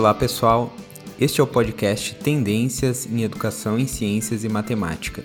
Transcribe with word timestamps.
Olá 0.00 0.14
pessoal, 0.14 0.72
este 1.20 1.42
é 1.42 1.44
o 1.44 1.46
podcast 1.46 2.14
Tendências 2.14 3.04
em 3.04 3.22
Educação 3.22 3.78
em 3.78 3.86
Ciências 3.86 4.44
e 4.44 4.48
Matemática, 4.48 5.22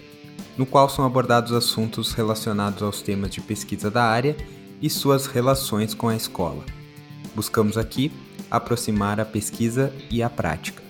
no 0.58 0.66
qual 0.66 0.90
são 0.90 1.06
abordados 1.06 1.54
assuntos 1.54 2.12
relacionados 2.12 2.84
aos 2.84 3.02
temas 3.02 3.32
de 3.32 3.40
pesquisa 3.40 3.90
da 3.90 4.04
área 4.04 4.36
e 4.82 4.90
suas 4.90 5.28
relações 5.28 5.94
com 5.94 6.10
a 6.10 6.16
escola. 6.16 6.66
Buscamos 7.34 7.78
aqui 7.78 8.12
aproximar 8.52 9.18
a 9.18 9.24
pesquisa 9.24 9.94
e 10.12 10.22
a 10.22 10.30
prática. 10.30 10.85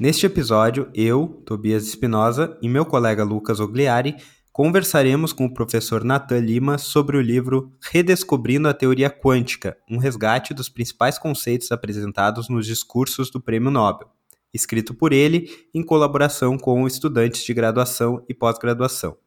Neste 0.00 0.24
episódio, 0.24 0.88
eu, 0.94 1.42
Tobias 1.44 1.86
Espinosa, 1.86 2.56
e 2.62 2.70
meu 2.70 2.86
colega 2.86 3.22
Lucas 3.22 3.60
Ogliari 3.60 4.16
conversaremos 4.50 5.30
com 5.30 5.44
o 5.44 5.52
professor 5.52 6.02
Natan 6.02 6.38
Lima 6.38 6.78
sobre 6.78 7.18
o 7.18 7.20
livro 7.20 7.70
Redescobrindo 7.82 8.66
a 8.66 8.72
Teoria 8.72 9.10
Quântica, 9.10 9.76
um 9.90 9.98
resgate 9.98 10.54
dos 10.54 10.70
principais 10.70 11.18
conceitos 11.18 11.70
apresentados 11.70 12.48
nos 12.48 12.64
discursos 12.64 13.30
do 13.30 13.42
Prêmio 13.42 13.70
Nobel, 13.70 14.08
escrito 14.54 14.94
por 14.94 15.12
ele 15.12 15.50
em 15.74 15.82
colaboração 15.82 16.56
com 16.56 16.86
estudantes 16.86 17.44
de 17.44 17.52
graduação 17.52 18.24
e 18.26 18.32
pós-graduação. 18.32 19.18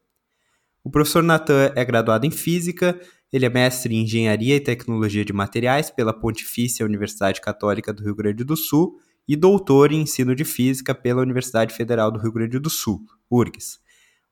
O 0.82 0.90
professor 0.90 1.22
Natan 1.22 1.70
é 1.76 1.84
graduado 1.84 2.26
em 2.26 2.32
Física, 2.32 3.00
ele 3.32 3.46
é 3.46 3.48
mestre 3.48 3.94
em 3.94 4.02
Engenharia 4.02 4.56
e 4.56 4.60
Tecnologia 4.60 5.24
de 5.24 5.32
Materiais 5.32 5.88
pela 5.88 6.12
Pontifícia 6.12 6.84
Universidade 6.84 7.40
Católica 7.40 7.92
do 7.92 8.02
Rio 8.02 8.16
Grande 8.16 8.42
do 8.42 8.56
Sul 8.56 8.98
e 9.26 9.36
doutor 9.36 9.92
em 9.92 10.02
ensino 10.02 10.34
de 10.34 10.44
física 10.44 10.94
pela 10.94 11.22
Universidade 11.22 11.74
Federal 11.74 12.10
do 12.10 12.18
Rio 12.18 12.32
Grande 12.32 12.58
do 12.58 12.68
Sul, 12.68 13.00
URGS. 13.30 13.78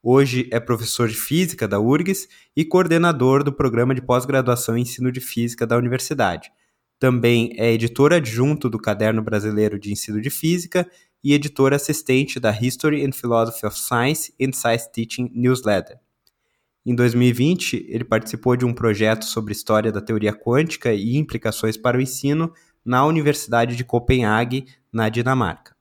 Hoje 0.02 0.48
é 0.50 0.58
professor 0.58 1.08
de 1.08 1.14
física 1.14 1.68
da 1.68 1.78
URGS 1.78 2.28
e 2.56 2.64
coordenador 2.64 3.44
do 3.44 3.52
programa 3.52 3.94
de 3.94 4.02
pós-graduação 4.02 4.76
em 4.76 4.82
ensino 4.82 5.12
de 5.12 5.20
física 5.20 5.66
da 5.66 5.76
universidade. 5.76 6.50
Também 6.98 7.52
é 7.56 7.72
editor 7.72 8.12
adjunto 8.12 8.68
do 8.68 8.78
Caderno 8.78 9.22
Brasileiro 9.22 9.78
de 9.78 9.92
Ensino 9.92 10.20
de 10.20 10.28
Física 10.28 10.88
e 11.22 11.32
editor 11.32 11.72
assistente 11.72 12.40
da 12.40 12.50
History 12.50 13.04
and 13.04 13.12
Philosophy 13.12 13.64
of 13.66 13.78
Science 13.78 14.34
and 14.40 14.52
Science 14.52 14.90
Teaching 14.92 15.30
Newsletter. 15.34 15.98
Em 16.84 16.96
2020, 16.96 17.86
ele 17.88 18.02
participou 18.02 18.56
de 18.56 18.64
um 18.64 18.74
projeto 18.74 19.24
sobre 19.24 19.52
história 19.52 19.92
da 19.92 20.00
teoria 20.00 20.32
quântica 20.32 20.92
e 20.92 21.16
implicações 21.16 21.76
para 21.76 21.96
o 21.96 22.00
ensino 22.00 22.52
na 22.84 23.04
Universidade 23.06 23.76
de 23.76 23.84
Copenhague, 23.84 24.66
na 24.92 25.08
Dinamarca. 25.08 25.74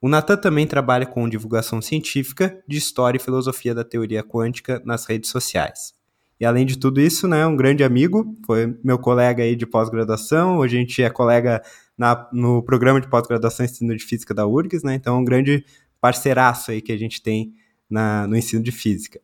O 0.00 0.08
Natan 0.08 0.36
também 0.36 0.66
trabalha 0.66 1.06
com 1.06 1.28
divulgação 1.28 1.80
científica 1.80 2.62
de 2.68 2.76
história 2.76 3.16
e 3.16 3.20
filosofia 3.20 3.74
da 3.74 3.82
teoria 3.82 4.22
quântica 4.22 4.82
nas 4.84 5.06
redes 5.06 5.30
sociais. 5.30 5.94
E 6.38 6.44
além 6.44 6.66
de 6.66 6.78
tudo 6.78 7.00
isso, 7.00 7.26
né, 7.26 7.46
um 7.46 7.56
grande 7.56 7.82
amigo, 7.82 8.36
foi 8.44 8.78
meu 8.84 8.98
colega 8.98 9.42
aí 9.42 9.56
de 9.56 9.64
pós-graduação, 9.64 10.58
hoje 10.58 10.76
a 10.76 10.80
gente 10.80 11.02
é 11.02 11.08
colega 11.08 11.62
na, 11.96 12.28
no 12.32 12.62
programa 12.62 13.00
de 13.00 13.08
pós-graduação 13.08 13.64
em 13.64 13.68
ensino 13.68 13.96
de 13.96 14.04
física 14.04 14.34
da 14.34 14.46
URGS, 14.46 14.82
né, 14.82 14.94
então 14.94 15.18
um 15.18 15.24
grande 15.24 15.64
parceiraço 16.00 16.70
aí 16.70 16.82
que 16.82 16.92
a 16.92 16.98
gente 16.98 17.22
tem 17.22 17.54
na, 17.88 18.26
no 18.26 18.36
ensino 18.36 18.62
de 18.62 18.72
física. 18.72 19.20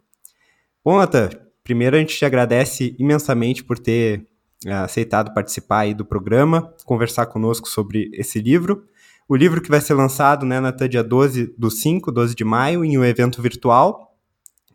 Bom, 0.83 0.97
Natan, 0.97 1.29
primeiro 1.63 1.97
a 1.97 1.99
gente 1.99 2.17
te 2.17 2.25
agradece 2.25 2.97
imensamente 2.99 3.63
por 3.63 3.79
ter 3.79 4.15
é, 4.15 4.27
aceitado 4.67 5.33
participar 5.33 5.81
aí 5.81 5.95
do 5.95 6.05
programa, 6.05 6.75
conversar 6.85 7.27
conosco 7.27 7.69
sobre 7.69 8.11
esse 8.13 8.41
livro. 8.41 8.85
O 9.29 9.37
livro 9.37 9.61
que 9.63 9.71
vai 9.71 9.81
ser 9.81 9.95
lançado 9.95 10.45
né, 10.45 10.61
na 10.61 10.71
dia 10.71 11.05
12 11.05 11.55
do 11.57 11.71
5, 11.71 12.11
12 12.11 12.35
de 12.35 12.45
maio, 12.45 12.85
em 12.85 12.99
um 12.99 13.05
evento 13.05 13.41
virtual, 13.41 14.17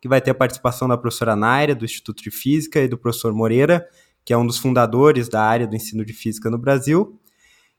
que 0.02 0.08
vai 0.08 0.22
ter 0.22 0.32
a 0.32 0.36
participação 0.36 0.88
da 0.88 0.98
professora 0.98 1.36
Naira, 1.36 1.76
do 1.76 1.86
Instituto 1.86 2.24
de 2.24 2.32
Física, 2.32 2.80
e 2.80 2.88
do 2.88 2.98
professor 2.98 3.34
Moreira, 3.34 3.86
que 4.24 4.34
é 4.34 4.38
um 4.38 4.48
dos 4.48 4.58
fundadores 4.58 5.30
da 5.30 5.44
área 5.44 5.68
do 5.68 5.76
ensino 5.76 6.06
de 6.06 6.14
física 6.14 6.50
no 6.50 6.58
Brasil. 6.58 7.20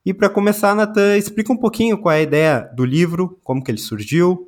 E 0.05 0.15
para 0.15 0.29
começar, 0.29 0.75
Natan, 0.75 1.17
explica 1.17 1.53
um 1.53 1.57
pouquinho 1.57 1.99
qual 1.99 2.13
é 2.13 2.19
a 2.19 2.23
ideia 2.23 2.71
do 2.77 2.85
livro, 2.85 3.41
como 3.43 3.63
que 3.65 3.71
ele 3.71 3.79
surgiu. 3.79 4.47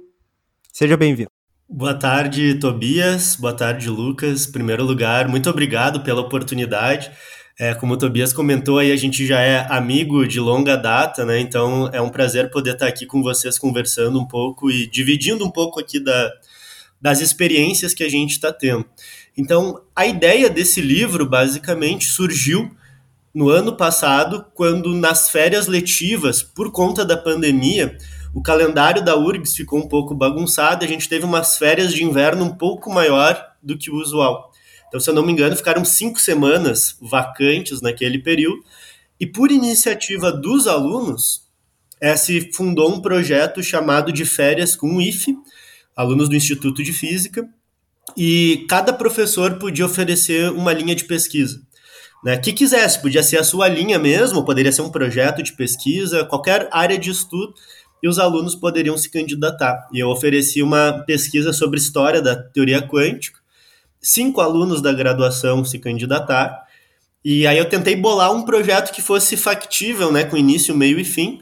Seja 0.72 0.96
bem-vindo. 0.96 1.30
Boa 1.68 1.94
tarde, 1.94 2.54
Tobias. 2.54 3.36
Boa 3.36 3.52
tarde, 3.52 3.90
Lucas. 3.90 4.46
Em 4.46 4.52
primeiro 4.52 4.84
lugar, 4.84 5.26
muito 5.28 5.50
obrigado 5.50 6.00
pela 6.00 6.20
oportunidade. 6.20 7.10
É, 7.60 7.74
como 7.74 7.94
o 7.94 7.96
Tobias 7.96 8.32
comentou, 8.32 8.78
aí 8.78 8.92
a 8.92 8.96
gente 8.96 9.26
já 9.26 9.40
é 9.40 9.66
amigo 9.68 10.24
de 10.28 10.38
longa 10.38 10.76
data, 10.76 11.24
né? 11.24 11.40
Então 11.40 11.88
é 11.92 12.00
um 12.00 12.08
prazer 12.08 12.50
poder 12.52 12.74
estar 12.74 12.86
aqui 12.86 13.04
com 13.04 13.20
vocês 13.20 13.58
conversando 13.58 14.20
um 14.20 14.24
pouco 14.24 14.70
e 14.70 14.86
dividindo 14.86 15.44
um 15.44 15.50
pouco 15.50 15.80
aqui 15.80 15.98
da, 15.98 16.30
das 17.00 17.20
experiências 17.20 17.92
que 17.92 18.04
a 18.04 18.08
gente 18.08 18.30
está 18.30 18.52
tendo. 18.52 18.84
Então, 19.36 19.80
a 19.94 20.06
ideia 20.06 20.48
desse 20.48 20.80
livro 20.80 21.26
basicamente 21.26 22.06
surgiu 22.06 22.70
no 23.34 23.48
ano 23.48 23.76
passado, 23.76 24.46
quando 24.54 24.94
nas 24.94 25.28
férias 25.30 25.66
letivas, 25.66 26.42
por 26.42 26.70
conta 26.70 27.04
da 27.04 27.16
pandemia, 27.16 27.96
o 28.32 28.40
calendário 28.42 29.04
da 29.04 29.16
URGS 29.16 29.56
ficou 29.56 29.80
um 29.80 29.88
pouco 29.88 30.14
bagunçado, 30.14 30.84
a 30.84 30.88
gente 30.88 31.08
teve 31.08 31.24
umas 31.24 31.58
férias 31.58 31.92
de 31.92 32.04
inverno 32.04 32.44
um 32.44 32.54
pouco 32.54 32.92
maior 32.92 33.52
do 33.60 33.76
que 33.76 33.90
o 33.90 33.96
usual. 33.96 34.47
Então, 34.88 34.98
se 34.98 35.08
eu 35.08 35.14
não 35.14 35.24
me 35.24 35.32
engano, 35.32 35.56
ficaram 35.56 35.84
cinco 35.84 36.18
semanas 36.20 36.96
vacantes 37.00 37.80
naquele 37.80 38.18
período. 38.18 38.62
E 39.20 39.26
por 39.26 39.50
iniciativa 39.50 40.32
dos 40.32 40.66
alunos, 40.66 41.42
é, 42.00 42.16
se 42.16 42.52
fundou 42.52 42.92
um 42.92 43.00
projeto 43.00 43.62
chamado 43.62 44.12
de 44.12 44.24
Férias 44.24 44.74
com 44.74 44.96
o 44.96 45.00
IFE, 45.00 45.36
alunos 45.96 46.28
do 46.28 46.36
Instituto 46.36 46.82
de 46.82 46.92
Física, 46.92 47.48
e 48.16 48.64
cada 48.68 48.92
professor 48.92 49.58
podia 49.58 49.84
oferecer 49.84 50.50
uma 50.52 50.72
linha 50.72 50.94
de 50.94 51.04
pesquisa. 51.04 51.60
Né, 52.24 52.36
que 52.36 52.52
quisesse, 52.52 53.00
podia 53.00 53.22
ser 53.22 53.38
a 53.38 53.44
sua 53.44 53.68
linha 53.68 53.96
mesmo, 53.96 54.44
poderia 54.44 54.72
ser 54.72 54.82
um 54.82 54.90
projeto 54.90 55.40
de 55.40 55.52
pesquisa, 55.52 56.24
qualquer 56.24 56.68
área 56.72 56.98
de 56.98 57.10
estudo, 57.10 57.54
e 58.02 58.08
os 58.08 58.18
alunos 58.18 58.54
poderiam 58.54 58.96
se 58.96 59.08
candidatar. 59.10 59.88
E 59.92 60.00
eu 60.00 60.08
ofereci 60.08 60.62
uma 60.62 61.04
pesquisa 61.06 61.52
sobre 61.52 61.78
história 61.78 62.20
da 62.20 62.34
teoria 62.36 62.82
quântica, 62.82 63.38
cinco 64.00 64.40
alunos 64.40 64.80
da 64.80 64.92
graduação 64.92 65.64
se 65.64 65.78
candidataram. 65.78 66.56
E 67.24 67.46
aí 67.46 67.58
eu 67.58 67.68
tentei 67.68 67.96
bolar 67.96 68.32
um 68.32 68.44
projeto 68.44 68.92
que 68.92 69.02
fosse 69.02 69.36
factível, 69.36 70.12
né, 70.12 70.24
com 70.24 70.36
início, 70.36 70.74
meio 70.74 70.98
e 70.98 71.04
fim. 71.04 71.40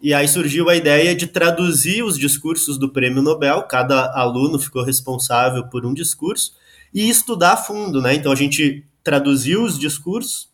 E 0.00 0.12
aí 0.12 0.28
surgiu 0.28 0.68
a 0.68 0.76
ideia 0.76 1.14
de 1.14 1.26
traduzir 1.26 2.02
os 2.02 2.18
discursos 2.18 2.78
do 2.78 2.92
Prêmio 2.92 3.22
Nobel, 3.22 3.62
cada 3.62 4.12
aluno 4.14 4.58
ficou 4.58 4.84
responsável 4.84 5.66
por 5.68 5.86
um 5.86 5.94
discurso, 5.94 6.52
e 6.92 7.08
estudar 7.08 7.54
a 7.54 7.56
fundo, 7.56 8.00
né? 8.00 8.14
Então 8.14 8.30
a 8.30 8.36
gente 8.36 8.84
traduziu 9.02 9.64
os 9.64 9.78
discursos 9.78 10.48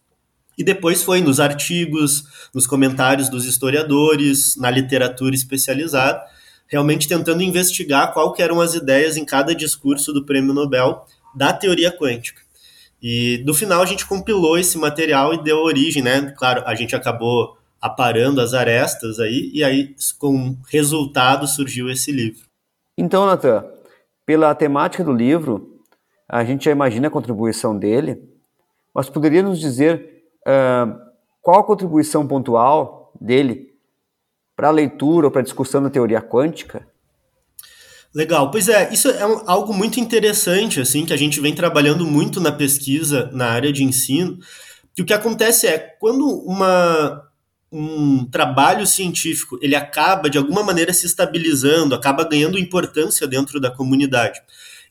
e 0.57 0.63
depois 0.63 1.03
foi 1.03 1.21
nos 1.21 1.41
artigos, 1.41 2.25
nos 2.55 2.67
comentários 2.67 3.29
dos 3.29 3.45
historiadores, 3.45 4.57
na 4.57 4.71
literatura 4.71 5.35
especializada, 5.35 6.23
realmente 6.69 7.09
tentando 7.09 7.43
investigar 7.43 8.13
qual 8.13 8.35
eram 8.39 8.61
as 8.61 8.75
ideias 8.75 9.17
em 9.17 9.25
cada 9.25 9.55
discurso 9.55 10.13
do 10.13 10.25
Prêmio 10.25 10.55
Nobel 10.55 11.05
da 11.35 11.53
teoria 11.53 11.91
quântica. 11.91 12.43
E 13.03 13.43
no 13.45 13.53
final 13.53 13.83
a 13.83 13.87
gente 13.87 14.07
compilou 14.07 14.57
esse 14.57 14.79
material 14.79 15.35
e 15.35 15.43
deu 15.43 15.59
origem, 15.59 16.03
né? 16.03 16.33
Claro, 16.37 16.63
a 16.67 16.75
gente 16.75 16.95
acabou 16.95 17.57
aparando 17.81 18.41
as 18.41 18.55
arestas 18.55 19.19
aí, 19.19 19.51
e 19.53 19.65
aí 19.65 19.97
com 20.19 20.57
resultado 20.71 21.49
surgiu 21.49 21.91
esse 21.91 22.13
livro. 22.13 22.47
Então, 22.97 23.27
Natan, 23.27 23.65
pela 24.25 24.55
temática 24.55 25.03
do 25.03 25.13
livro, 25.13 25.81
a 26.29 26.45
gente 26.45 26.67
já 26.67 26.71
imagina 26.71 27.09
a 27.09 27.11
contribuição 27.11 27.77
dele, 27.77 28.23
mas 28.95 29.11
poderia 29.11 29.43
nos 29.43 29.59
dizer 29.59 30.25
uh, 30.47 30.97
qual 31.41 31.61
a 31.61 31.65
contribuição 31.65 32.27
pontual 32.27 33.13
dele 33.21 33.75
para 34.55 34.69
a 34.69 34.71
leitura 34.71 35.27
ou 35.27 35.31
para 35.31 35.41
a 35.41 35.45
discussão 35.45 35.83
da 35.83 35.91
teoria 35.91 36.23
quântica? 36.23 36.87
Legal, 38.15 38.51
pois 38.51 38.69
é, 38.69 38.93
isso 38.93 39.09
é 39.09 39.27
um, 39.27 39.43
algo 39.47 39.73
muito 39.73 39.99
interessante, 39.99 40.81
assim, 40.81 41.07
que 41.07 41.15
a 41.15 41.17
gente 41.17 41.41
vem 41.41 41.55
trabalhando 41.55 42.07
muito 42.07 42.41
na 42.41 42.53
pesquisa 42.53 43.31
na 43.33 43.47
área 43.47 43.73
de 43.73 43.83
ensino, 43.83 44.39
o 44.99 45.05
que 45.05 45.15
acontece 45.15 45.67
é, 45.67 45.79
quando 45.79 46.27
uma, 46.45 47.23
um 47.73 48.27
trabalho 48.27 48.87
científico, 48.87 49.59
ele 49.63 49.75
acaba, 49.75 50.29
de 50.29 50.37
alguma 50.37 50.63
maneira, 50.63 50.93
se 50.93 51.07
estabilizando, 51.07 51.95
acaba 51.95 52.29
ganhando 52.29 52.59
importância 52.59 53.27
dentro 53.27 53.59
da 53.59 53.71
comunidade, 53.71 54.43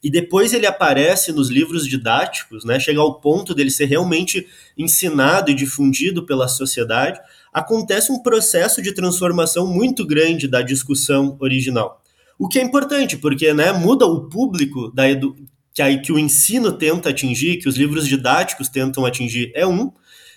e 0.04 0.10
depois 0.10 0.52
ele 0.52 0.66
aparece 0.66 1.32
nos 1.32 1.48
livros 1.52 1.86
didáticos, 1.86 2.66
né, 2.66 2.80
chega 2.80 3.00
ao 3.00 3.22
ponto 3.22 3.54
dele 3.54 3.70
ser 3.70 3.86
realmente 3.86 4.48
ensinado 4.76 5.52
e 5.52 5.54
difundido 5.54 6.26
pela 6.26 6.48
sociedade, 6.48 7.20
acontece 7.54 8.12
um 8.12 8.24
processo 8.24 8.82
de 8.82 8.92
transformação 8.96 9.68
muito 9.68 10.08
grande 10.08 10.48
da 10.48 10.64
discussão 10.64 11.38
original. 11.40 12.01
O 12.42 12.50
que 12.50 12.58
é 12.58 12.64
importante, 12.64 13.18
porque 13.18 13.54
né, 13.54 13.72
muda 13.72 14.04
o 14.08 14.28
público 14.28 14.92
da 14.92 15.08
edu 15.08 15.36
que, 15.72 15.80
aí, 15.80 16.02
que 16.02 16.12
o 16.12 16.18
ensino 16.18 16.72
tenta 16.72 17.10
atingir, 17.10 17.58
que 17.58 17.70
os 17.70 17.78
livros 17.78 18.08
didáticos 18.08 18.68
tentam 18.68 19.06
atingir, 19.06 19.52
é 19.54 19.64
um, 19.64 19.92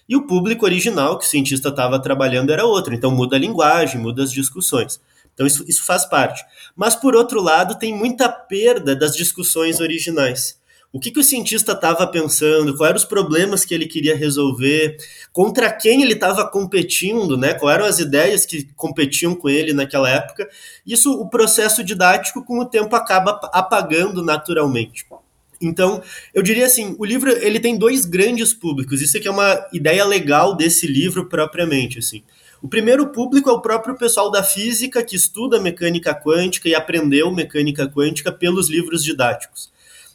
e 0.07 0.15
o 0.15 0.27
público 0.27 0.67
original 0.67 1.19
que 1.19 1.25
o 1.25 1.29
cientista 1.29 1.71
estava 1.71 1.99
trabalhando 1.99 2.53
era 2.53 2.67
outro. 2.67 2.93
Então 2.93 3.11
muda 3.11 3.37
a 3.37 3.39
linguagem, 3.39 3.99
muda 3.99 4.23
as 4.23 4.31
discussões. 4.31 5.01
Então 5.33 5.47
isso, 5.47 5.65
isso 5.67 5.83
faz 5.83 6.05
parte. 6.05 6.45
Mas, 6.77 6.95
por 6.95 7.17
outro 7.17 7.41
lado, 7.41 7.79
tem 7.79 7.97
muita 7.97 8.29
perda 8.29 8.95
das 8.95 9.17
discussões 9.17 9.81
originais. 9.81 10.61
O 10.95 11.01
que, 11.01 11.11
que 11.11 11.19
o 11.19 11.25
cientista 11.25 11.73
estava 11.73 12.07
pensando, 12.07 12.77
quais 12.77 12.91
eram 12.91 12.97
os 12.97 13.05
problemas 13.05 13.65
que 13.65 13.75
ele 13.75 13.85
queria 13.85 14.17
resolver, 14.17 14.97
contra 15.33 15.69
quem 15.73 16.03
ele 16.03 16.13
estava 16.13 16.49
competindo, 16.49 17.37
né? 17.37 17.53
quais 17.53 17.75
eram 17.75 17.85
as 17.85 17.99
ideias 17.99 18.47
que 18.47 18.69
competiam 18.77 19.35
com 19.35 19.49
ele 19.49 19.73
naquela 19.73 20.09
época. 20.09 20.49
Isso, 20.87 21.11
o 21.11 21.29
processo 21.29 21.83
didático, 21.83 22.45
com 22.45 22.61
o 22.61 22.65
tempo, 22.65 22.95
acaba 22.95 23.41
apagando 23.53 24.23
naturalmente. 24.23 25.05
Então, 25.61 26.01
eu 26.33 26.45
diria 26.45 26.67
assim, 26.67 26.95
o 26.97 27.05
livro 27.05 27.29
ele 27.29 27.59
tem 27.59 27.77
dois 27.77 28.05
grandes 28.05 28.55
públicos. 28.55 29.03
Isso 29.03 29.17
aqui 29.17 29.27
é 29.27 29.33
uma 29.33 29.67
ideia 29.73 30.05
legal 30.05 30.55
desse 30.55 30.87
livro 30.87 31.29
propriamente, 31.29 31.99
assim. 31.99 32.23
O 32.63 32.69
primeiro 32.69 33.09
público 33.09 33.51
é 33.51 33.53
o 33.53 33.61
próprio 33.61 33.97
pessoal 33.97 34.31
da 34.31 34.45
física 34.45 35.03
que 35.03 35.17
estuda 35.17 35.61
mecânica 35.61 36.15
quântica 36.15 36.69
e 36.69 36.75
aprendeu 36.75 37.33
mecânica 37.33 37.89
quântica 37.89 38.31
pelos 38.31 38.71
livros 38.71 39.03
didáticos. 39.03 39.74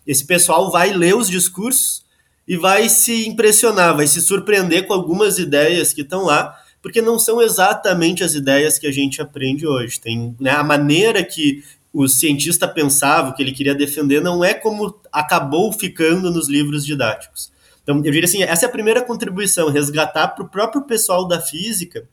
Esse 0.09 0.25
pessoal 0.25 0.71
vai 0.71 0.91
ler 0.91 1.15
os 1.15 1.29
discursos 1.29 2.03
e 2.47 2.57
vai 2.57 2.89
se 2.89 3.27
impressionar, 3.27 3.95
vai 3.95 4.07
se 4.07 4.19
surpreender 4.23 4.87
com 4.87 4.93
algumas 4.93 5.37
ideias 5.37 5.93
que 5.93 6.01
estão 6.01 6.23
lá, 6.23 6.57
porque 6.81 6.99
não 6.99 7.19
são 7.19 7.39
exatamente 7.39 8.23
as 8.23 8.33
ideias 8.33 8.79
que 8.79 8.87
a 8.87 8.91
gente 8.91 9.21
aprende 9.21 9.67
hoje. 9.67 9.99
Tem 9.99 10.35
né, 10.39 10.49
a 10.49 10.63
maneira 10.63 11.23
que 11.23 11.63
o 11.93 12.07
cientista 12.07 12.67
pensava, 12.67 13.35
que 13.35 13.43
ele 13.43 13.51
queria 13.51 13.75
defender, 13.75 14.19
não 14.19 14.43
é 14.43 14.55
como 14.55 14.99
acabou 15.11 15.71
ficando 15.71 16.31
nos 16.31 16.49
livros 16.49 16.83
didáticos. 16.83 17.51
Então, 17.83 17.97
eu 17.97 18.01
diria 18.11 18.23
assim, 18.23 18.41
essa 18.41 18.65
é 18.65 18.67
a 18.67 18.71
primeira 18.71 19.03
contribuição, 19.03 19.69
resgatar 19.69 20.29
para 20.29 20.43
o 20.43 20.49
próprio 20.49 20.81
pessoal 20.85 21.27
da 21.27 21.39
física 21.39 22.09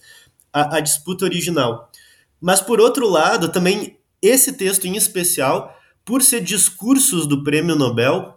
a, 0.53 0.77
a 0.77 0.81
disputa 0.81 1.25
original. 1.25 1.91
Mas, 2.39 2.61
por 2.61 2.79
outro 2.79 3.09
lado, 3.09 3.49
também 3.49 3.97
esse 4.21 4.53
texto 4.53 4.85
em 4.85 4.97
especial, 4.97 5.75
por 6.07 6.23
ser 6.23 6.41
discursos 6.41 7.27
do 7.27 7.43
prêmio 7.43 7.75
Nobel, 7.75 8.37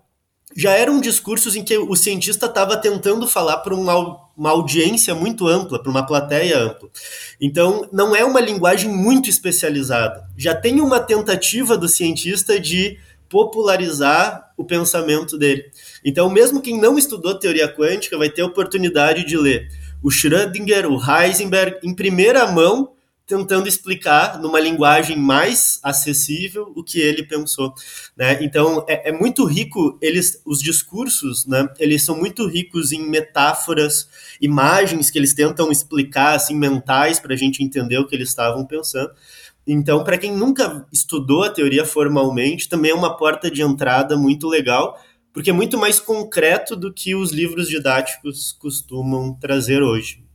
já 0.57 0.71
eram 0.71 0.99
discursos 0.99 1.55
em 1.55 1.63
que 1.63 1.77
o 1.77 1.95
cientista 1.95 2.47
estava 2.47 2.75
tentando 2.75 3.27
falar 3.27 3.57
para 3.57 3.75
uma, 3.75 4.17
uma 4.35 4.49
audiência 4.49 5.13
muito 5.13 5.47
ampla, 5.47 5.81
para 5.81 5.91
uma 5.91 6.03
plateia 6.03 6.57
ampla. 6.57 6.89
Então, 7.39 7.87
não 7.93 8.15
é 8.15 8.25
uma 8.25 8.41
linguagem 8.41 8.89
muito 8.89 9.29
especializada. 9.29 10.27
Já 10.35 10.55
tem 10.55 10.81
uma 10.81 10.99
tentativa 10.99 11.77
do 11.77 11.87
cientista 11.87 12.59
de 12.59 12.97
popularizar 13.29 14.51
o 14.57 14.65
pensamento 14.65 15.37
dele. 15.37 15.65
Então, 16.03 16.27
mesmo 16.27 16.61
quem 16.61 16.81
não 16.81 16.97
estudou 16.97 17.37
teoria 17.37 17.71
quântica 17.71 18.17
vai 18.17 18.29
ter 18.29 18.41
a 18.41 18.47
oportunidade 18.47 19.23
de 19.23 19.37
ler 19.37 19.69
o 20.01 20.09
Schrödinger, 20.09 20.87
o 20.87 20.99
Heisenberg, 20.99 21.77
em 21.83 21.93
primeira 21.93 22.51
mão, 22.51 22.93
tentando 23.29 23.67
explicar 23.67 24.39
numa 24.41 24.59
linguagem 24.59 25.15
mais 25.15 25.79
acessível 25.83 26.73
o 26.75 26.83
que 26.83 26.99
ele 26.99 27.21
pensou, 27.21 27.71
né? 28.17 28.43
Então 28.43 28.83
é, 28.89 29.09
é, 29.09 29.11
muito 29.11 29.45
rico 29.45 29.99
eles 30.01 30.41
os 30.43 30.59
discursos, 30.59 31.45
né? 31.45 31.69
Eles 31.77 32.03
são 32.03 32.17
muito 32.17 32.47
ricos 32.47 32.91
em 32.91 33.07
metáforas, 33.07 34.09
imagens 34.41 35.11
que 35.11 35.19
eles 35.19 35.35
tentam 35.35 35.71
explicar 35.71 36.33
assim 36.33 36.55
mentais 36.55 37.19
para 37.19 37.35
a 37.35 37.37
gente 37.37 37.63
entender 37.63 37.99
o 37.99 38.07
que 38.07 38.15
eles 38.15 38.29
estavam 38.29 38.65
pensando. 38.65 39.11
Então, 39.67 40.03
para 40.03 40.17
quem 40.17 40.35
nunca 40.35 40.87
estudou 40.91 41.43
a 41.43 41.51
teoria 41.51 41.85
formalmente, 41.85 42.67
também 42.67 42.89
é 42.89 42.95
uma 42.95 43.15
porta 43.15 43.51
de 43.51 43.61
entrada 43.61 44.17
muito 44.17 44.47
legal, 44.47 44.99
porque 45.31 45.51
é 45.51 45.53
muito 45.53 45.77
mais 45.77 45.99
concreto 45.99 46.75
do 46.75 46.91
que 46.91 47.13
os 47.13 47.31
livros 47.31 47.69
didáticos 47.69 48.51
costumam 48.53 49.35
trazer 49.35 49.83
hoje. 49.83 50.27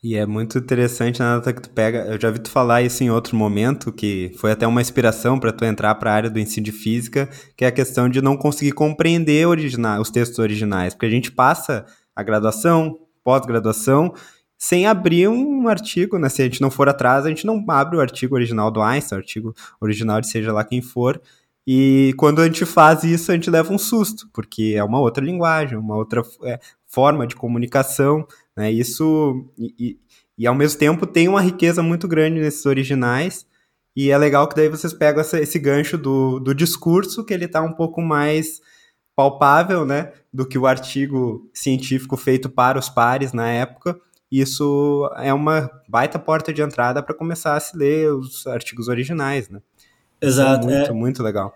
E 0.00 0.14
é 0.14 0.24
muito 0.24 0.58
interessante 0.58 1.18
na 1.18 1.34
nota 1.34 1.52
que 1.52 1.60
tu 1.60 1.70
pega. 1.70 2.06
Eu 2.06 2.20
já 2.20 2.30
vi 2.30 2.38
tu 2.38 2.50
falar 2.50 2.82
isso 2.82 3.02
em 3.02 3.10
outro 3.10 3.34
momento, 3.34 3.92
que 3.92 4.32
foi 4.36 4.52
até 4.52 4.64
uma 4.64 4.80
inspiração 4.80 5.40
para 5.40 5.52
tu 5.52 5.64
entrar 5.64 5.92
para 5.96 6.12
a 6.12 6.14
área 6.14 6.30
do 6.30 6.38
ensino 6.38 6.64
de 6.64 6.70
física, 6.70 7.28
que 7.56 7.64
é 7.64 7.68
a 7.68 7.72
questão 7.72 8.08
de 8.08 8.22
não 8.22 8.36
conseguir 8.36 8.72
compreender 8.72 9.46
os 9.48 10.10
textos 10.10 10.38
originais, 10.38 10.94
porque 10.94 11.06
a 11.06 11.10
gente 11.10 11.32
passa 11.32 11.84
a 12.14 12.22
graduação, 12.22 12.96
pós-graduação, 13.24 14.14
sem 14.56 14.86
abrir 14.86 15.28
um 15.28 15.66
artigo, 15.66 16.16
né? 16.16 16.28
Se 16.28 16.42
a 16.42 16.44
gente 16.44 16.60
não 16.60 16.70
for 16.70 16.88
atrás, 16.88 17.26
a 17.26 17.28
gente 17.28 17.44
não 17.44 17.64
abre 17.68 17.96
o 17.96 18.00
artigo 18.00 18.36
original 18.36 18.70
do 18.70 18.80
Einstein, 18.80 19.18
o 19.18 19.20
artigo 19.20 19.54
original 19.80 20.20
de 20.20 20.28
seja 20.28 20.52
lá 20.52 20.62
quem 20.62 20.80
for. 20.80 21.20
E 21.66 22.14
quando 22.16 22.40
a 22.40 22.44
gente 22.44 22.64
faz 22.64 23.02
isso, 23.02 23.30
a 23.30 23.34
gente 23.34 23.50
leva 23.50 23.72
um 23.72 23.78
susto, 23.78 24.28
porque 24.32 24.74
é 24.76 24.82
uma 24.82 25.00
outra 25.00 25.24
linguagem, 25.24 25.76
uma 25.76 25.96
outra 25.96 26.22
é, 26.44 26.58
forma 26.86 27.26
de 27.26 27.36
comunicação, 27.36 28.26
né? 28.58 28.72
Isso, 28.72 29.46
e, 29.56 29.74
e, 29.78 29.98
e, 30.36 30.46
ao 30.46 30.54
mesmo 30.54 30.76
tempo 30.80 31.06
tem 31.06 31.28
uma 31.28 31.40
riqueza 31.40 31.80
muito 31.80 32.08
grande 32.08 32.40
nesses 32.40 32.66
originais, 32.66 33.46
e 33.94 34.10
é 34.10 34.18
legal 34.18 34.48
que 34.48 34.56
daí 34.56 34.68
vocês 34.68 34.92
pegam 34.92 35.20
essa, 35.20 35.38
esse 35.38 35.58
gancho 35.60 35.96
do, 35.96 36.40
do 36.40 36.52
discurso, 36.52 37.24
que 37.24 37.32
ele 37.32 37.44
está 37.44 37.62
um 37.62 37.72
pouco 37.72 38.02
mais 38.02 38.60
palpável, 39.14 39.84
né, 39.86 40.12
do 40.32 40.44
que 40.46 40.58
o 40.58 40.66
artigo 40.66 41.48
científico 41.54 42.16
feito 42.16 42.48
para 42.48 42.78
os 42.78 42.88
pares 42.88 43.32
na 43.32 43.48
época. 43.48 43.96
Isso 44.30 45.08
é 45.16 45.32
uma 45.32 45.70
baita 45.88 46.18
porta 46.18 46.52
de 46.52 46.60
entrada 46.60 47.00
para 47.00 47.14
começar 47.14 47.54
a 47.54 47.60
se 47.60 47.76
ler 47.76 48.12
os 48.12 48.44
artigos 48.46 48.88
originais, 48.88 49.48
né? 49.48 49.60
Exato. 50.20 50.68
É 50.68 50.72
muito, 50.72 50.90
é... 50.90 50.92
muito 50.92 51.22
legal. 51.22 51.54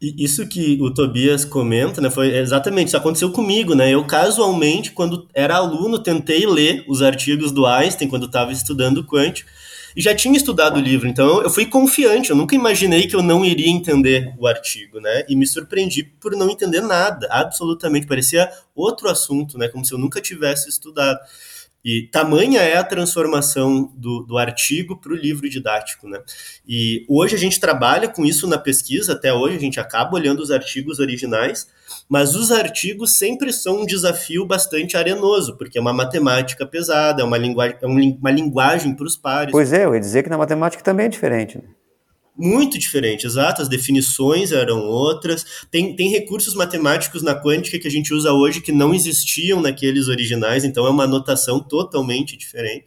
Isso 0.00 0.46
que 0.46 0.76
o 0.82 0.92
Tobias 0.92 1.42
comenta, 1.42 2.02
né, 2.02 2.10
foi 2.10 2.36
exatamente, 2.36 2.88
isso 2.88 2.98
aconteceu 2.98 3.30
comigo, 3.30 3.74
né, 3.74 3.90
eu 3.90 4.04
casualmente, 4.04 4.90
quando 4.90 5.26
era 5.32 5.56
aluno, 5.56 5.98
tentei 5.98 6.44
ler 6.44 6.84
os 6.86 7.00
artigos 7.00 7.50
do 7.50 7.64
Einstein, 7.64 8.06
quando 8.06 8.26
estava 8.26 8.52
estudando 8.52 9.02
quântico, 9.02 9.48
e 9.96 10.02
já 10.02 10.14
tinha 10.14 10.36
estudado 10.36 10.76
o 10.76 10.82
livro, 10.82 11.08
então 11.08 11.40
eu 11.40 11.48
fui 11.48 11.64
confiante, 11.64 12.28
eu 12.28 12.36
nunca 12.36 12.54
imaginei 12.54 13.06
que 13.06 13.16
eu 13.16 13.22
não 13.22 13.42
iria 13.42 13.70
entender 13.70 14.34
o 14.38 14.46
artigo, 14.46 15.00
né, 15.00 15.24
e 15.30 15.34
me 15.34 15.46
surpreendi 15.46 16.02
por 16.02 16.36
não 16.36 16.50
entender 16.50 16.82
nada, 16.82 17.26
absolutamente, 17.30 18.06
parecia 18.06 18.50
outro 18.74 19.08
assunto, 19.08 19.56
né, 19.56 19.66
como 19.68 19.82
se 19.82 19.94
eu 19.94 19.98
nunca 19.98 20.20
tivesse 20.20 20.68
estudado. 20.68 21.18
E 21.86 22.02
tamanha 22.10 22.62
é 22.62 22.76
a 22.76 22.82
transformação 22.82 23.92
do, 23.94 24.24
do 24.24 24.36
artigo 24.36 25.00
para 25.00 25.12
o 25.12 25.14
livro 25.14 25.48
didático, 25.48 26.08
né? 26.08 26.20
E 26.66 27.06
hoje 27.08 27.36
a 27.36 27.38
gente 27.38 27.60
trabalha 27.60 28.08
com 28.08 28.24
isso 28.24 28.48
na 28.48 28.58
pesquisa, 28.58 29.12
até 29.12 29.32
hoje 29.32 29.56
a 29.56 29.60
gente 29.60 29.78
acaba 29.78 30.16
olhando 30.16 30.40
os 30.40 30.50
artigos 30.50 30.98
originais, 30.98 31.68
mas 32.08 32.34
os 32.34 32.50
artigos 32.50 33.16
sempre 33.16 33.52
são 33.52 33.82
um 33.82 33.86
desafio 33.86 34.44
bastante 34.44 34.96
arenoso, 34.96 35.56
porque 35.56 35.78
é 35.78 35.80
uma 35.80 35.92
matemática 35.92 36.66
pesada, 36.66 37.22
é 37.22 37.24
uma 37.24 37.38
linguagem, 37.38 37.76
é 37.80 37.86
uma 37.86 38.32
linguagem 38.32 38.92
para 38.92 39.06
os 39.06 39.16
pares. 39.16 39.52
Pois 39.52 39.72
é, 39.72 39.84
eu 39.84 39.94
ia 39.94 40.00
dizer 40.00 40.24
que 40.24 40.28
na 40.28 40.36
matemática 40.36 40.82
também 40.82 41.06
é 41.06 41.08
diferente. 41.08 41.56
Né? 41.56 41.68
Muito 42.36 42.78
diferente, 42.78 43.26
exato, 43.26 43.62
as 43.62 43.68
definições 43.68 44.52
eram 44.52 44.80
outras. 44.80 45.44
Tem, 45.70 45.96
tem 45.96 46.10
recursos 46.10 46.54
matemáticos 46.54 47.22
na 47.22 47.34
quântica 47.34 47.78
que 47.78 47.88
a 47.88 47.90
gente 47.90 48.12
usa 48.12 48.32
hoje 48.32 48.60
que 48.60 48.72
não 48.72 48.94
existiam 48.94 49.60
naqueles 49.60 50.08
originais, 50.08 50.64
então 50.64 50.86
é 50.86 50.90
uma 50.90 51.06
notação 51.06 51.60
totalmente 51.60 52.36
diferente. 52.36 52.84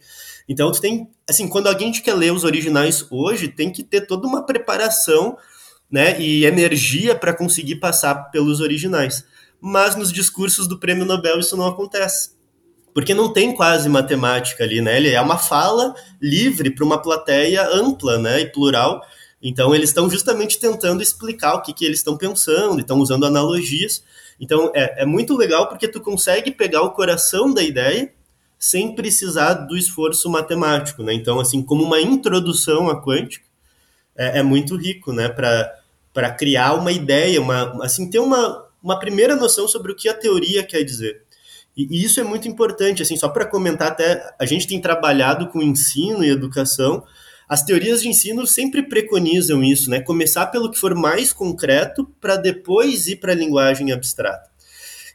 Então 0.48 0.70
tu 0.70 0.80
tem, 0.80 1.08
assim, 1.28 1.48
quando 1.48 1.66
alguém 1.66 1.92
quer 1.92 2.14
ler 2.14 2.32
os 2.32 2.44
originais 2.44 3.06
hoje, 3.10 3.48
tem 3.48 3.70
que 3.70 3.82
ter 3.82 4.02
toda 4.02 4.26
uma 4.26 4.44
preparação, 4.44 5.36
né, 5.90 6.20
e 6.20 6.44
energia 6.44 7.16
para 7.16 7.34
conseguir 7.34 7.76
passar 7.76 8.14
pelos 8.30 8.60
originais. 8.60 9.24
Mas 9.60 9.96
nos 9.96 10.12
discursos 10.12 10.68
do 10.68 10.78
Prêmio 10.78 11.04
Nobel 11.04 11.40
isso 11.40 11.56
não 11.56 11.66
acontece. 11.66 12.38
Porque 12.94 13.14
não 13.14 13.32
tem 13.32 13.54
quase 13.54 13.88
matemática 13.88 14.64
ali, 14.64 14.80
né? 14.80 14.96
Ele 14.96 15.10
é 15.10 15.20
uma 15.20 15.38
fala 15.38 15.94
livre 16.20 16.70
para 16.70 16.84
uma 16.84 17.00
plateia 17.00 17.68
ampla, 17.68 18.18
né, 18.18 18.40
e 18.40 18.46
plural 18.46 19.00
então, 19.42 19.74
eles 19.74 19.90
estão 19.90 20.08
justamente 20.10 20.58
tentando 20.58 21.02
explicar 21.02 21.54
o 21.54 21.62
que, 21.62 21.72
que 21.72 21.84
eles 21.84 21.98
estão 21.98 22.16
pensando, 22.16 22.80
estão 22.80 22.98
usando 22.98 23.24
analogias. 23.24 24.04
Então, 24.38 24.70
é, 24.74 25.02
é 25.02 25.06
muito 25.06 25.34
legal 25.36 25.68
porque 25.68 25.88
tu 25.88 26.00
consegue 26.00 26.50
pegar 26.50 26.82
o 26.82 26.90
coração 26.90 27.52
da 27.52 27.62
ideia 27.62 28.12
sem 28.58 28.94
precisar 28.94 29.54
do 29.54 29.76
esforço 29.76 30.28
matemático, 30.28 31.02
né? 31.02 31.14
Então, 31.14 31.40
assim, 31.40 31.62
como 31.62 31.82
uma 31.82 32.00
introdução 32.00 32.90
à 32.90 33.02
quântica, 33.02 33.46
é, 34.14 34.40
é 34.40 34.42
muito 34.42 34.76
rico, 34.76 35.10
né? 35.12 35.30
Para 35.30 36.30
criar 36.32 36.74
uma 36.74 36.92
ideia, 36.92 37.40
uma, 37.40 37.82
assim, 37.82 38.10
ter 38.10 38.18
uma, 38.18 38.66
uma 38.82 38.98
primeira 38.98 39.34
noção 39.34 39.66
sobre 39.66 39.92
o 39.92 39.96
que 39.96 40.10
a 40.10 40.14
teoria 40.14 40.62
quer 40.62 40.82
dizer. 40.82 41.22
E, 41.74 41.86
e 41.90 42.04
isso 42.04 42.20
é 42.20 42.22
muito 42.22 42.46
importante, 42.46 43.02
assim, 43.02 43.16
só 43.16 43.30
para 43.30 43.46
comentar 43.46 43.92
até, 43.92 44.34
a 44.38 44.44
gente 44.44 44.66
tem 44.66 44.78
trabalhado 44.78 45.48
com 45.48 45.62
ensino 45.62 46.22
e 46.22 46.28
educação, 46.28 47.02
as 47.50 47.64
teorias 47.64 48.00
de 48.00 48.08
ensino 48.08 48.46
sempre 48.46 48.80
preconizam 48.80 49.64
isso, 49.64 49.90
né? 49.90 50.00
Começar 50.00 50.46
pelo 50.46 50.70
que 50.70 50.78
for 50.78 50.94
mais 50.94 51.32
concreto 51.32 52.08
para 52.20 52.36
depois 52.36 53.08
ir 53.08 53.16
para 53.16 53.32
a 53.32 53.34
linguagem 53.34 53.90
abstrata. 53.90 54.48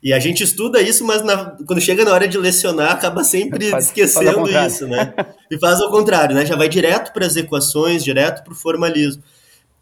E 0.03 0.11
a 0.11 0.19
gente 0.19 0.43
estuda 0.43 0.81
isso, 0.81 1.05
mas 1.05 1.23
na, 1.23 1.51
quando 1.65 1.79
chega 1.79 2.03
na 2.03 2.11
hora 2.11 2.27
de 2.27 2.37
lecionar, 2.37 2.91
acaba 2.91 3.23
sempre 3.23 3.69
faz, 3.69 3.85
esquecendo 3.85 4.51
faz 4.51 4.73
isso, 4.73 4.85
né? 4.85 5.13
E 5.49 5.57
faz 5.57 5.79
ao 5.79 5.89
contrário, 5.89 6.35
né? 6.35 6.45
Já 6.45 6.57
vai 6.57 6.67
direto 6.67 7.13
para 7.13 7.25
as 7.25 7.37
equações, 7.37 8.03
direto 8.03 8.43
para 8.43 8.51
o 8.51 8.55
formalismo. 8.55 9.23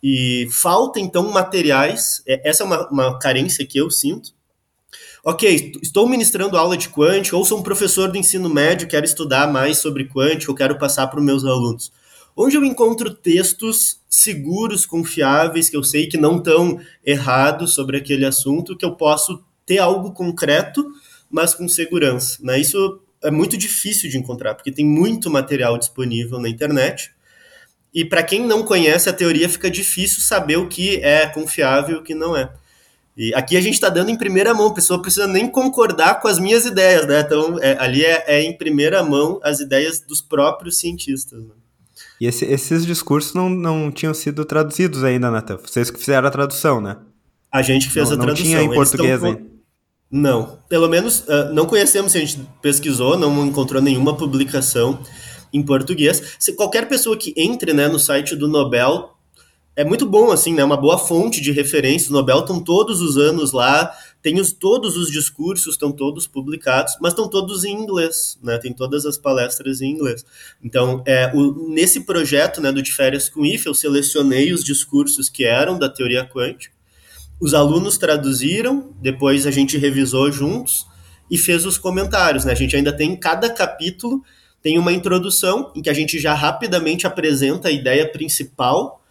E 0.04 0.48
falta, 0.52 1.00
então, 1.00 1.32
materiais. 1.32 2.22
É, 2.28 2.48
essa 2.48 2.62
é 2.62 2.68
uma, 2.68 2.88
uma 2.88 3.18
carência 3.18 3.66
que 3.66 3.80
eu 3.80 3.90
sinto. 3.90 4.30
Ok, 5.26 5.72
estou 5.82 6.08
ministrando 6.08 6.56
aula 6.56 6.78
de 6.78 6.88
quântica, 6.88 7.36
ou 7.36 7.44
sou 7.44 7.58
um 7.58 7.64
professor 7.64 8.12
do 8.12 8.18
ensino 8.18 8.48
médio, 8.48 8.88
quero 8.88 9.06
estudar 9.06 9.52
mais 9.52 9.80
sobre 9.80 10.08
quântica, 10.08 10.52
eu 10.52 10.56
quero 10.56 10.78
passar 10.78 11.08
para 11.08 11.20
os 11.20 11.26
meus 11.26 11.44
alunos 11.44 11.92
Onde 12.36 12.58
eu 12.58 12.64
encontro 12.64 13.14
textos 13.14 14.00
seguros, 14.10 14.86
confiáveis, 14.86 15.70
que 15.70 15.78
eu 15.78 15.84
sei 15.84 16.08
que 16.08 16.18
não 16.18 16.38
estão 16.38 16.80
errados 17.06 17.74
sobre 17.74 17.98
aquele 17.98 18.26
assunto, 18.26 18.76
que 18.76 18.86
eu 18.86 18.96
posso 18.96 19.44
ter 19.66 19.80
algo 19.80 20.12
concreto, 20.12 20.86
mas 21.30 21.54
com 21.54 21.68
segurança. 21.68 22.40
Né? 22.42 22.60
Isso 22.60 23.02
é 23.24 23.32
muito 23.32 23.58
difícil 23.58 24.10
de 24.10 24.18
encontrar, 24.18 24.56
porque 24.56 24.72
tem 24.72 24.86
muito 24.86 25.30
material 25.30 25.78
disponível 25.78 26.40
na 26.40 26.50
internet. 26.50 27.12
E 27.94 28.04
para 28.04 28.24
quem 28.24 28.46
não 28.46 28.64
conhece 28.64 29.10
a 29.10 29.14
teoria, 29.14 29.48
fica 29.48 29.70
difícil 29.70 30.22
saber 30.22 30.58
o 30.58 30.68
que 30.68 30.98
é 30.98 31.28
confiável 31.28 31.98
e 31.98 32.00
o 32.00 32.04
que 32.04 32.16
não 32.16 32.36
é. 32.36 32.52
E 33.16 33.34
aqui 33.36 33.56
a 33.56 33.62
gente 33.62 33.76
está 33.76 33.90
dando 33.90 34.10
em 34.10 34.18
primeira 34.18 34.54
mão, 34.56 34.68
a 34.68 34.74
pessoa 34.74 35.00
precisa 35.00 35.28
nem 35.28 35.48
concordar 35.48 36.20
com 36.20 36.28
as 36.28 36.40
minhas 36.40 36.66
ideias, 36.66 37.06
né? 37.06 37.20
Então, 37.20 37.60
é, 37.62 37.78
ali 37.80 38.04
é, 38.04 38.24
é, 38.26 38.42
em 38.42 38.58
primeira 38.58 39.04
mão 39.04 39.40
as 39.44 39.60
ideias 39.60 40.00
dos 40.00 40.20
próprios 40.20 40.80
cientistas. 40.80 41.44
Né? 41.44 41.54
E 42.20 42.28
esse, 42.28 42.46
esses 42.46 42.86
discursos 42.86 43.34
não, 43.34 43.50
não 43.50 43.92
tinham 43.92 44.14
sido 44.14 44.46
traduzidos 44.46 45.04
ainda, 45.04 45.30
Nathan? 45.30 45.58
Vocês 45.58 45.90
que 45.90 46.00
fizeram 46.00 46.28
a 46.28 46.32
tradução, 46.32 46.80
né? 46.80 46.98
A 47.52 47.62
gente 47.62 47.88
que 47.88 47.94
fez 47.94 48.10
não, 48.10 48.18
a 48.18 48.20
tradução. 48.22 48.46
Não 48.46 48.52
tinha 48.52 48.64
em 48.64 48.74
português 48.74 49.24
ainda? 49.24 49.42
Não. 50.10 50.60
Pelo 50.70 50.88
menos 50.88 51.22
uh, 51.22 51.54
não 51.54 51.66
conhecemos, 51.66 52.12
se 52.12 52.18
a 52.18 52.22
gente 52.22 52.40
pesquisou, 52.62 53.18
não 53.18 53.46
encontrou 53.46 53.82
nenhuma 53.82 54.16
publicação 54.16 55.00
em 55.52 55.62
português. 55.64 56.36
Se 56.40 56.54
qualquer 56.54 56.88
pessoa 56.88 57.18
que 57.18 57.34
entre 57.36 57.74
né, 57.74 57.88
no 57.88 58.00
site 58.00 58.36
do 58.36 58.48
Nobel 58.48 59.14
é 59.76 59.84
muito 59.84 60.06
bom, 60.06 60.32
assim, 60.32 60.54
né? 60.54 60.64
Uma 60.64 60.78
boa 60.78 60.98
fonte 61.00 61.42
de 61.42 61.52
referências. 61.52 62.10
O 62.10 62.14
Nobel 62.14 62.40
estão 62.40 62.60
todos 62.60 63.02
os 63.02 63.18
anos 63.18 63.52
lá, 63.52 63.92
tem 64.24 64.40
os, 64.40 64.54
todos 64.54 64.96
os 64.96 65.12
discursos, 65.12 65.76
estão 65.76 65.92
todos 65.92 66.26
publicados, 66.26 66.96
mas 67.02 67.12
estão 67.12 67.28
todos 67.30 67.66
em 67.66 67.74
inglês, 67.74 68.40
né? 68.42 68.58
Tem 68.58 68.72
todas 68.72 69.06
as 69.06 69.18
palestras 69.18 69.82
em 69.82 69.92
inglês. 69.92 70.26
Então, 70.64 71.04
é, 71.06 71.30
o, 71.36 71.68
nesse 71.68 72.00
projeto 72.06 72.62
né, 72.62 72.72
do 72.72 72.82
De 72.82 72.94
Férias 72.94 73.28
com 73.28 73.46
IFE, 73.46 73.68
eu 73.68 73.74
selecionei 73.74 74.54
os 74.54 74.64
discursos 74.64 75.28
que 75.28 75.44
eram 75.44 75.78
da 75.78 75.90
teoria 75.90 76.26
quântica. 76.26 76.74
Os 77.40 77.54
alunos 77.54 77.98
traduziram, 77.98 78.96
depois 79.02 79.46
a 79.46 79.52
gente 79.52 79.78
revisou 79.78 80.32
juntos 80.32 80.88
e 81.30 81.38
fez 81.38 81.66
os 81.66 81.78
comentários, 81.78 82.46
né? 82.46 82.54
A 82.54 82.56
gente 82.56 82.76
ainda 82.78 82.96
tem 82.96 83.16
cada 83.18 83.50
capítulo 83.50 84.24
tem 84.62 84.80
uma 84.80 84.94
introdução 84.94 85.74
em 85.76 85.82
que 85.82 85.90
a 85.90 85.94
gente 85.94 86.18
já 86.18 86.34
rapidamente 86.34 87.06
apresenta 87.06 87.68
a 87.68 87.72
ideia 87.72 88.10
principal 88.10 89.03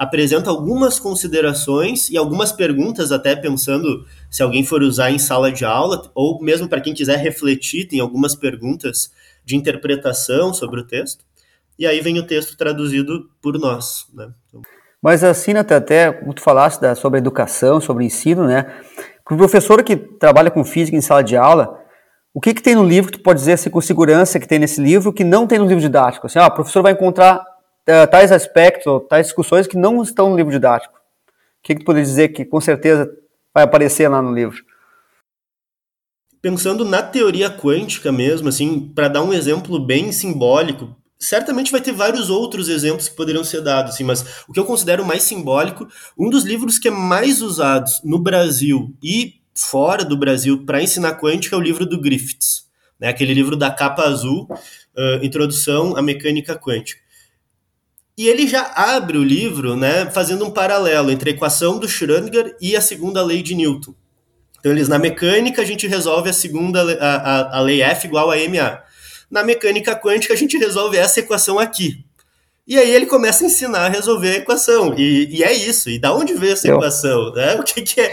apresenta 0.00 0.48
algumas 0.48 0.98
considerações 0.98 2.08
e 2.08 2.16
algumas 2.16 2.50
perguntas, 2.50 3.12
até 3.12 3.36
pensando 3.36 4.06
se 4.30 4.42
alguém 4.42 4.64
for 4.64 4.82
usar 4.82 5.10
em 5.10 5.18
sala 5.18 5.52
de 5.52 5.62
aula, 5.62 6.10
ou 6.14 6.42
mesmo 6.42 6.66
para 6.66 6.80
quem 6.80 6.94
quiser 6.94 7.18
refletir, 7.18 7.86
tem 7.86 8.00
algumas 8.00 8.34
perguntas 8.34 9.12
de 9.44 9.56
interpretação 9.56 10.54
sobre 10.54 10.80
o 10.80 10.86
texto. 10.86 11.22
E 11.78 11.86
aí 11.86 12.00
vem 12.00 12.18
o 12.18 12.26
texto 12.26 12.56
traduzido 12.56 13.28
por 13.42 13.58
nós. 13.58 14.06
Né? 14.14 14.30
Então... 14.48 14.62
Mas 15.02 15.22
assim, 15.22 15.52
até 15.52 16.10
como 16.10 16.32
tu 16.32 16.40
falaste 16.40 16.80
da, 16.80 16.94
sobre 16.94 17.18
educação, 17.18 17.78
sobre 17.78 18.02
ensino, 18.02 18.46
né? 18.46 18.72
Para 19.22 19.34
o 19.34 19.36
professor 19.36 19.82
que 19.82 19.96
trabalha 19.96 20.50
com 20.50 20.64
física 20.64 20.96
em 20.96 21.02
sala 21.02 21.22
de 21.22 21.36
aula, 21.36 21.78
o 22.32 22.40
que, 22.40 22.54
que 22.54 22.62
tem 22.62 22.74
no 22.74 22.84
livro 22.84 23.12
que 23.12 23.18
tu 23.18 23.22
pode 23.22 23.40
dizer 23.40 23.52
assim, 23.52 23.68
com 23.68 23.82
segurança 23.82 24.40
que 24.40 24.48
tem 24.48 24.58
nesse 24.58 24.80
livro 24.80 25.12
que 25.12 25.24
não 25.24 25.46
tem 25.46 25.58
no 25.58 25.66
livro 25.66 25.82
didático? 25.82 26.26
Assim, 26.26 26.38
ah, 26.38 26.46
o 26.46 26.54
professor 26.54 26.82
vai 26.82 26.92
encontrar 26.92 27.49
tais 28.10 28.32
aspectos, 28.32 29.02
tais 29.08 29.26
discussões 29.26 29.66
que 29.66 29.76
não 29.76 30.02
estão 30.02 30.30
no 30.30 30.36
livro 30.36 30.52
didático? 30.52 30.94
O 30.94 31.62
que, 31.62 31.74
que 31.74 31.80
tu 31.80 31.84
poderia 31.86 32.06
dizer 32.06 32.28
que 32.28 32.44
com 32.44 32.60
certeza 32.60 33.10
vai 33.54 33.64
aparecer 33.64 34.08
lá 34.08 34.22
no 34.22 34.34
livro? 34.34 34.64
Pensando 36.40 36.84
na 36.84 37.02
teoria 37.02 37.50
quântica 37.50 38.10
mesmo, 38.10 38.48
assim, 38.48 38.88
para 38.94 39.08
dar 39.08 39.22
um 39.22 39.32
exemplo 39.32 39.78
bem 39.78 40.10
simbólico, 40.10 40.96
certamente 41.18 41.70
vai 41.70 41.82
ter 41.82 41.92
vários 41.92 42.30
outros 42.30 42.70
exemplos 42.70 43.08
que 43.08 43.14
poderiam 43.14 43.44
ser 43.44 43.60
dados, 43.60 43.92
assim, 43.92 44.04
mas 44.04 44.24
o 44.48 44.52
que 44.52 44.58
eu 44.58 44.64
considero 44.64 45.04
mais 45.04 45.22
simbólico, 45.22 45.86
um 46.18 46.30
dos 46.30 46.44
livros 46.44 46.78
que 46.78 46.88
é 46.88 46.90
mais 46.90 47.42
usados 47.42 48.00
no 48.02 48.18
Brasil 48.18 48.96
e 49.02 49.34
fora 49.54 50.02
do 50.02 50.16
Brasil 50.16 50.64
para 50.64 50.82
ensinar 50.82 51.20
quântica 51.20 51.54
é 51.54 51.58
o 51.58 51.62
livro 51.62 51.84
do 51.84 52.00
Griffiths, 52.00 52.64
né, 52.98 53.08
aquele 53.08 53.34
livro 53.34 53.54
da 53.54 53.70
capa 53.70 54.04
azul, 54.04 54.48
uh, 54.50 55.22
Introdução 55.22 55.94
à 55.94 56.00
Mecânica 56.00 56.56
Quântica. 56.56 57.02
E 58.20 58.28
ele 58.28 58.46
já 58.46 58.70
abre 58.74 59.16
o 59.16 59.24
livro, 59.24 59.74
né, 59.74 60.10
fazendo 60.10 60.44
um 60.44 60.50
paralelo 60.50 61.10
entre 61.10 61.30
a 61.30 61.32
equação 61.32 61.78
do 61.78 61.88
Schrödinger 61.88 62.54
e 62.60 62.76
a 62.76 62.80
segunda 62.82 63.22
lei 63.22 63.42
de 63.42 63.54
Newton. 63.54 63.94
Então, 64.58 64.72
eles 64.72 64.88
na 64.88 64.98
mecânica 64.98 65.62
a 65.62 65.64
gente 65.64 65.86
resolve 65.86 66.28
a 66.28 66.32
segunda 66.34 66.82
a, 67.00 67.14
a, 67.16 67.56
a 67.56 67.60
lei 67.62 67.80
F 67.80 68.06
igual 68.06 68.30
a 68.30 68.36
ma. 68.36 68.82
Na 69.30 69.42
mecânica 69.42 69.96
quântica 69.96 70.34
a 70.34 70.36
gente 70.36 70.58
resolve 70.58 70.98
essa 70.98 71.20
equação 71.20 71.58
aqui. 71.58 72.04
E 72.68 72.76
aí 72.76 72.90
ele 72.90 73.06
começa 73.06 73.42
a 73.42 73.46
ensinar 73.46 73.86
a 73.86 73.88
resolver 73.88 74.32
a 74.32 74.36
equação. 74.36 74.92
E, 74.98 75.38
e 75.38 75.42
é 75.42 75.54
isso. 75.54 75.88
E 75.88 75.98
da 75.98 76.12
onde 76.12 76.34
veio 76.34 76.52
essa 76.52 76.68
equação? 76.68 77.32
Né? 77.32 77.54
O 77.54 77.62
que, 77.62 77.80
que 77.80 78.02
é? 78.02 78.10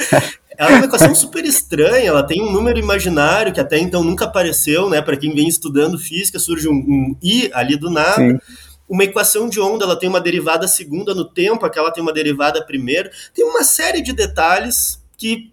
Ela 0.57 0.71
é 0.71 0.75
uma 0.75 0.85
equação 0.85 1.13
super 1.15 1.43
estranha, 1.43 2.07
ela 2.07 2.23
tem 2.23 2.41
um 2.41 2.49
número 2.49 2.79
imaginário 2.79 3.51
que 3.51 3.59
até 3.59 3.77
então 3.77 4.05
nunca 4.05 4.23
apareceu, 4.23 4.89
né? 4.89 5.01
Para 5.01 5.17
quem 5.17 5.35
vem 5.35 5.49
estudando 5.49 5.99
física, 5.99 6.39
surge 6.39 6.69
um, 6.69 6.75
um 6.75 7.17
i 7.21 7.51
ali 7.53 7.75
do 7.75 7.89
nada. 7.89 8.15
Sim 8.15 8.39
uma 8.89 9.03
equação 9.03 9.49
de 9.49 9.59
onda 9.59 9.85
ela 9.85 9.99
tem 9.99 10.07
uma 10.07 10.21
derivada 10.21 10.67
segunda 10.67 11.13
no 11.13 11.25
tempo, 11.25 11.65
aquela 11.65 11.91
tem 11.91 12.01
uma 12.01 12.13
derivada 12.13 12.63
primeiro. 12.65 13.09
Tem 13.33 13.45
uma 13.45 13.63
série 13.63 14.01
de 14.01 14.13
detalhes 14.13 15.01
que 15.17 15.51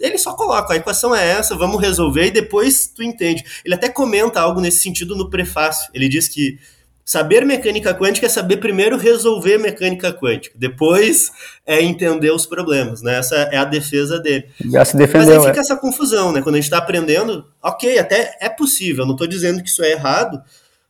ele 0.00 0.18
só 0.18 0.34
coloca, 0.34 0.74
a 0.74 0.76
equação 0.76 1.14
é 1.14 1.24
essa, 1.30 1.56
vamos 1.56 1.80
resolver 1.80 2.26
e 2.26 2.30
depois 2.30 2.88
tu 2.88 3.02
entende. 3.02 3.44
Ele 3.64 3.74
até 3.74 3.88
comenta 3.88 4.40
algo 4.40 4.60
nesse 4.60 4.82
sentido 4.82 5.14
no 5.14 5.30
prefácio. 5.30 5.90
Ele 5.94 6.08
diz 6.08 6.28
que 6.28 6.58
saber 7.04 7.44
mecânica 7.44 7.94
quântica 7.94 8.26
é 8.26 8.28
saber 8.28 8.58
primeiro 8.58 8.96
resolver 8.96 9.58
mecânica 9.58 10.12
quântica, 10.12 10.54
depois 10.56 11.30
é 11.66 11.82
entender 11.82 12.30
os 12.30 12.46
problemas, 12.46 13.02
né? 13.02 13.18
Essa 13.18 13.34
é 13.34 13.56
a 13.56 13.64
defesa 13.64 14.20
dele. 14.20 14.46
Já 14.70 14.84
se 14.84 14.96
defendeu, 14.96 15.26
Mas 15.26 15.38
aí 15.38 15.46
fica 15.46 15.58
é. 15.58 15.60
essa 15.60 15.76
confusão, 15.76 16.30
né? 16.32 16.40
Quando 16.40 16.54
a 16.54 16.58
gente 16.58 16.66
está 16.66 16.78
aprendendo, 16.78 17.44
ok, 17.62 17.98
até 17.98 18.36
é 18.40 18.48
possível, 18.48 19.04
não 19.04 19.14
estou 19.14 19.26
dizendo 19.26 19.62
que 19.62 19.68
isso 19.68 19.82
é 19.82 19.90
errado, 19.92 20.40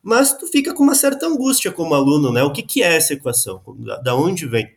mas 0.02 0.32
tu 0.32 0.46
fica 0.46 0.74
com 0.74 0.82
uma 0.82 0.94
certa 0.94 1.26
angústia 1.26 1.70
como 1.70 1.94
aluno, 1.94 2.32
né? 2.32 2.42
O 2.42 2.52
que, 2.52 2.62
que 2.62 2.82
é 2.82 2.96
essa 2.96 3.12
equação? 3.12 3.62
Da, 4.02 4.14
onde 4.14 4.46
vem? 4.46 4.68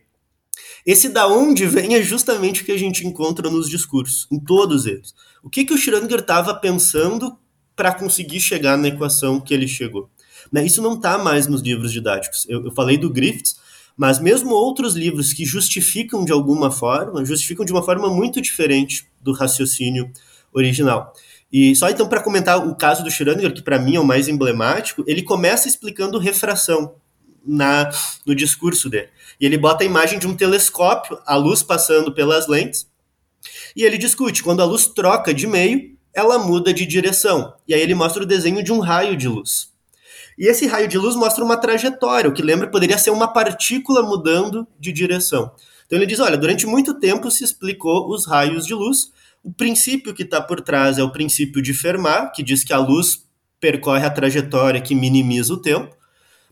Esse 0.84 1.08
da 1.08 1.26
onde 1.26 1.66
vem 1.66 1.94
é 1.94 2.02
justamente 2.02 2.62
o 2.62 2.64
que 2.64 2.72
a 2.72 2.78
gente 2.78 3.06
encontra 3.06 3.48
nos 3.50 3.68
discursos, 3.68 4.28
em 4.30 4.38
todos 4.38 4.86
eles. 4.86 5.14
O 5.42 5.48
que, 5.48 5.64
que 5.64 5.72
o 5.72 5.78
Schrödinger 5.78 6.20
estava 6.20 6.54
pensando 6.54 7.38
para 7.74 7.92
conseguir 7.92 8.40
chegar 8.40 8.76
na 8.76 8.88
equação 8.88 9.40
que 9.40 9.54
ele 9.54 9.66
chegou? 9.66 10.10
Né? 10.52 10.64
Isso 10.64 10.82
não 10.82 10.94
está 10.94 11.16
mais 11.16 11.46
nos 11.46 11.62
livros 11.62 11.90
didáticos. 11.90 12.46
Eu, 12.48 12.66
eu 12.66 12.70
falei 12.72 12.98
do 12.98 13.10
Griffiths, 13.10 13.56
mas 13.96 14.18
mesmo 14.18 14.50
outros 14.50 14.94
livros 14.94 15.32
que 15.32 15.44
justificam 15.44 16.24
de 16.24 16.32
alguma 16.32 16.70
forma, 16.70 17.24
justificam 17.24 17.64
de 17.64 17.72
uma 17.72 17.82
forma 17.82 18.08
muito 18.08 18.40
diferente 18.40 19.08
do 19.22 19.32
raciocínio 19.32 20.10
original. 20.52 21.12
E 21.56 21.72
só 21.76 21.88
então 21.88 22.08
para 22.08 22.20
comentar 22.20 22.66
o 22.66 22.74
caso 22.74 23.04
do 23.04 23.10
Schrödinger, 23.10 23.54
que 23.54 23.62
para 23.62 23.78
mim 23.78 23.94
é 23.94 24.00
o 24.00 24.04
mais 24.04 24.26
emblemático, 24.26 25.04
ele 25.06 25.22
começa 25.22 25.68
explicando 25.68 26.18
refração 26.18 26.96
na 27.46 27.88
no 28.26 28.34
discurso 28.34 28.90
dele. 28.90 29.08
E 29.40 29.46
ele 29.46 29.56
bota 29.56 29.84
a 29.84 29.86
imagem 29.86 30.18
de 30.18 30.26
um 30.26 30.34
telescópio, 30.34 31.16
a 31.24 31.36
luz 31.36 31.62
passando 31.62 32.12
pelas 32.12 32.48
lentes, 32.48 32.88
e 33.76 33.84
ele 33.84 33.96
discute, 33.96 34.42
quando 34.42 34.62
a 34.62 34.64
luz 34.64 34.88
troca 34.88 35.32
de 35.32 35.46
meio, 35.46 35.96
ela 36.12 36.40
muda 36.40 36.74
de 36.74 36.84
direção. 36.84 37.54
E 37.68 37.72
aí 37.72 37.80
ele 37.80 37.94
mostra 37.94 38.24
o 38.24 38.26
desenho 38.26 38.60
de 38.60 38.72
um 38.72 38.80
raio 38.80 39.16
de 39.16 39.28
luz. 39.28 39.68
E 40.36 40.48
esse 40.48 40.66
raio 40.66 40.88
de 40.88 40.98
luz 40.98 41.14
mostra 41.14 41.44
uma 41.44 41.56
trajetória, 41.56 42.28
o 42.28 42.34
que 42.34 42.42
lembra 42.42 42.68
poderia 42.68 42.98
ser 42.98 43.10
uma 43.10 43.28
partícula 43.28 44.02
mudando 44.02 44.66
de 44.80 44.90
direção. 44.90 45.52
Então 45.86 45.96
ele 45.96 46.06
diz: 46.06 46.18
olha, 46.18 46.36
durante 46.36 46.66
muito 46.66 46.94
tempo 46.94 47.30
se 47.30 47.44
explicou 47.44 48.10
os 48.10 48.26
raios 48.26 48.66
de 48.66 48.74
luz, 48.74 49.12
o 49.44 49.52
princípio 49.52 50.14
que 50.14 50.22
está 50.22 50.40
por 50.40 50.62
trás 50.62 50.96
é 50.96 51.02
o 51.02 51.12
princípio 51.12 51.60
de 51.60 51.74
Fermat, 51.74 52.34
que 52.34 52.42
diz 52.42 52.64
que 52.64 52.72
a 52.72 52.78
luz 52.78 53.26
percorre 53.60 54.06
a 54.06 54.10
trajetória 54.10 54.80
que 54.80 54.94
minimiza 54.94 55.52
o 55.52 55.60
tempo, 55.60 55.94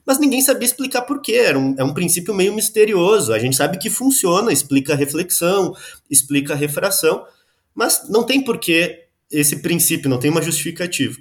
mas 0.05 0.19
ninguém 0.19 0.43
sabia 0.43 0.67
explicar 0.67 1.03
por 1.03 1.23
quê. 1.23 1.33
Era 1.33 1.59
um, 1.59 1.75
é 1.79 1.83
um 1.83 1.95
princípio 1.95 2.35
meio 2.35 2.55
misterioso. 2.55 3.33
A 3.33 3.39
gente 3.39 3.57
sabe 3.57 3.79
que 3.79 3.89
funciona, 3.89 4.53
explica 4.53 4.95
reflexão, 4.95 5.75
explica 6.11 6.55
refração, 6.55 7.25
mas 7.75 8.09
não 8.11 8.25
tem 8.25 8.45
porquê 8.45 9.07
esse 9.31 9.57
princípio, 9.63 10.11
não 10.11 10.19
tem 10.19 10.31
uma 10.31 10.43
justificativa. 10.43 11.19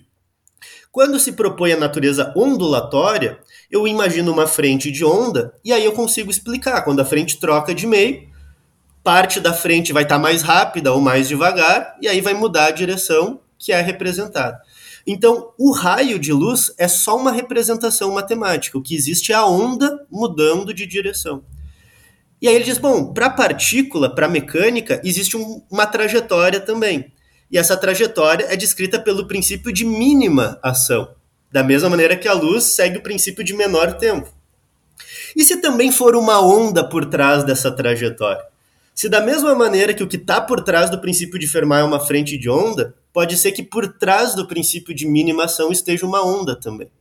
Quando 0.92 1.18
se 1.20 1.32
propõe 1.32 1.72
a 1.72 1.78
natureza 1.78 2.34
ondulatória, 2.36 3.40
eu 3.70 3.88
imagino 3.88 4.34
uma 4.34 4.46
frente 4.46 4.92
de 4.92 5.06
onda 5.06 5.54
e 5.64 5.72
aí 5.72 5.86
eu 5.86 5.94
consigo 5.94 6.30
explicar. 6.30 6.82
Quando 6.82 7.00
a 7.00 7.06
frente 7.06 7.40
troca 7.40 7.74
de 7.74 7.88
meio, 7.88 8.30
parte 9.04 9.40
da 9.40 9.54
frente 9.54 9.94
vai 9.94 10.04
estar 10.04 10.16
tá 10.16 10.22
mais 10.22 10.42
rápida 10.42 10.94
ou 10.94 11.02
mais 11.02 11.28
devagar, 11.28 11.98
e 12.02 12.08
aí 12.08 12.22
vai 12.22 12.34
mudar 12.34 12.66
a 12.66 12.72
direção 12.72 13.42
que 13.58 13.72
é 13.72 13.82
representada. 13.82 14.60
Então, 15.06 15.52
o 15.58 15.72
raio 15.72 16.20
de 16.20 16.32
luz 16.32 16.74
é 16.78 16.88
só 16.88 17.18
uma 17.18 17.32
representação 17.32 18.14
matemática. 18.14 18.78
O 18.78 18.82
que 18.82 18.96
existe 18.96 19.32
é 19.32 19.36
a 19.36 19.46
onda 19.46 20.06
mudando 20.12 20.74
de 20.74 20.86
direção. 20.86 21.44
E 22.42 22.48
aí 22.48 22.56
ele 22.56 22.64
diz: 22.64 22.78
bom, 22.78 23.14
para 23.14 23.30
partícula, 23.30 24.14
para 24.14 24.28
mecânica, 24.28 25.02
existe 25.04 25.38
um, 25.38 25.64
uma 25.70 25.86
trajetória 25.86 26.60
também. 26.60 27.12
E 27.52 27.58
essa 27.58 27.76
trajetória 27.76 28.46
é 28.50 28.56
descrita 28.56 29.00
pelo 29.00 29.28
princípio 29.28 29.74
de 29.74 29.84
mínima 29.86 30.58
ação, 30.64 31.14
da 31.52 31.64
mesma 31.64 31.90
maneira 31.90 32.16
que 32.16 32.28
a 32.28 32.34
luz 32.34 32.64
segue 32.64 32.98
o 32.98 33.04
princípio 33.04 33.44
de 33.44 33.54
menor 33.54 33.94
tempo. 33.98 34.32
E 35.36 35.44
se 35.44 35.58
também 35.58 35.92
for 35.92 36.16
uma 36.16 36.40
onda 36.40 36.88
por 36.88 37.06
trás 37.06 37.44
dessa 37.44 37.72
trajetória? 37.72 38.51
Se 38.94 39.10
da 39.10 39.22
mesma 39.22 39.56
maneira 39.56 39.94
que 39.94 40.04
o 40.04 40.08
que 40.08 40.18
está 40.18 40.40
por 40.42 40.64
trás 40.64 40.90
do 40.90 41.00
princípio 41.00 41.40
de 41.40 41.48
Fermat 41.48 41.82
é 41.82 41.84
uma 41.84 42.00
frente 42.00 42.38
de 42.38 42.50
onda, 42.50 42.94
pode 43.14 43.38
ser 43.38 43.52
que 43.52 43.64
por 43.64 43.88
trás 43.94 44.36
do 44.36 44.48
princípio 44.48 44.94
de 44.94 45.08
minimação 45.08 45.72
esteja 45.72 46.06
uma 46.06 46.24
onda 46.24 46.56
também. 46.56 46.92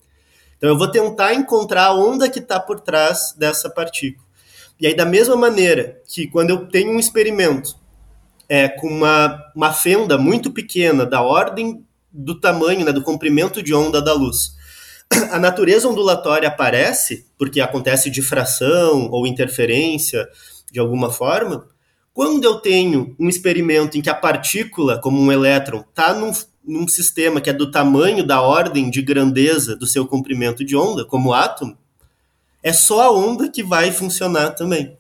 Então 0.56 0.68
eu 0.70 0.78
vou 0.78 0.90
tentar 0.90 1.35
encontrar 1.35 1.87
a 1.87 1.94
onda 1.94 2.28
que 2.28 2.38
está 2.38 2.61
por 2.61 2.80
trás 2.80 3.35
dessa 3.37 3.68
partícula. 3.68 4.26
E 4.78 4.87
aí, 4.87 4.94
da 4.94 5.04
mesma 5.04 5.37
maneira 5.37 6.00
que 6.06 6.26
quando 6.26 6.50
eu 6.50 6.66
tenho 6.66 6.92
um 6.92 6.99
experimento 6.99 7.76
é, 8.49 8.68
com 8.68 8.88
uma, 8.88 9.38
uma 9.54 9.73
fenda 9.73 10.16
muito 10.16 10.50
pequena, 10.50 11.04
da 11.04 11.20
ordem 11.20 11.85
do 12.11 12.40
tamanho, 12.40 12.85
né, 12.85 12.92
do 12.92 13.02
comprimento 13.02 13.62
de 13.62 13.75
onda 13.75 14.00
da 14.00 14.14
luz, 14.14 14.56
a 15.30 15.38
natureza 15.38 15.87
ondulatória 15.87 16.49
aparece, 16.49 17.26
porque 17.38 17.61
acontece 17.61 18.11
difração 18.11 19.09
ou 19.11 19.26
interferência 19.26 20.26
de 20.73 20.80
alguma 20.80 21.11
forma, 21.11 21.66
quando 22.12 22.44
eu 22.44 22.56
tenho 22.60 23.14
um 23.18 23.28
experimento 23.28 23.96
em 23.96 24.02
que 24.02 24.10
a 24.10 24.14
partícula, 24.14 25.00
como 25.00 25.20
um 25.20 25.30
elétron, 25.30 25.84
está 25.88 26.12
num, 26.12 26.32
num 26.64 26.88
sistema 26.88 27.40
que 27.40 27.50
é 27.50 27.52
do 27.52 27.70
tamanho 27.70 28.26
da 28.26 28.40
ordem 28.42 28.90
de 28.90 29.00
grandeza 29.00 29.76
do 29.76 29.86
seu 29.86 30.06
comprimento 30.06 30.64
de 30.64 30.76
onda, 30.76 31.04
como 31.04 31.32
átomo, 31.32 31.78
é 32.62 32.72
só 32.72 33.02
a 33.02 33.10
onda 33.10 33.48
que 33.48 33.62
vai 33.62 33.92
funcionar 33.92 34.50
também. 34.50 34.96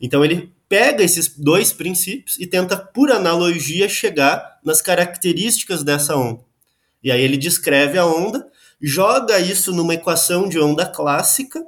Então 0.00 0.24
ele 0.24 0.52
pega 0.68 1.04
esses 1.04 1.28
dois 1.36 1.72
princípios 1.72 2.38
e 2.38 2.46
tenta, 2.46 2.76
por 2.76 3.10
analogia, 3.10 3.88
chegar 3.88 4.58
nas 4.64 4.80
características 4.80 5.82
dessa 5.82 6.16
onda. 6.16 6.40
E 7.02 7.10
aí 7.10 7.20
ele 7.20 7.36
descreve 7.36 7.98
a 7.98 8.06
onda, 8.06 8.46
joga 8.80 9.38
isso 9.38 9.72
numa 9.72 9.94
equação 9.94 10.48
de 10.48 10.58
onda 10.58 10.86
clássica 10.86 11.62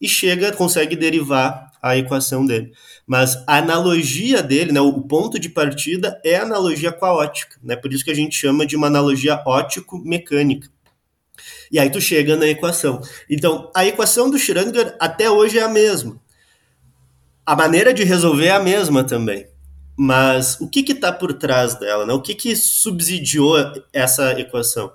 e 0.00 0.08
chega, 0.08 0.50
consegue 0.52 0.96
derivar 0.96 1.69
a 1.82 1.96
equação 1.96 2.44
dele. 2.44 2.72
Mas 3.06 3.36
a 3.46 3.58
analogia 3.58 4.42
dele, 4.42 4.72
né, 4.72 4.80
o 4.80 5.00
ponto 5.02 5.38
de 5.38 5.48
partida 5.48 6.20
é 6.24 6.36
a 6.36 6.42
analogia 6.42 6.92
com 6.92 7.04
a 7.04 7.14
ótica, 7.14 7.56
né? 7.62 7.76
Por 7.76 7.92
isso 7.92 8.04
que 8.04 8.10
a 8.10 8.14
gente 8.14 8.36
chama 8.36 8.66
de 8.66 8.76
uma 8.76 8.86
analogia 8.86 9.42
ótico-mecânica. 9.46 10.68
E 11.72 11.78
aí 11.78 11.88
tu 11.90 12.00
chega 12.00 12.36
na 12.36 12.46
equação. 12.46 13.00
Então, 13.28 13.70
a 13.74 13.86
equação 13.86 14.30
do 14.30 14.36
Schrödinger 14.36 14.94
até 14.98 15.30
hoje 15.30 15.58
é 15.58 15.62
a 15.62 15.68
mesma. 15.68 16.20
A 17.46 17.56
maneira 17.56 17.94
de 17.94 18.04
resolver 18.04 18.46
é 18.46 18.50
a 18.50 18.60
mesma 18.60 19.04
também. 19.04 19.46
Mas 19.96 20.60
o 20.60 20.68
que 20.68 20.80
está 20.92 21.12
por 21.12 21.32
trás 21.34 21.74
dela? 21.78 22.06
Né? 22.06 22.12
O 22.12 22.22
que, 22.22 22.34
que 22.34 22.54
subsidiou 22.56 23.56
essa 23.92 24.38
equação? 24.38 24.92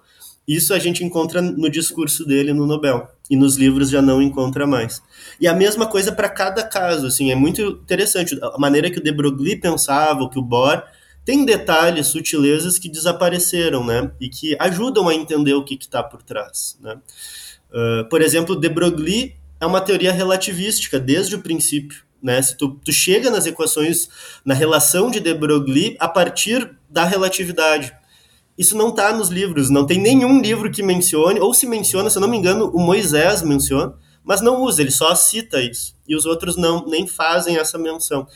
Isso 0.48 0.74
a 0.74 0.80
gente 0.80 1.04
encontra 1.04 1.42
no 1.42 1.70
discurso 1.70 2.26
dele 2.26 2.54
no 2.54 2.66
Nobel 2.66 3.15
e 3.30 3.36
nos 3.36 3.56
livros 3.56 3.90
já 3.90 4.02
não 4.02 4.22
encontra 4.22 4.68
mais. 4.68 5.02
E 5.40 5.48
a 5.48 5.54
mesma 5.54 5.88
coisa 5.88 6.12
para 6.12 6.30
cada 6.30 6.64
caso, 6.64 7.08
assim, 7.08 7.32
é 7.32 7.36
muito 7.36 7.62
interessante 7.62 8.38
a 8.42 8.58
maneira 8.60 8.90
que 8.90 9.00
o 9.00 9.04
de 9.04 9.12
Broglie 9.12 9.56
pensava, 9.56 10.30
que 10.30 10.40
o 10.40 10.44
Bohr 10.44 10.84
tem 11.24 11.44
detalhes, 11.44 12.08
sutilezas 12.08 12.78
que 12.78 12.88
desapareceram, 12.88 13.84
né? 13.84 14.12
E 14.22 14.30
que 14.30 14.56
ajudam 14.60 15.10
a 15.10 15.16
entender 15.16 15.56
o 15.56 15.66
que 15.66 15.74
está 15.74 16.04
por 16.04 16.22
trás, 16.22 16.78
né? 16.80 16.98
Uh, 17.72 18.08
por 18.08 18.22
exemplo, 18.22 18.56
de 18.56 18.70
Broglie 18.70 19.36
é 19.60 19.66
uma 19.66 19.82
teoria 19.82 20.12
relativística 20.12 21.00
desde 21.00 21.36
o 21.36 21.42
princípio, 21.42 22.04
né? 22.22 22.40
Se 22.42 22.56
tu, 22.56 22.80
tu 22.86 22.92
chega 22.92 23.32
nas 23.32 23.48
equações, 23.48 24.08
na 24.46 24.54
relação 24.54 25.10
de 25.10 25.20
de 25.20 25.34
Broglie 25.34 25.98
a 26.00 26.08
partir 26.08 26.78
da 26.88 27.04
relatividade. 27.04 27.92
Isso 28.58 28.78
não 28.78 28.90
está 28.90 29.14
nos 29.14 29.30
livros, 29.30 29.70
não 29.70 29.86
tem 29.86 30.00
nenhum 30.00 30.42
livro 30.42 30.72
que 30.72 30.82
mencione, 30.82 31.40
ou 31.40 31.54
se 31.54 31.66
menciona, 31.66 32.10
se 32.10 32.18
eu 32.18 32.22
não 32.22 32.30
me 32.30 32.38
engano, 32.38 32.70
o 32.74 32.80
Moisés 32.80 33.42
menciona, 33.42 33.94
mas 34.24 34.42
não 34.42 34.62
usa, 34.62 34.82
ele 34.82 34.92
só 34.92 35.14
cita 35.14 35.62
isso. 35.62 35.96
E 36.08 36.16
os 36.16 36.26
outros 36.26 36.56
não 36.56 36.86
nem 36.88 37.06
fazem 37.06 37.58
essa 37.58 37.78
menção. 37.78 38.28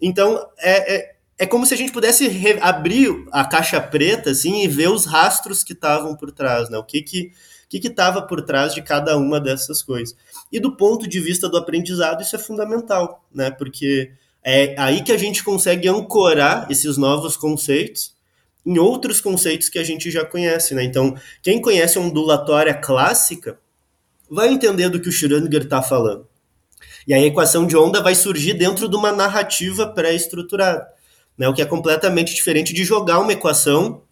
Então, 0.00 0.46
é, 0.58 0.96
é, 0.96 1.14
é 1.38 1.46
como 1.46 1.64
se 1.64 1.74
a 1.74 1.76
gente 1.76 1.92
pudesse 1.92 2.58
abrir 2.60 3.24
a 3.32 3.44
caixa 3.44 3.80
preta 3.80 4.30
assim 4.30 4.62
e 4.62 4.68
ver 4.68 4.88
os 4.88 5.04
rastros 5.04 5.64
que 5.64 5.72
estavam 5.72 6.14
por 6.16 6.30
trás, 6.30 6.68
né? 6.68 6.78
O 6.78 6.84
que 6.84 7.02
que 7.02 7.32
que 7.68 7.88
estava 7.88 8.20
por 8.20 8.42
trás 8.42 8.74
de 8.74 8.82
cada 8.82 9.16
uma 9.16 9.40
dessas 9.40 9.82
coisas. 9.82 10.14
E 10.52 10.60
do 10.60 10.76
ponto 10.76 11.08
de 11.08 11.18
vista 11.18 11.48
do 11.48 11.56
aprendizado, 11.56 12.20
isso 12.20 12.36
é 12.36 12.38
fundamental, 12.38 13.24
né? 13.34 13.50
Porque 13.50 14.12
é 14.44 14.74
aí 14.78 15.02
que 15.02 15.10
a 15.10 15.16
gente 15.16 15.42
consegue 15.42 15.88
ancorar 15.88 16.70
esses 16.70 16.98
novos 16.98 17.34
conceitos 17.34 18.14
em 18.64 18.78
outros 18.78 19.20
conceitos 19.20 19.68
que 19.68 19.78
a 19.78 19.84
gente 19.84 20.10
já 20.10 20.24
conhece, 20.24 20.74
né? 20.74 20.84
Então, 20.84 21.16
quem 21.42 21.60
conhece 21.60 21.98
a 21.98 22.00
ondulatória 22.00 22.74
clássica 22.74 23.58
vai 24.30 24.48
entender 24.48 24.88
do 24.88 25.00
que 25.00 25.08
o 25.08 25.12
Schrödinger 25.12 25.62
está 25.62 25.82
falando. 25.82 26.26
E 27.06 27.12
aí 27.12 27.24
a 27.24 27.26
equação 27.26 27.66
de 27.66 27.76
onda 27.76 28.00
vai 28.00 28.14
surgir 28.14 28.54
dentro 28.54 28.88
de 28.88 28.96
uma 28.96 29.12
narrativa 29.12 29.86
pré-estruturada, 29.86 30.86
né? 31.36 31.48
O 31.48 31.54
que 31.54 31.62
é 31.62 31.66
completamente 31.66 32.34
diferente 32.34 32.72
de 32.72 32.84
jogar 32.84 33.18
uma 33.18 33.32
equação, 33.32 34.02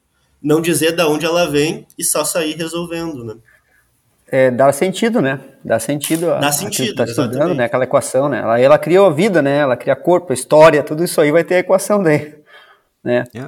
não 0.43 0.61
dizer 0.61 0.93
de 0.93 1.03
onde 1.03 1.25
ela 1.25 1.49
vem 1.49 1.87
e 1.97 2.05
só 2.05 2.25
sair 2.25 2.55
resolvendo, 2.55 3.25
né? 3.25 3.35
É, 4.33 4.51
dá 4.51 4.73
sentido, 4.73 5.21
né? 5.21 5.41
Dá 5.65 5.79
sentido. 5.79 6.33
A, 6.33 6.39
dá 6.39 6.53
sentido, 6.53 6.95
tá 6.95 7.05
estudando, 7.05 7.55
né? 7.55 7.65
Aquela 7.65 7.85
equação, 7.85 8.29
né? 8.29 8.41
Ela, 8.41 8.61
ela 8.61 8.79
criou 8.79 9.07
a 9.07 9.11
vida, 9.11 9.43
né? 9.43 9.59
Ela 9.59 9.77
cria 9.77 9.97
corpo, 9.97 10.33
história, 10.33 10.83
tudo 10.83 11.05
isso 11.05 11.21
aí 11.21 11.33
vai 11.33 11.43
ter 11.43 11.57
a 11.57 11.59
equação 11.59 12.03
daí, 12.03 12.35
né? 13.03 13.25
É, 13.35 13.41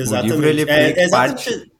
Exatamente. 0.00 0.32
O 0.32 0.34
livro 0.34 0.48
ele 0.48 0.62
é, 0.62 0.82
meio 0.82 0.94
que 0.94 1.10
parte 1.10 1.70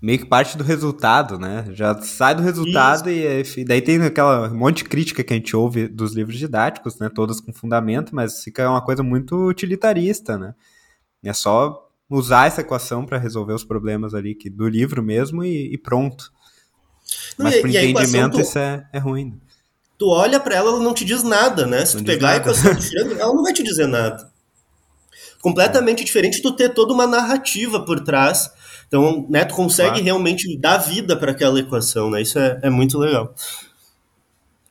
meio 0.00 0.18
que 0.18 0.26
parte 0.26 0.56
do 0.56 0.64
resultado, 0.64 1.38
né? 1.38 1.66
Já 1.72 2.00
sai 2.00 2.34
do 2.34 2.42
resultado 2.42 3.10
Isso. 3.10 3.60
e, 3.60 3.64
daí 3.64 3.82
tem 3.82 4.00
aquela 4.00 4.48
monte 4.48 4.78
de 4.78 4.84
crítica 4.84 5.24
que 5.24 5.32
a 5.32 5.36
gente 5.36 5.56
ouve 5.56 5.88
dos 5.88 6.14
livros 6.14 6.38
didáticos, 6.38 6.98
né? 6.98 7.10
Todas 7.12 7.40
com 7.40 7.52
fundamento, 7.52 8.14
mas 8.14 8.42
fica 8.42 8.70
uma 8.70 8.80
coisa 8.80 9.02
muito 9.02 9.48
utilitarista, 9.48 10.38
né? 10.38 10.54
É 11.22 11.32
só 11.32 11.84
usar 12.08 12.46
essa 12.46 12.60
equação 12.60 13.04
para 13.04 13.18
resolver 13.18 13.52
os 13.52 13.64
problemas 13.64 14.14
ali 14.14 14.34
que, 14.34 14.48
do 14.48 14.68
livro 14.68 15.02
mesmo 15.02 15.44
e, 15.44 15.74
e 15.74 15.76
pronto. 15.76 16.30
Mas 17.36 17.60
para 17.60 17.68
entendimento 17.68 18.34
tu, 18.34 18.40
isso 18.40 18.58
é, 18.58 18.86
é 18.92 18.98
ruim. 18.98 19.30
Né? 19.30 19.36
Tu 19.98 20.08
olha 20.08 20.38
para 20.38 20.54
ela, 20.54 20.70
ela 20.70 20.80
não 20.80 20.94
te 20.94 21.04
diz 21.04 21.24
nada, 21.24 21.66
né? 21.66 21.84
Se 21.84 21.96
não 21.96 22.04
tu 22.04 22.06
pegar 22.06 22.28
nada. 22.28 22.38
a 22.38 22.40
equação 22.40 22.72
do 22.74 22.80
Schrödinger, 22.80 23.18
ela 23.18 23.34
não 23.34 23.42
vai 23.42 23.52
te 23.52 23.64
dizer 23.64 23.88
nada 23.88 24.30
completamente 25.40 26.04
diferente 26.04 26.42
tu 26.42 26.52
ter 26.52 26.70
toda 26.70 26.92
uma 26.92 27.06
narrativa 27.06 27.80
por 27.80 28.00
trás. 28.00 28.50
Então, 28.86 29.26
né, 29.28 29.44
tu 29.44 29.54
consegue 29.54 29.90
claro. 29.90 30.04
realmente 30.04 30.58
dar 30.58 30.78
vida 30.78 31.16
para 31.16 31.32
aquela 31.32 31.60
equação, 31.60 32.10
né? 32.10 32.22
Isso 32.22 32.38
é, 32.38 32.58
é 32.62 32.70
muito 32.70 32.98
legal. 32.98 33.34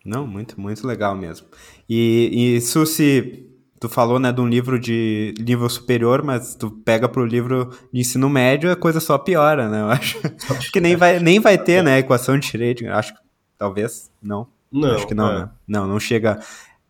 Não, 0.03 0.25
muito, 0.25 0.59
muito 0.59 0.87
legal 0.87 1.15
mesmo. 1.15 1.47
E, 1.87 2.29
e 2.31 2.57
isso 2.57 2.85
se 2.85 3.45
tu 3.79 3.87
falou, 3.87 4.19
né, 4.19 4.31
de 4.31 4.41
um 4.41 4.47
livro 4.47 4.79
de 4.79 5.33
nível 5.39 5.69
superior, 5.69 6.23
mas 6.23 6.55
tu 6.55 6.71
pega 6.71 7.07
pro 7.07 7.25
livro 7.25 7.71
de 7.93 7.99
ensino 7.99 8.29
médio, 8.29 8.71
a 8.71 8.75
coisa 8.75 8.99
só 8.99 9.17
piora, 9.17 9.69
né? 9.69 9.81
Eu 9.81 9.89
acho 9.89 10.19
que 10.71 10.79
nem 10.79 10.95
vai, 10.95 11.19
nem 11.19 11.39
vai 11.39 11.57
ter, 11.57 11.83
né, 11.83 11.99
equação 11.99 12.39
de 12.39 12.47
Schrödinger. 12.47 12.93
Acho 12.93 13.13
que 13.13 13.19
talvez 13.57 14.09
não. 14.21 14.47
Não, 14.71 14.95
acho 14.95 15.07
que 15.07 15.13
não, 15.13 15.31
é. 15.31 15.39
né? 15.39 15.49
Não, 15.67 15.87
não 15.87 15.99
chega. 15.99 16.39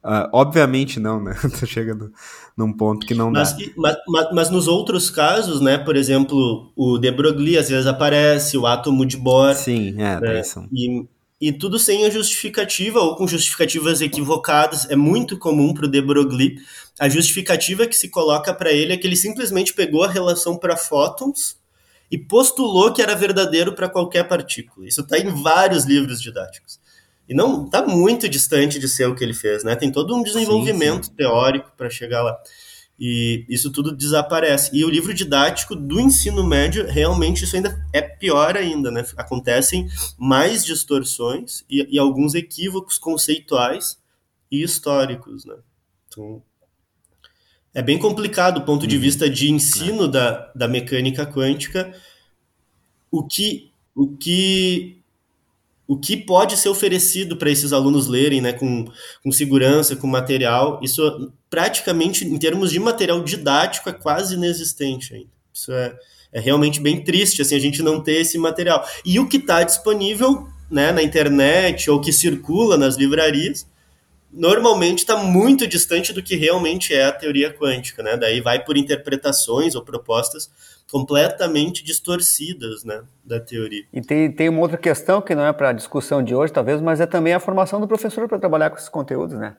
Uh, 0.03 0.29
obviamente 0.31 0.99
não, 0.99 1.21
né? 1.21 1.35
tu 1.59 1.65
chega 1.65 1.93
no, 1.93 2.11
num 2.55 2.71
ponto 2.71 3.05
que 3.05 3.13
não 3.13 3.31
mas, 3.31 3.53
dá. 3.53 3.65
Mas, 3.75 3.95
mas, 4.07 4.27
mas, 4.31 4.49
nos 4.49 4.67
outros 4.67 5.09
casos, 5.09 5.59
né, 5.59 5.77
por 5.77 5.95
exemplo, 5.95 6.71
o 6.75 6.97
de 6.97 7.11
Broglie 7.11 7.57
às 7.57 7.69
vezes 7.69 7.87
aparece, 7.87 8.57
o 8.57 8.65
átomo 8.65 9.05
de 9.05 9.17
Bohr. 9.17 9.53
Sim, 9.55 9.95
é, 10.01 10.19
né, 10.19 10.41
e, 10.71 11.05
e 11.39 11.51
tudo 11.51 11.77
sem 11.77 12.05
a 12.05 12.09
justificativa 12.09 12.99
ou 12.99 13.15
com 13.15 13.27
justificativas 13.27 14.01
equivocadas. 14.01 14.89
É 14.89 14.95
muito 14.95 15.37
comum 15.37 15.73
para 15.73 15.85
o 15.85 15.89
de 15.89 16.01
Broglie. 16.01 16.57
A 16.99 17.09
justificativa 17.09 17.85
que 17.85 17.95
se 17.95 18.09
coloca 18.09 18.53
para 18.53 18.71
ele 18.71 18.93
é 18.93 18.97
que 18.97 19.05
ele 19.05 19.15
simplesmente 19.15 19.73
pegou 19.73 20.03
a 20.03 20.09
relação 20.09 20.57
para 20.57 20.77
fótons 20.77 21.57
e 22.09 22.17
postulou 22.17 22.93
que 22.93 23.01
era 23.01 23.15
verdadeiro 23.15 23.73
para 23.73 23.89
qualquer 23.89 24.27
partícula. 24.27 24.87
Isso 24.87 25.01
está 25.01 25.19
em 25.19 25.29
vários 25.43 25.83
livros 25.85 26.21
didáticos. 26.21 26.79
E 27.27 27.33
não 27.33 27.65
está 27.65 27.85
muito 27.85 28.29
distante 28.29 28.79
de 28.79 28.87
ser 28.87 29.07
o 29.07 29.15
que 29.15 29.23
ele 29.23 29.33
fez, 29.33 29.63
né? 29.63 29.75
Tem 29.75 29.91
todo 29.91 30.15
um 30.15 30.23
desenvolvimento 30.23 31.05
sim, 31.05 31.11
sim. 31.11 31.15
teórico 31.17 31.71
para 31.75 31.89
chegar 31.89 32.23
lá. 32.23 32.37
E 32.99 33.45
isso 33.47 33.69
tudo 33.69 33.95
desaparece. 33.95 34.71
E 34.73 34.83
o 34.83 34.89
livro 34.89 35.13
didático 35.13 35.75
do 35.75 35.99
ensino 35.99 36.43
médio, 36.43 36.87
realmente, 36.87 37.43
isso 37.43 37.55
ainda 37.55 37.85
é 37.93 38.01
pior 38.01 38.55
ainda, 38.55 38.89
né? 38.89 39.05
Acontecem 39.17 39.87
mais 40.17 40.65
distorções 40.65 41.63
e, 41.69 41.95
e 41.95 41.99
alguns 41.99 42.33
equívocos 42.33 42.97
conceituais 42.97 43.99
e 44.49 44.63
históricos, 44.63 45.45
né? 45.45 45.55
Então, 46.07 46.41
é 47.73 47.83
bem 47.83 47.99
complicado 47.99 48.61
do 48.61 48.65
ponto 48.65 48.87
de 48.87 48.95
uhum. 48.95 49.01
vista 49.01 49.29
de 49.29 49.51
ensino 49.51 50.05
é. 50.05 50.07
da, 50.07 50.51
da 50.55 50.67
mecânica 50.67 51.25
quântica. 51.25 51.93
O 53.11 53.23
que, 53.23 53.71
o 53.93 54.17
que 54.17 54.97
o 55.87 55.97
que 55.97 56.17
pode 56.17 56.57
ser 56.57 56.69
oferecido 56.69 57.37
para 57.37 57.49
esses 57.49 57.71
alunos 57.71 58.07
lerem, 58.07 58.41
né, 58.41 58.51
com, 58.51 58.85
com 59.23 59.31
segurança, 59.31 59.95
com 59.95 60.05
material, 60.05 60.79
isso 60.83 61.31
praticamente, 61.49 62.25
em 62.25 62.37
termos 62.37 62.71
de 62.71 62.79
material 62.79 63.23
didático, 63.23 63.89
é 63.89 63.93
quase 63.93 64.35
inexistente 64.35 65.13
ainda. 65.13 65.29
Isso 65.53 65.71
é, 65.71 65.95
é 66.33 66.39
realmente 66.41 66.81
bem 66.81 67.03
triste, 67.03 67.41
assim, 67.41 67.55
a 67.55 67.59
gente 67.59 67.81
não 67.81 68.01
ter 68.01 68.21
esse 68.21 68.37
material. 68.37 68.85
E 69.05 69.17
o 69.17 69.27
que 69.27 69.37
está 69.37 69.63
disponível 69.63 70.47
né, 70.69 70.91
na 70.91 71.01
internet 71.01 71.89
ou 71.89 72.01
que 72.01 72.11
circula 72.11 72.77
nas 72.77 72.97
livrarias 72.97 73.65
normalmente 74.31 74.99
está 74.99 75.17
muito 75.17 75.67
distante 75.67 76.13
do 76.13 76.21
que 76.21 76.35
realmente 76.35 76.93
é 76.93 77.05
a 77.05 77.11
teoria 77.11 77.51
quântica, 77.53 78.03
né? 78.03 78.17
Daí 78.17 78.41
vai 78.41 78.63
por 78.63 78.77
interpretações 78.77 79.75
ou 79.75 79.83
propostas 79.83 80.49
completamente 80.91 81.83
distorcidas, 81.83 82.83
né, 82.83 83.03
da 83.23 83.39
teoria. 83.39 83.83
E 83.91 84.01
tem, 84.01 84.31
tem 84.31 84.49
uma 84.49 84.61
outra 84.61 84.77
questão 84.77 85.21
que 85.21 85.35
não 85.35 85.45
é 85.45 85.51
para 85.51 85.69
a 85.69 85.73
discussão 85.73 86.23
de 86.23 86.33
hoje, 86.33 86.53
talvez, 86.53 86.81
mas 86.81 87.01
é 87.01 87.05
também 87.05 87.33
a 87.33 87.39
formação 87.39 87.81
do 87.81 87.87
professor 87.87 88.27
para 88.27 88.39
trabalhar 88.39 88.69
com 88.69 88.77
esses 88.77 88.89
conteúdos, 88.89 89.37
né? 89.37 89.57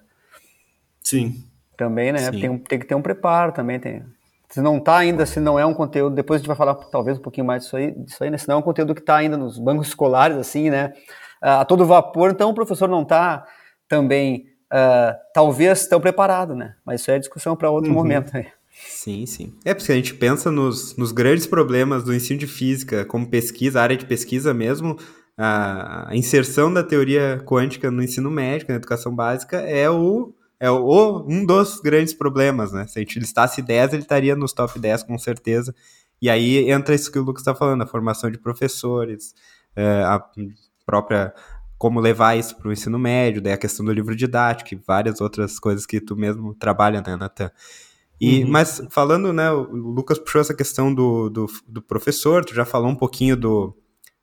Sim. 1.02 1.44
Também, 1.76 2.12
né? 2.12 2.33
Sim. 2.33 2.40
Tem, 2.40 2.59
tem 2.59 2.78
que 2.78 2.87
ter 2.87 2.94
um 2.94 3.02
preparo 3.02 3.52
também, 3.52 3.78
tem. 3.78 4.02
Se 4.48 4.62
não 4.62 4.78
está 4.78 4.96
ainda, 4.96 5.26
se 5.26 5.38
não 5.38 5.59
é 5.59 5.66
um 5.66 5.74
conteúdo, 5.74 6.16
depois 6.16 6.38
a 6.38 6.40
gente 6.40 6.48
vai 6.48 6.57
falar 6.57 6.74
talvez 6.74 7.18
um 7.18 7.22
pouquinho 7.22 7.46
mais 7.46 7.64
disso 7.64 7.76
aí, 7.76 7.92
disso 7.92 8.24
aí 8.24 8.31
né? 8.31 8.38
se 8.38 8.48
não 8.48 8.54
é 8.54 8.59
um 8.59 8.62
conteúdo 8.62 8.94
que 8.94 9.00
está 9.00 9.16
ainda 9.16 9.37
nos 9.37 9.59
bancos 9.59 9.88
escolares, 9.88 10.38
assim, 10.38 10.70
né? 10.70 10.94
A 11.40 11.64
todo 11.64 11.85
vapor, 11.85 12.31
então 12.31 12.50
o 12.50 12.54
professor 12.54 12.88
não 12.88 13.02
está 13.02 13.46
também 13.87 14.46
uh, 14.72 15.16
talvez 15.33 15.83
estão 15.83 16.00
preparados, 16.00 16.57
né? 16.57 16.74
Mas 16.85 17.00
isso 17.00 17.11
é 17.11 17.18
discussão 17.18 17.57
para 17.57 17.70
outro 17.70 17.90
uhum. 17.90 17.96
momento. 17.96 18.37
Aí. 18.37 18.46
Sim, 18.70 19.26
sim. 19.26 19.54
É 19.64 19.74
porque 19.74 19.92
a 19.92 19.94
gente 19.94 20.14
pensa 20.14 20.50
nos, 20.50 20.96
nos 20.96 21.12
grandes 21.12 21.46
problemas 21.46 22.04
do 22.04 22.14
ensino 22.14 22.38
de 22.38 22.46
física, 22.46 23.04
como 23.04 23.28
pesquisa, 23.28 23.81
área 23.81 23.96
de 23.96 24.07
pesquisa 24.07 24.54
mesmo, 24.54 24.96
a, 25.37 26.11
a 26.11 26.16
inserção 26.16 26.72
da 26.72 26.83
teoria 26.83 27.42
quântica 27.44 27.90
no 27.90 28.02
ensino 28.02 28.31
médico, 28.31 28.70
na 28.70 28.76
educação 28.76 29.14
básica, 29.14 29.59
é 29.59 29.88
o 29.90 30.35
é 30.61 30.68
o, 30.68 31.24
um 31.28 31.46
dos 31.46 31.78
grandes 31.81 32.12
problemas, 32.12 32.72
né? 32.72 32.85
Se 32.88 32.98
a 32.98 33.02
gente 33.02 33.18
listasse 33.18 33.62
10, 33.62 33.92
ele 33.92 34.02
estaria 34.02 34.35
nos 34.35 34.52
top 34.52 34.76
10 34.78 35.04
com 35.04 35.16
certeza. 35.16 35.72
E 36.20 36.28
aí 36.28 36.68
entra 36.68 36.96
isso 36.96 37.12
que 37.12 37.18
o 37.18 37.22
Lucas 37.22 37.42
está 37.42 37.54
falando, 37.54 37.83
a 37.83 37.87
formação 37.87 38.28
de 38.28 38.38
professores, 38.38 39.35
é, 39.76 40.02
a 40.02 40.20
própria 40.85 41.33
como 41.78 42.00
levar 42.00 42.36
isso 42.36 42.56
para 42.56 42.68
o 42.68 42.72
ensino 42.72 42.98
médio, 42.98 43.40
daí 43.40 43.52
a 43.52 43.58
questão 43.58 43.86
do 43.86 43.92
livro 43.92 44.16
didático 44.16 44.74
e 44.74 44.82
várias 44.84 45.20
outras 45.20 45.60
coisas 45.60 45.86
que 45.86 46.00
tu 46.00 46.16
mesmo 46.16 46.52
trabalha, 46.54 47.00
né, 47.06 47.16
Natan? 47.16 47.50
E, 48.20 48.42
uhum. 48.42 48.50
Mas 48.50 48.82
falando, 48.90 49.32
né, 49.32 49.48
o 49.52 49.62
Lucas 49.62 50.18
puxou 50.18 50.40
essa 50.40 50.54
questão 50.54 50.92
do, 50.92 51.30
do, 51.30 51.46
do, 51.68 51.80
professor, 51.80 52.44
tu 52.44 52.52
já 52.52 52.64
falou 52.64 52.88
um 52.88 52.96
pouquinho 52.96 53.36
do, 53.36 53.76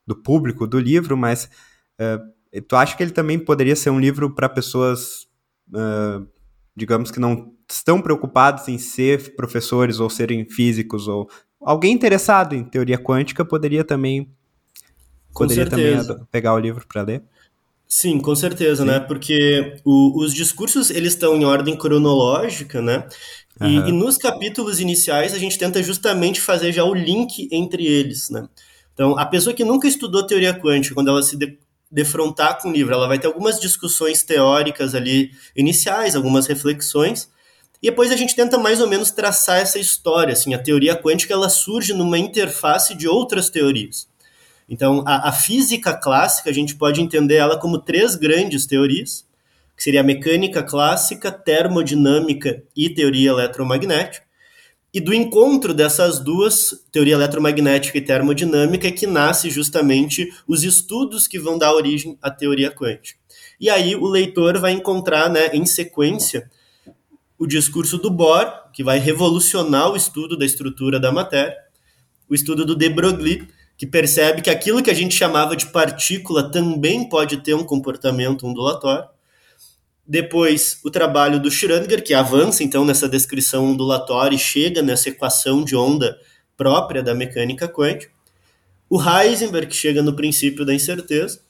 do 0.05 0.13
público 0.13 0.67
do 0.67 0.77
livro, 0.77 1.15
mas 1.15 1.49
uh, 1.97 2.61
tu 2.67 2.75
acha 2.75 2.95
que 2.97 3.01
ele 3.01 3.11
também 3.11 3.39
poderia 3.39 3.75
ser 3.75 3.89
um 3.89 3.99
livro 3.99 4.35
para 4.35 4.49
pessoas, 4.49 5.25
uh, 5.69 6.27
digamos 6.75 7.09
que 7.09 7.21
não 7.21 7.53
estão 7.69 8.01
preocupados 8.01 8.67
em 8.67 8.77
ser 8.77 9.33
professores 9.37 10.01
ou 10.01 10.09
serem 10.09 10.43
físicos, 10.43 11.07
ou 11.07 11.29
alguém 11.61 11.93
interessado 11.93 12.53
em 12.53 12.65
teoria 12.65 12.97
quântica 12.97 13.45
poderia 13.45 13.85
também, 13.85 14.29
poderia 15.33 15.69
também 15.69 15.97
pegar 16.29 16.53
o 16.53 16.59
livro 16.59 16.85
para 16.85 17.01
ler? 17.01 17.23
Sim, 17.87 18.19
com 18.19 18.35
certeza, 18.35 18.83
Sim. 18.83 18.89
né? 18.89 18.99
Porque 18.99 19.77
o, 19.85 20.23
os 20.23 20.33
discursos 20.33 20.89
eles 20.89 21.13
estão 21.13 21.35
em 21.35 21.45
ordem 21.45 21.77
cronológica, 21.77 22.81
né? 22.81 23.07
E, 23.61 23.63
uhum. 23.63 23.87
e, 23.87 23.91
nos 23.91 24.17
capítulos 24.17 24.79
iniciais 24.79 25.33
a 25.33 25.37
gente 25.37 25.57
tenta 25.57 25.81
justamente 25.81 26.41
fazer 26.41 26.73
já 26.73 26.83
o 26.83 26.93
link 26.93 27.47
entre 27.51 27.85
eles, 27.85 28.29
né? 28.29 28.47
Então, 28.93 29.17
a 29.17 29.25
pessoa 29.25 29.53
que 29.53 29.63
nunca 29.63 29.87
estudou 29.87 30.25
teoria 30.25 30.53
quântica, 30.53 30.95
quando 30.95 31.09
ela 31.09 31.21
se 31.21 31.37
de, 31.37 31.57
defrontar 31.91 32.59
com 32.59 32.69
o 32.69 32.71
livro, 32.71 32.93
ela 32.93 33.07
vai 33.07 33.19
ter 33.19 33.27
algumas 33.27 33.59
discussões 33.59 34.23
teóricas 34.23 34.95
ali 34.95 35.31
iniciais, 35.55 36.15
algumas 36.15 36.47
reflexões, 36.47 37.29
e 37.81 37.89
depois 37.89 38.11
a 38.11 38.15
gente 38.15 38.35
tenta 38.35 38.57
mais 38.57 38.81
ou 38.81 38.87
menos 38.87 39.11
traçar 39.11 39.59
essa 39.59 39.77
história, 39.77 40.33
assim, 40.33 40.53
a 40.53 40.59
teoria 40.59 40.95
quântica 40.95 41.33
ela 41.33 41.49
surge 41.49 41.93
numa 41.93 42.17
interface 42.17 42.95
de 42.95 43.07
outras 43.07 43.49
teorias. 43.49 44.07
Então, 44.67 45.03
a, 45.05 45.29
a, 45.29 45.31
física 45.31 45.93
clássica, 45.93 46.49
a 46.49 46.53
gente 46.53 46.75
pode 46.75 47.01
entender 47.01 47.35
ela 47.35 47.57
como 47.57 47.77
três 47.77 48.15
grandes 48.15 48.65
teorias, 48.65 49.25
que 49.75 49.83
seria 49.83 50.01
a 50.01 50.03
mecânica 50.03 50.63
clássica, 50.63 51.31
termodinâmica 51.31 52.63
e 52.75 52.89
teoria 52.89 53.29
eletromagnética. 53.29 54.25
E 54.93 55.01
do 55.01 55.13
encontro 55.13 55.73
dessas 55.73 56.19
duas, 56.19 56.85
teoria 56.91 57.15
eletromagnética 57.15 57.97
e 57.97 58.01
termodinâmica, 58.01 58.87
é 58.87 58.91
que 58.91 59.05
nasce 59.05 59.49
justamente 59.49 60.33
os 60.47 60.63
estudos 60.63 61.27
que 61.27 61.37
vão 61.37 61.57
dar 61.57 61.73
origem 61.73 62.17
à 62.21 62.31
teoria 62.31 62.71
quântica. 62.71 63.19
E 63.59 63.69
aí 63.69 63.95
o 63.95 64.07
leitor 64.07 64.57
vai 64.57 64.71
encontrar, 64.71 65.29
né, 65.29 65.49
em 65.53 65.65
sequência, 65.65 66.49
o 67.37 67.45
discurso 67.45 67.97
do 67.97 68.09
Bohr, 68.09 68.71
que 68.71 68.83
vai 68.83 68.97
revolucionar 68.97 69.91
o 69.91 69.97
estudo 69.97 70.37
da 70.37 70.45
estrutura 70.45 70.99
da 70.99 71.11
matéria, 71.11 71.57
o 72.29 72.33
estudo 72.33 72.65
do 72.65 72.75
de 72.75 72.89
Broglie, 72.89 73.47
que 73.77 73.85
percebe 73.85 74.41
que 74.41 74.49
aquilo 74.49 74.81
que 74.81 74.89
a 74.89 74.93
gente 74.93 75.15
chamava 75.15 75.55
de 75.55 75.67
partícula 75.67 76.49
também 76.49 77.07
pode 77.09 77.37
ter 77.37 77.53
um 77.53 77.63
comportamento 77.63 78.47
ondulatório. 78.47 79.09
Depois, 80.07 80.79
o 80.83 80.91
trabalho 80.91 81.41
do 81.41 81.49
Schrödinger, 81.49 82.03
que 82.03 82.13
avança 82.13 82.63
então 82.63 82.85
nessa 82.85 83.09
descrição 83.09 83.65
ondulatória 83.65 84.35
e 84.35 84.39
chega 84.39 84.81
nessa 84.81 85.09
equação 85.09 85.63
de 85.63 85.75
onda 85.75 86.17
própria 86.55 87.03
da 87.03 87.13
mecânica 87.13 87.67
quântica. 87.67 88.13
O 88.89 89.01
Heisenberg, 89.01 89.67
que 89.67 89.75
chega 89.75 90.01
no 90.01 90.15
princípio 90.15 90.63
da 90.63 90.73
incerteza. 90.73 91.41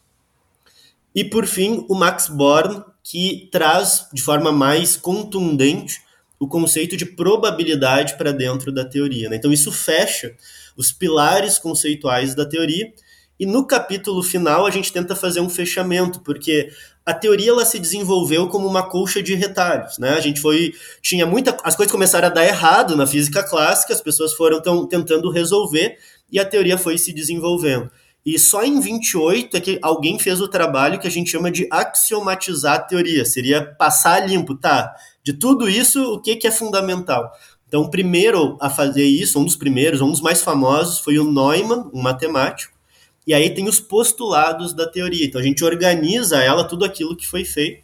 E, 1.14 1.24
por 1.24 1.46
fim, 1.46 1.86
o 1.90 1.96
Max 1.96 2.28
Born, 2.28 2.82
que 3.04 3.50
traz 3.52 4.08
de 4.12 4.22
forma 4.22 4.52
mais 4.52 4.98
contundente 4.98 6.02
o 6.40 6.48
conceito 6.48 6.98
de 6.98 7.06
probabilidade 7.06 8.18
para 8.18 8.32
dentro 8.32 8.72
da 8.72 8.86
teoria. 8.86 9.30
Né? 9.30 9.36
Então, 9.38 9.52
isso 9.54 9.72
fecha 9.72 10.36
os 10.76 10.92
pilares 10.92 11.58
conceituais 11.58 12.36
da 12.36 12.46
teoria. 12.46 12.92
E 13.40 13.46
no 13.46 13.68
capítulo 13.68 14.24
final 14.24 14.66
a 14.66 14.72
gente 14.72 14.94
tenta 14.94 15.16
fazer 15.16 15.42
um 15.42 15.50
fechamento, 15.50 16.22
porque 16.22 16.70
a 17.06 17.14
teoria 17.14 17.52
ela 17.52 17.66
se 17.66 17.78
desenvolveu 17.78 18.48
como 18.48 18.66
uma 18.66 18.90
colcha 18.90 19.22
de 19.22 19.36
retalhos, 19.36 19.98
né? 20.00 20.12
A 20.12 20.22
gente 20.22 20.40
foi 20.40 20.74
tinha 21.02 21.26
muita 21.26 21.56
as 21.64 21.76
coisas 21.76 21.92
começaram 21.92 22.28
a 22.28 22.32
dar 22.32 22.46
errado 22.46 22.96
na 22.96 23.06
física 23.06 23.44
clássica, 23.44 23.94
as 23.94 24.02
pessoas 24.02 24.34
foram 24.34 24.62
tão, 24.62 24.88
tentando 24.88 25.30
resolver 25.30 25.98
e 26.32 26.40
a 26.40 26.46
teoria 26.46 26.78
foi 26.78 26.98
se 26.98 27.12
desenvolvendo. 27.14 27.92
E 28.26 28.40
só 28.40 28.64
em 28.64 28.80
28 28.80 29.56
é 29.56 29.62
que 29.62 29.80
alguém 29.84 30.18
fez 30.18 30.42
o 30.42 30.48
trabalho 30.48 31.00
que 31.00 31.08
a 31.08 31.12
gente 31.12 31.30
chama 31.30 31.52
de 31.52 31.68
axiomatizar 31.70 32.76
a 32.76 32.80
teoria, 32.80 33.24
seria 33.24 33.64
passar 33.64 34.28
limpo, 34.28 34.56
tá? 34.56 34.96
De 35.24 35.32
tudo 35.32 35.70
isso, 35.70 36.16
o 36.16 36.20
que, 36.20 36.36
que 36.36 36.48
é 36.48 36.52
fundamental? 36.52 37.32
Então, 37.68 37.82
o 37.82 37.90
primeiro 37.90 38.58
a 38.60 38.70
fazer 38.70 39.06
isso, 39.06 39.40
um 39.40 39.46
dos 39.46 39.56
primeiros, 39.56 40.02
um 40.02 40.10
dos 40.10 40.22
mais 40.22 40.42
famosos, 40.42 41.00
foi 41.00 41.20
o 41.20 41.24
Neumann, 41.24 41.92
um 41.94 42.02
matemático. 42.02 42.74
E 43.28 43.34
aí 43.34 43.54
tem 43.54 43.68
os 43.68 43.80
postulados 43.80 44.74
da 44.74 44.88
teoria. 44.88 45.26
Então, 45.26 45.42
a 45.42 45.44
gente 45.44 45.64
organiza 45.64 46.42
ela, 46.42 46.64
tudo 46.64 46.84
aquilo 46.84 47.16
que 47.16 47.28
foi 47.28 47.44
feito. 47.44 47.84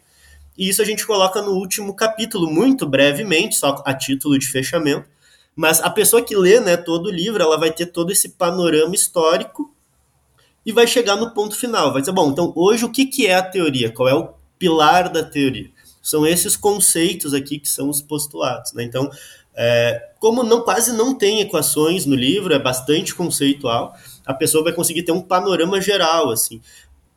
E 0.58 0.68
isso 0.68 0.82
a 0.82 0.84
gente 0.84 1.06
coloca 1.06 1.40
no 1.40 1.52
último 1.52 1.94
capítulo, 1.94 2.50
muito 2.50 2.86
brevemente, 2.86 3.56
só 3.56 3.80
a 3.84 3.94
título 3.94 4.38
de 4.38 4.46
fechamento. 4.46 5.08
Mas 5.54 5.80
a 5.80 5.90
pessoa 5.90 6.22
que 6.22 6.36
lê 6.36 6.58
né, 6.58 6.76
todo 6.76 7.06
o 7.06 7.12
livro, 7.12 7.42
ela 7.42 7.58
vai 7.58 7.70
ter 7.70 7.86
todo 7.86 8.10
esse 8.10 8.30
panorama 8.30 8.94
histórico 8.94 9.72
e 10.64 10.72
vai 10.72 10.86
chegar 10.86 11.16
no 11.16 11.30
ponto 11.32 11.56
final. 11.56 11.92
Vai 11.92 12.02
dizer, 12.02 12.12
bom, 12.12 12.30
então 12.30 12.52
hoje 12.56 12.84
o 12.84 12.90
que, 12.90 13.06
que 13.06 13.26
é 13.26 13.34
a 13.34 13.42
teoria? 13.42 13.90
Qual 13.90 14.08
é 14.08 14.14
o 14.14 14.30
pilar 14.58 15.08
da 15.08 15.22
teoria? 15.22 15.70
São 16.00 16.26
esses 16.26 16.56
conceitos 16.56 17.32
aqui 17.34 17.58
que 17.58 17.68
são 17.68 17.88
os 17.88 18.00
postulados. 18.00 18.72
Né? 18.72 18.84
Então, 18.84 19.10
é, 19.54 20.10
como 20.18 20.42
não 20.42 20.62
quase 20.62 20.92
não 20.92 21.14
tem 21.14 21.40
equações 21.40 22.06
no 22.06 22.14
livro, 22.14 22.54
é 22.54 22.58
bastante 22.58 23.14
conceitual, 23.14 23.94
a 24.24 24.32
pessoa 24.32 24.64
vai 24.64 24.72
conseguir 24.72 25.02
ter 25.02 25.12
um 25.12 25.20
panorama 25.20 25.80
geral, 25.80 26.30
assim. 26.30 26.60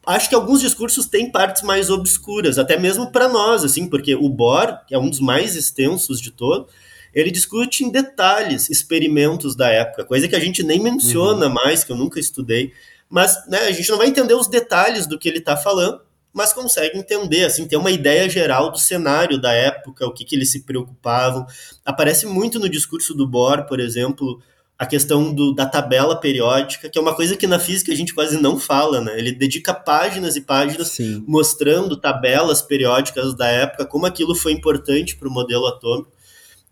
Acho 0.06 0.30
que 0.30 0.36
alguns 0.36 0.62
discursos 0.62 1.08
têm 1.08 1.32
partes 1.32 1.64
mais 1.64 1.90
obscuras, 1.90 2.60
até 2.60 2.78
mesmo 2.78 3.12
para 3.12 3.28
nós, 3.28 3.64
assim, 3.64 3.88
porque 3.88 4.14
o 4.14 4.30
Bohr, 4.30 4.80
que 4.88 4.94
é 4.94 5.00
um 5.00 5.10
dos 5.10 5.20
mais 5.20 5.56
extensos 5.56 6.22
de 6.22 6.30
todo, 6.30 6.68
ele 7.14 7.32
discute 7.32 7.84
em 7.84 7.90
detalhes 7.90 8.70
experimentos 8.70 9.56
da 9.56 9.70
época, 9.70 10.04
coisa 10.04 10.28
que 10.28 10.36
a 10.36 10.40
gente 10.40 10.62
nem 10.62 10.80
menciona 10.80 11.48
uhum. 11.48 11.54
mais, 11.54 11.84
que 11.84 11.92
eu 11.92 11.96
nunca 11.96 12.20
estudei, 12.20 12.74
mas 13.10 13.48
né, 13.48 13.60
a 13.60 13.72
gente 13.72 13.90
não 13.90 13.98
vai 13.98 14.08
entender 14.08 14.34
os 14.34 14.48
detalhes 14.48 15.08
do 15.08 15.18
que 15.18 15.30
ele 15.30 15.40
está 15.40 15.56
falando, 15.56 16.02
mas 16.34 16.52
consegue 16.52 16.98
entender, 16.98 17.46
assim, 17.46 17.66
ter 17.66 17.78
uma 17.78 17.92
ideia 17.92 18.28
geral 18.30 18.70
do 18.70 18.78
cenário 18.78 19.40
da 19.40 19.54
época, 19.54 20.06
o 20.06 20.12
que, 20.12 20.26
que 20.26 20.36
eles 20.36 20.52
se 20.52 20.66
preocupavam. 20.66 21.46
Aparece 21.86 22.26
muito 22.26 22.60
no 22.60 22.68
discurso 22.68 23.14
do 23.14 23.26
Bohr, 23.26 23.66
por 23.66 23.80
exemplo, 23.80 24.42
a 24.78 24.86
questão 24.86 25.34
do, 25.34 25.54
da 25.54 25.66
tabela 25.66 26.20
periódica, 26.20 26.90
que 26.90 26.98
é 26.98 27.02
uma 27.02 27.16
coisa 27.16 27.38
que 27.38 27.48
na 27.48 27.58
física 27.58 27.94
a 27.94 27.96
gente 27.96 28.14
quase 28.14 28.38
não 28.42 28.60
fala, 28.60 29.00
né? 29.00 29.18
Ele 29.18 29.32
dedica 29.32 29.74
páginas 29.74 30.36
e 30.36 30.42
páginas 30.42 30.90
Sim. 30.90 31.24
mostrando 31.26 31.96
tabelas 31.96 32.62
periódicas 32.62 33.34
da 33.34 33.48
época, 33.48 33.86
como 33.86 34.06
aquilo 34.06 34.36
foi 34.36 34.52
importante 34.52 35.16
para 35.16 35.30
o 35.30 35.32
modelo 35.32 35.66
atômico, 35.68 36.12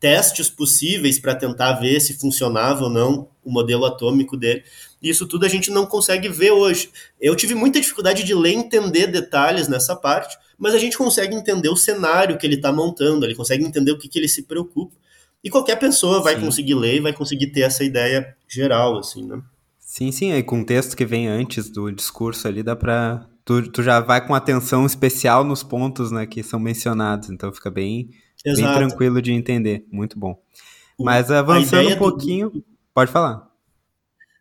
testes 0.04 0.50
possíveis 0.50 1.18
para 1.18 1.34
tentar 1.34 1.80
ver 1.80 1.98
se 2.02 2.20
funcionava 2.20 2.84
ou 2.84 2.90
não 2.90 3.30
o 3.42 3.50
modelo 3.50 3.86
atômico 3.86 4.36
dele. 4.36 4.62
E 5.02 5.10
isso 5.10 5.26
tudo 5.26 5.46
a 5.46 5.48
gente 5.48 5.72
não 5.72 5.86
consegue 5.86 6.28
ver 6.28 6.52
hoje. 6.52 6.90
Eu 7.22 7.34
tive 7.38 7.56
muita 7.56 7.80
dificuldade 7.80 8.22
de 8.22 8.36
ler 8.36 8.52
e 8.52 8.56
entender 8.56 9.08
detalhes 9.08 9.70
nessa 9.70 9.96
parte, 9.96 10.38
mas 10.60 10.74
a 10.76 10.78
gente 10.78 10.98
consegue 10.98 11.34
entender 11.34 11.70
o 11.70 11.78
cenário 11.78 12.38
que 12.38 12.46
ele 12.46 12.56
está 12.56 12.70
montando, 12.70 13.26
ele 13.26 13.34
consegue 13.34 13.64
entender 13.64 13.94
o 13.94 13.98
que, 13.98 14.10
que 14.10 14.20
ele 14.20 14.28
se 14.28 14.44
preocupa. 14.44 14.94
E 15.42 15.50
qualquer 15.50 15.78
pessoa 15.78 16.22
vai 16.22 16.36
sim. 16.36 16.42
conseguir 16.42 16.76
ler 16.76 16.96
e 16.96 17.00
vai 17.00 17.14
conseguir 17.14 17.48
ter 17.48 17.62
essa 17.62 17.86
ideia 17.86 18.36
geral, 18.46 18.98
assim, 18.98 19.26
né? 19.26 19.42
Sim, 19.80 20.12
sim, 20.12 20.34
aí 20.34 20.44
com 20.44 20.60
o 20.60 20.66
texto 20.66 20.98
que 20.98 21.06
vem 21.06 21.30
antes 21.30 21.70
do 21.70 21.90
discurso 21.90 22.46
ali 22.46 22.62
dá 22.62 22.76
para 22.76 23.26
tu, 23.46 23.72
tu 23.72 23.82
já 23.82 24.02
vai 24.02 24.26
com 24.26 24.36
atenção 24.36 24.86
especial 24.86 25.46
nos 25.46 25.64
pontos 25.64 26.12
né, 26.12 26.26
que 26.26 26.44
são 26.44 26.60
mencionados, 26.60 27.30
então 27.30 27.54
fica 27.54 27.72
bem, 27.72 28.10
bem 28.44 28.56
tranquilo 28.56 29.22
de 29.22 29.32
entender. 29.32 29.86
Muito 29.92 30.18
bom. 30.18 30.38
Mas 31.00 31.32
avançando 31.32 31.90
um 31.90 31.98
pouquinho, 31.98 32.50
do... 32.50 32.64
pode 32.94 33.12
falar. 33.12 33.50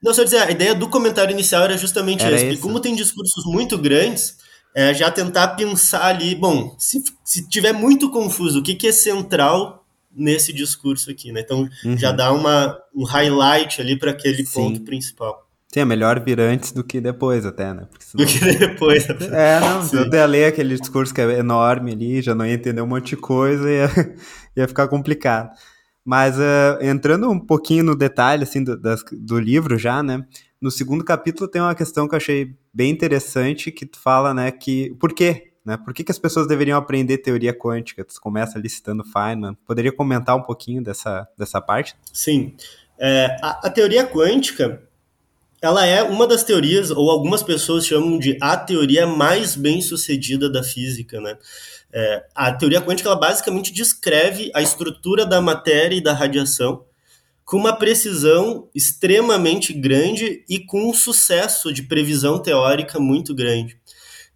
Não, 0.02 0.12
só 0.12 0.24
dizer, 0.24 0.38
a 0.38 0.50
ideia 0.50 0.74
do 0.74 0.88
comentário 0.88 1.32
inicial 1.32 1.62
era 1.62 1.78
justamente 1.78 2.24
era 2.24 2.34
essa, 2.34 2.60
como 2.60 2.80
tem 2.80 2.94
discursos 2.94 3.44
muito 3.46 3.78
grandes, 3.78 4.36
é 4.74 4.92
já 4.92 5.10
tentar 5.10 5.48
pensar 5.48 6.06
ali, 6.06 6.34
bom, 6.34 6.74
se, 6.78 7.02
se 7.24 7.48
tiver 7.48 7.72
muito 7.72 8.10
confuso, 8.10 8.58
o 8.58 8.62
que, 8.62 8.74
que 8.74 8.88
é 8.88 8.92
central 8.92 9.86
nesse 10.10 10.52
discurso 10.52 11.10
aqui, 11.10 11.30
né? 11.30 11.40
Então 11.40 11.68
uhum. 11.84 11.96
já 11.96 12.10
dá 12.10 12.32
uma, 12.32 12.78
um 12.94 13.04
highlight 13.04 13.80
ali 13.80 13.96
para 13.96 14.10
aquele 14.10 14.44
Sim. 14.44 14.52
ponto 14.52 14.80
principal. 14.82 15.48
Sim, 15.72 15.80
é 15.80 15.84
melhor 15.86 16.20
vir 16.20 16.38
antes 16.38 16.70
do 16.70 16.84
que 16.84 17.00
depois, 17.00 17.46
até, 17.46 17.72
né? 17.72 17.88
Senão... 17.98 18.24
Do 18.24 18.30
que 18.30 18.58
depois. 18.58 19.06
É, 19.32 19.58
não, 19.58 19.82
Sim. 19.82 19.96
eu 19.96 20.02
até 20.02 20.26
ler 20.26 20.44
aquele 20.44 20.78
discurso 20.78 21.14
que 21.14 21.20
é 21.20 21.38
enorme 21.38 21.92
ali, 21.92 22.20
já 22.20 22.34
não 22.34 22.44
ia 22.44 22.52
entender 22.52 22.82
um 22.82 22.86
monte 22.86 23.10
de 23.10 23.16
coisa 23.16 23.70
e 23.70 23.76
ia, 23.76 24.16
ia 24.54 24.68
ficar 24.68 24.86
complicado. 24.88 25.50
Mas 26.04 26.36
uh, 26.36 26.82
entrando 26.82 27.30
um 27.30 27.38
pouquinho 27.38 27.84
no 27.84 27.96
detalhe, 27.96 28.42
assim, 28.42 28.62
do, 28.62 28.78
das, 28.78 29.02
do 29.12 29.38
livro 29.38 29.78
já, 29.78 30.02
né? 30.02 30.22
No 30.60 30.70
segundo 30.70 31.02
capítulo 31.02 31.48
tem 31.48 31.62
uma 31.62 31.74
questão 31.74 32.06
que 32.06 32.14
eu 32.14 32.18
achei 32.18 32.54
bem 32.72 32.90
interessante, 32.90 33.72
que 33.72 33.86
tu 33.86 33.98
fala, 33.98 34.34
né, 34.34 34.50
que... 34.50 34.94
Por 35.00 35.14
quê? 35.14 35.52
Né? 35.64 35.78
Por 35.78 35.94
que, 35.94 36.04
que 36.04 36.12
as 36.12 36.18
pessoas 36.18 36.46
deveriam 36.46 36.76
aprender 36.76 37.18
teoria 37.18 37.54
quântica? 37.54 38.04
Tu 38.04 38.20
começa 38.20 38.58
ali 38.58 38.68
citando 38.68 39.04
Feynman. 39.04 39.56
Poderia 39.66 39.92
comentar 39.92 40.36
um 40.36 40.42
pouquinho 40.42 40.82
dessa, 40.82 41.26
dessa 41.38 41.60
parte? 41.60 41.96
Sim. 42.12 42.54
É, 42.98 43.36
a, 43.40 43.68
a 43.68 43.70
teoria 43.70 44.06
quântica 44.06 44.82
ela 45.62 45.86
é 45.86 46.02
uma 46.02 46.26
das 46.26 46.42
teorias, 46.42 46.90
ou 46.90 47.08
algumas 47.08 47.42
pessoas 47.42 47.86
chamam 47.86 48.18
de 48.18 48.36
a 48.40 48.56
teoria 48.56 49.06
mais 49.06 49.54
bem 49.54 49.80
sucedida 49.80 50.50
da 50.50 50.62
física, 50.62 51.20
né? 51.20 51.38
É, 51.92 52.24
a 52.34 52.52
teoria 52.52 52.80
quântica 52.80 53.08
ela 53.08 53.18
basicamente 53.18 53.72
descreve 53.72 54.50
a 54.54 54.60
estrutura 54.60 55.24
da 55.24 55.40
matéria 55.40 55.94
e 55.94 56.02
da 56.02 56.12
radiação 56.12 56.84
com 57.44 57.58
uma 57.58 57.76
precisão 57.76 58.68
extremamente 58.74 59.72
grande 59.72 60.44
e 60.48 60.58
com 60.58 60.90
um 60.90 60.94
sucesso 60.94 61.72
de 61.72 61.82
previsão 61.82 62.38
teórica 62.38 62.98
muito 62.98 63.34
grande. 63.34 63.78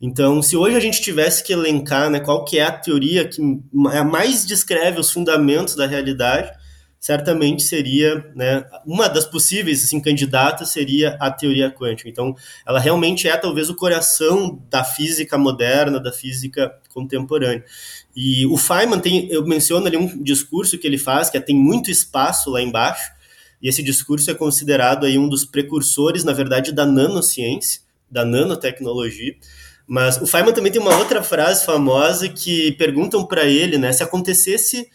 Então, 0.01 0.43
se 0.43 0.57
hoje 0.57 0.77
a 0.77 0.81
gente 0.81 1.01
tivesse 1.01 1.43
que 1.43 1.53
elencar 1.53 2.11
né, 2.11 2.21
qual 2.21 2.45
que 2.45 2.59
é 2.59 2.65
a 2.65 2.71
teoria 2.71 3.27
que 3.27 3.41
mais 3.73 4.45
descreve 4.45 5.01
os 5.01 5.11
fundamentos 5.11 5.75
da 5.75 5.87
realidade, 5.87 6.53
certamente 6.99 7.63
seria, 7.63 8.33
né, 8.35 8.65
uma 8.85 9.09
das 9.09 9.25
possíveis 9.25 9.85
assim, 9.85 10.01
candidatas 10.01 10.71
seria 10.71 11.17
a 11.21 11.31
teoria 11.31 11.71
quântica. 11.71 12.09
Então, 12.09 12.35
ela 12.67 12.81
realmente 12.81 13.29
é 13.29 13.37
talvez 13.37 13.71
o 13.71 13.77
coração 13.77 14.61
da 14.69 14.83
física 14.83 15.39
moderna, 15.39 16.01
da 16.01 16.13
física 16.13 16.75
contemporânea. 16.93 17.65
E 18.15 18.47
o 18.47 18.57
Feynman 18.57 18.99
tem, 18.99 19.29
eu 19.31 19.47
menciono 19.47 19.87
ali 19.87 19.97
um 19.97 20.23
discurso 20.23 20.79
que 20.79 20.87
ele 20.87 20.99
faz, 20.99 21.31
que 21.31 21.37
é, 21.37 21.41
tem 21.41 21.55
muito 21.55 21.91
espaço 21.91 22.51
lá 22.51 22.63
embaixo, 22.63 23.13
e 23.63 23.69
esse 23.69 23.83
discurso 23.83 24.31
é 24.31 24.35
considerado 24.35 25.07
aí 25.07 25.19
um 25.19 25.29
dos 25.29 25.45
precursores, 25.45 26.25
na 26.25 26.33
verdade, 26.33 26.73
da 26.73 26.85
nanociência, 26.85 27.83
da 28.11 28.25
nanotecnologia. 28.25 29.35
Mas 29.87 30.21
o 30.21 30.27
Feynman 30.27 30.53
também 30.53 30.73
tem 30.73 30.81
uma 30.81 30.97
outra 30.97 31.23
frase 31.23 31.65
famosa 31.65 32.29
que 32.29 32.73
perguntam 32.73 33.25
para 33.25 33.45
ele, 33.45 33.79
né, 33.79 33.93
se 33.93 34.03
acontecesse 34.03 34.89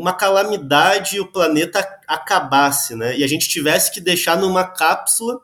uma 0.00 0.14
calamidade 0.14 1.16
e 1.16 1.20
o 1.20 1.26
planeta 1.26 1.86
acabasse, 2.08 2.96
né? 2.96 3.18
E 3.18 3.22
a 3.22 3.26
gente 3.26 3.46
tivesse 3.46 3.92
que 3.92 4.00
deixar 4.00 4.34
numa 4.38 4.64
cápsula 4.64 5.38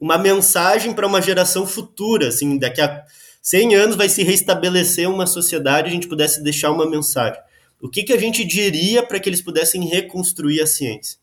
uma 0.00 0.16
mensagem 0.16 0.94
para 0.94 1.06
uma 1.06 1.20
geração 1.20 1.66
futura, 1.66 2.28
assim, 2.28 2.58
daqui 2.58 2.80
a 2.80 3.04
100 3.42 3.74
anos 3.74 3.96
vai 3.96 4.08
se 4.08 4.22
restabelecer 4.22 5.10
uma 5.10 5.26
sociedade, 5.26 5.88
a 5.88 5.90
gente 5.90 6.08
pudesse 6.08 6.42
deixar 6.42 6.70
uma 6.70 6.88
mensagem. 6.88 7.38
O 7.82 7.88
que, 7.88 8.02
que 8.02 8.14
a 8.14 8.18
gente 8.18 8.46
diria 8.46 9.02
para 9.02 9.20
que 9.20 9.28
eles 9.28 9.42
pudessem 9.42 9.86
reconstruir 9.86 10.62
a 10.62 10.66
ciência? 10.66 11.18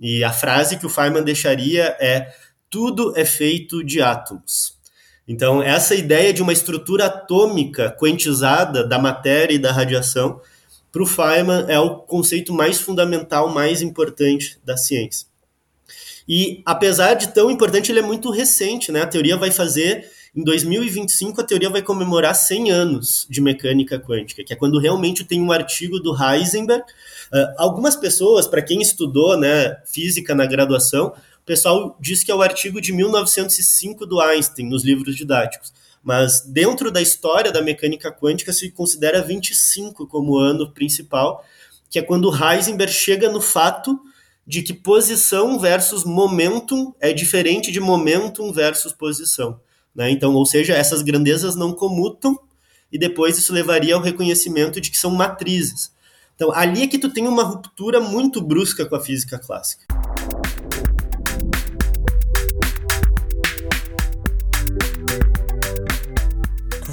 E 0.00 0.24
a 0.24 0.32
frase 0.32 0.78
que 0.78 0.86
o 0.86 0.88
Feynman 0.88 1.22
deixaria 1.22 1.94
é: 2.00 2.32
tudo 2.70 3.12
é 3.16 3.26
feito 3.26 3.84
de 3.84 4.00
átomos. 4.00 4.78
Então, 5.28 5.62
essa 5.62 5.94
ideia 5.94 6.32
de 6.32 6.42
uma 6.42 6.54
estrutura 6.54 7.06
atômica 7.06 7.94
quantizada 7.98 8.82
da 8.82 8.98
matéria 8.98 9.54
e 9.54 9.58
da 9.58 9.72
radiação 9.72 10.40
para 10.94 11.02
o 11.02 11.06
Feynman 11.06 11.64
é 11.66 11.76
o 11.76 11.96
conceito 11.96 12.54
mais 12.54 12.80
fundamental, 12.80 13.52
mais 13.52 13.82
importante 13.82 14.60
da 14.64 14.76
ciência. 14.76 15.26
E 16.26 16.62
apesar 16.64 17.14
de 17.14 17.34
tão 17.34 17.50
importante, 17.50 17.90
ele 17.90 17.98
é 17.98 18.02
muito 18.02 18.30
recente, 18.30 18.92
né? 18.92 19.02
A 19.02 19.06
teoria 19.06 19.36
vai 19.36 19.50
fazer 19.50 20.08
em 20.36 20.42
2025 20.42 21.40
a 21.40 21.44
teoria 21.44 21.70
vai 21.70 21.82
comemorar 21.82 22.34
100 22.34 22.70
anos 22.70 23.26
de 23.28 23.40
mecânica 23.40 23.98
quântica, 23.98 24.42
que 24.44 24.52
é 24.52 24.56
quando 24.56 24.78
realmente 24.78 25.24
tem 25.24 25.42
um 25.42 25.50
artigo 25.50 25.98
do 25.98 26.14
Heisenberg. 26.14 26.82
Uh, 26.82 27.54
algumas 27.56 27.96
pessoas, 27.96 28.46
para 28.46 28.62
quem 28.62 28.80
estudou 28.80 29.36
né, 29.36 29.76
física 29.84 30.32
na 30.32 30.46
graduação, 30.46 31.08
o 31.08 31.44
pessoal 31.44 31.96
diz 32.00 32.22
que 32.22 32.30
é 32.30 32.34
o 32.34 32.42
artigo 32.42 32.80
de 32.80 32.92
1905 32.92 34.06
do 34.06 34.20
Einstein 34.20 34.68
nos 34.68 34.84
livros 34.84 35.16
didáticos 35.16 35.72
mas 36.04 36.42
dentro 36.42 36.90
da 36.90 37.00
história 37.00 37.50
da 37.50 37.62
mecânica 37.62 38.12
quântica 38.12 38.52
se 38.52 38.70
considera 38.70 39.22
25 39.22 40.06
como 40.06 40.36
ano 40.36 40.70
principal, 40.70 41.42
que 41.88 41.98
é 41.98 42.02
quando 42.02 42.30
Heisenberg 42.30 42.92
chega 42.92 43.30
no 43.30 43.40
fato 43.40 43.98
de 44.46 44.62
que 44.62 44.74
posição 44.74 45.58
versus 45.58 46.04
momentum 46.04 46.92
é 47.00 47.12
diferente 47.12 47.72
de 47.72 47.80
momentum 47.80 48.52
versus 48.52 48.92
posição. 48.92 49.58
Né? 49.94 50.10
Então, 50.10 50.34
ou 50.34 50.44
seja, 50.44 50.74
essas 50.74 51.00
grandezas 51.00 51.56
não 51.56 51.72
comutam 51.72 52.38
e 52.92 52.98
depois 52.98 53.38
isso 53.38 53.54
levaria 53.54 53.94
ao 53.94 54.02
reconhecimento 54.02 54.80
de 54.80 54.90
que 54.90 54.98
são 54.98 55.10
matrizes. 55.10 55.92
Então, 56.34 56.52
ali 56.52 56.82
é 56.82 56.86
que 56.86 56.98
tu 56.98 57.08
tem 57.08 57.26
uma 57.26 57.44
ruptura 57.44 58.00
muito 58.00 58.42
brusca 58.42 58.84
com 58.84 58.96
a 58.96 59.00
física 59.00 59.38
clássica. 59.38 59.86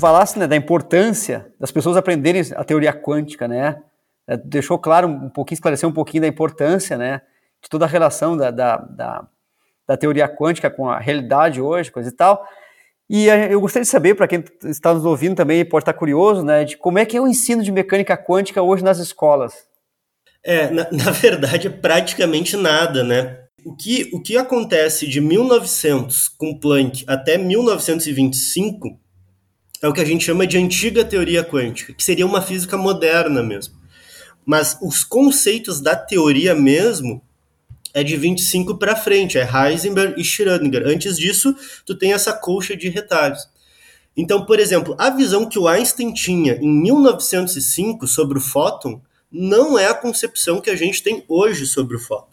Falasse 0.01 0.37
né, 0.37 0.47
da 0.47 0.55
importância 0.55 1.53
das 1.59 1.71
pessoas 1.71 1.95
aprenderem 1.95 2.41
a 2.55 2.63
teoria 2.63 2.91
quântica, 2.91 3.47
né? 3.47 3.81
É, 4.27 4.35
deixou 4.35 4.77
claro 4.77 5.07
um 5.07 5.29
pouquinho, 5.29 5.55
esclareceu 5.55 5.87
um 5.87 5.93
pouquinho 5.93 6.21
da 6.21 6.27
importância, 6.27 6.97
né? 6.97 7.21
De 7.61 7.69
toda 7.69 7.85
a 7.85 7.87
relação 7.87 8.35
da, 8.35 8.49
da, 8.51 8.77
da, 8.77 9.27
da 9.87 9.97
teoria 9.97 10.27
quântica 10.27 10.69
com 10.69 10.89
a 10.89 10.99
realidade 10.99 11.61
hoje, 11.61 11.91
coisa 11.91 12.09
e 12.09 12.11
tal. 12.11 12.45
E 13.09 13.27
eu 13.27 13.59
gostaria 13.59 13.83
de 13.83 13.89
saber, 13.89 14.15
para 14.15 14.27
quem 14.27 14.43
está 14.63 14.93
nos 14.93 15.03
ouvindo 15.03 15.35
também 15.35 15.65
pode 15.65 15.83
estar 15.83 15.93
curioso, 15.93 16.43
né, 16.43 16.63
de 16.63 16.77
como 16.77 16.97
é 16.97 17.05
que 17.05 17.17
é 17.17 17.21
o 17.21 17.27
ensino 17.27 17.61
de 17.61 17.69
mecânica 17.69 18.15
quântica 18.15 18.61
hoje 18.61 18.83
nas 18.83 18.99
escolas. 18.99 19.53
É, 20.43 20.69
na, 20.69 20.87
na 20.91 21.11
verdade, 21.11 21.67
é 21.67 21.69
praticamente 21.69 22.55
nada, 22.55 23.03
né? 23.03 23.37
O 23.65 23.75
que, 23.75 24.09
o 24.13 24.21
que 24.21 24.37
acontece 24.37 25.05
de 25.07 25.19
1900 25.19 26.29
com 26.29 26.57
Planck 26.57 27.03
até 27.05 27.37
1925 27.37 29.00
é 29.81 29.87
o 29.87 29.93
que 29.93 30.01
a 30.01 30.05
gente 30.05 30.23
chama 30.23 30.45
de 30.45 30.57
antiga 30.57 31.03
teoria 31.03 31.43
quântica, 31.43 31.93
que 31.93 32.03
seria 32.03 32.25
uma 32.25 32.41
física 32.41 32.77
moderna 32.77 33.41
mesmo. 33.41 33.73
Mas 34.45 34.77
os 34.81 35.03
conceitos 35.03 35.81
da 35.81 35.95
teoria 35.95 36.53
mesmo 36.53 37.21
é 37.93 38.03
de 38.03 38.15
25 38.15 38.77
para 38.77 38.95
frente, 38.95 39.37
é 39.37 39.47
Heisenberg 39.47 40.19
e 40.19 40.23
Schrödinger. 40.23 40.87
Antes 40.87 41.17
disso, 41.17 41.55
tu 41.85 41.95
tem 41.95 42.13
essa 42.13 42.31
colcha 42.31 42.75
de 42.75 42.89
retalhos. 42.89 43.49
Então, 44.15 44.45
por 44.45 44.59
exemplo, 44.59 44.95
a 44.97 45.09
visão 45.09 45.47
que 45.47 45.57
o 45.57 45.67
Einstein 45.67 46.13
tinha 46.13 46.55
em 46.55 46.69
1905 46.81 48.07
sobre 48.07 48.37
o 48.37 48.41
fóton 48.41 49.01
não 49.31 49.79
é 49.79 49.87
a 49.87 49.93
concepção 49.93 50.59
que 50.59 50.69
a 50.69 50.75
gente 50.75 51.01
tem 51.01 51.23
hoje 51.27 51.65
sobre 51.65 51.95
o 51.95 51.99
fóton. 51.99 52.27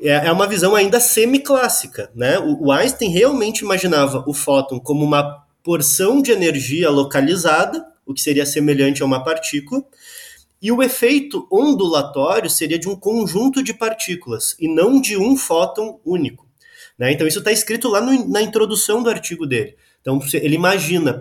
É, 0.00 0.26
é 0.26 0.32
uma 0.32 0.46
visão 0.46 0.74
ainda 0.74 1.00
semiclássica, 1.00 2.10
né? 2.14 2.38
O 2.38 2.70
Einstein 2.70 3.10
realmente 3.10 3.60
imaginava 3.60 4.24
o 4.26 4.34
fóton 4.34 4.78
como 4.78 5.04
uma 5.04 5.44
porção 5.68 6.22
de 6.22 6.32
energia 6.32 6.88
localizada, 6.88 7.84
o 8.06 8.14
que 8.14 8.22
seria 8.22 8.46
semelhante 8.46 9.02
a 9.02 9.04
uma 9.04 9.22
partícula, 9.22 9.84
e 10.62 10.72
o 10.72 10.82
efeito 10.82 11.46
ondulatório 11.52 12.48
seria 12.48 12.78
de 12.78 12.88
um 12.88 12.96
conjunto 12.96 13.62
de 13.62 13.74
partículas 13.74 14.56
e 14.58 14.66
não 14.66 14.98
de 14.98 15.18
um 15.18 15.36
fóton 15.36 16.00
único. 16.06 16.46
Né? 16.98 17.12
Então, 17.12 17.26
isso 17.26 17.40
está 17.40 17.52
escrito 17.52 17.86
lá 17.86 18.00
no, 18.00 18.26
na 18.30 18.40
introdução 18.40 19.02
do 19.02 19.10
artigo 19.10 19.46
dele. 19.46 19.76
Então, 20.00 20.18
ele 20.32 20.54
imagina 20.54 21.20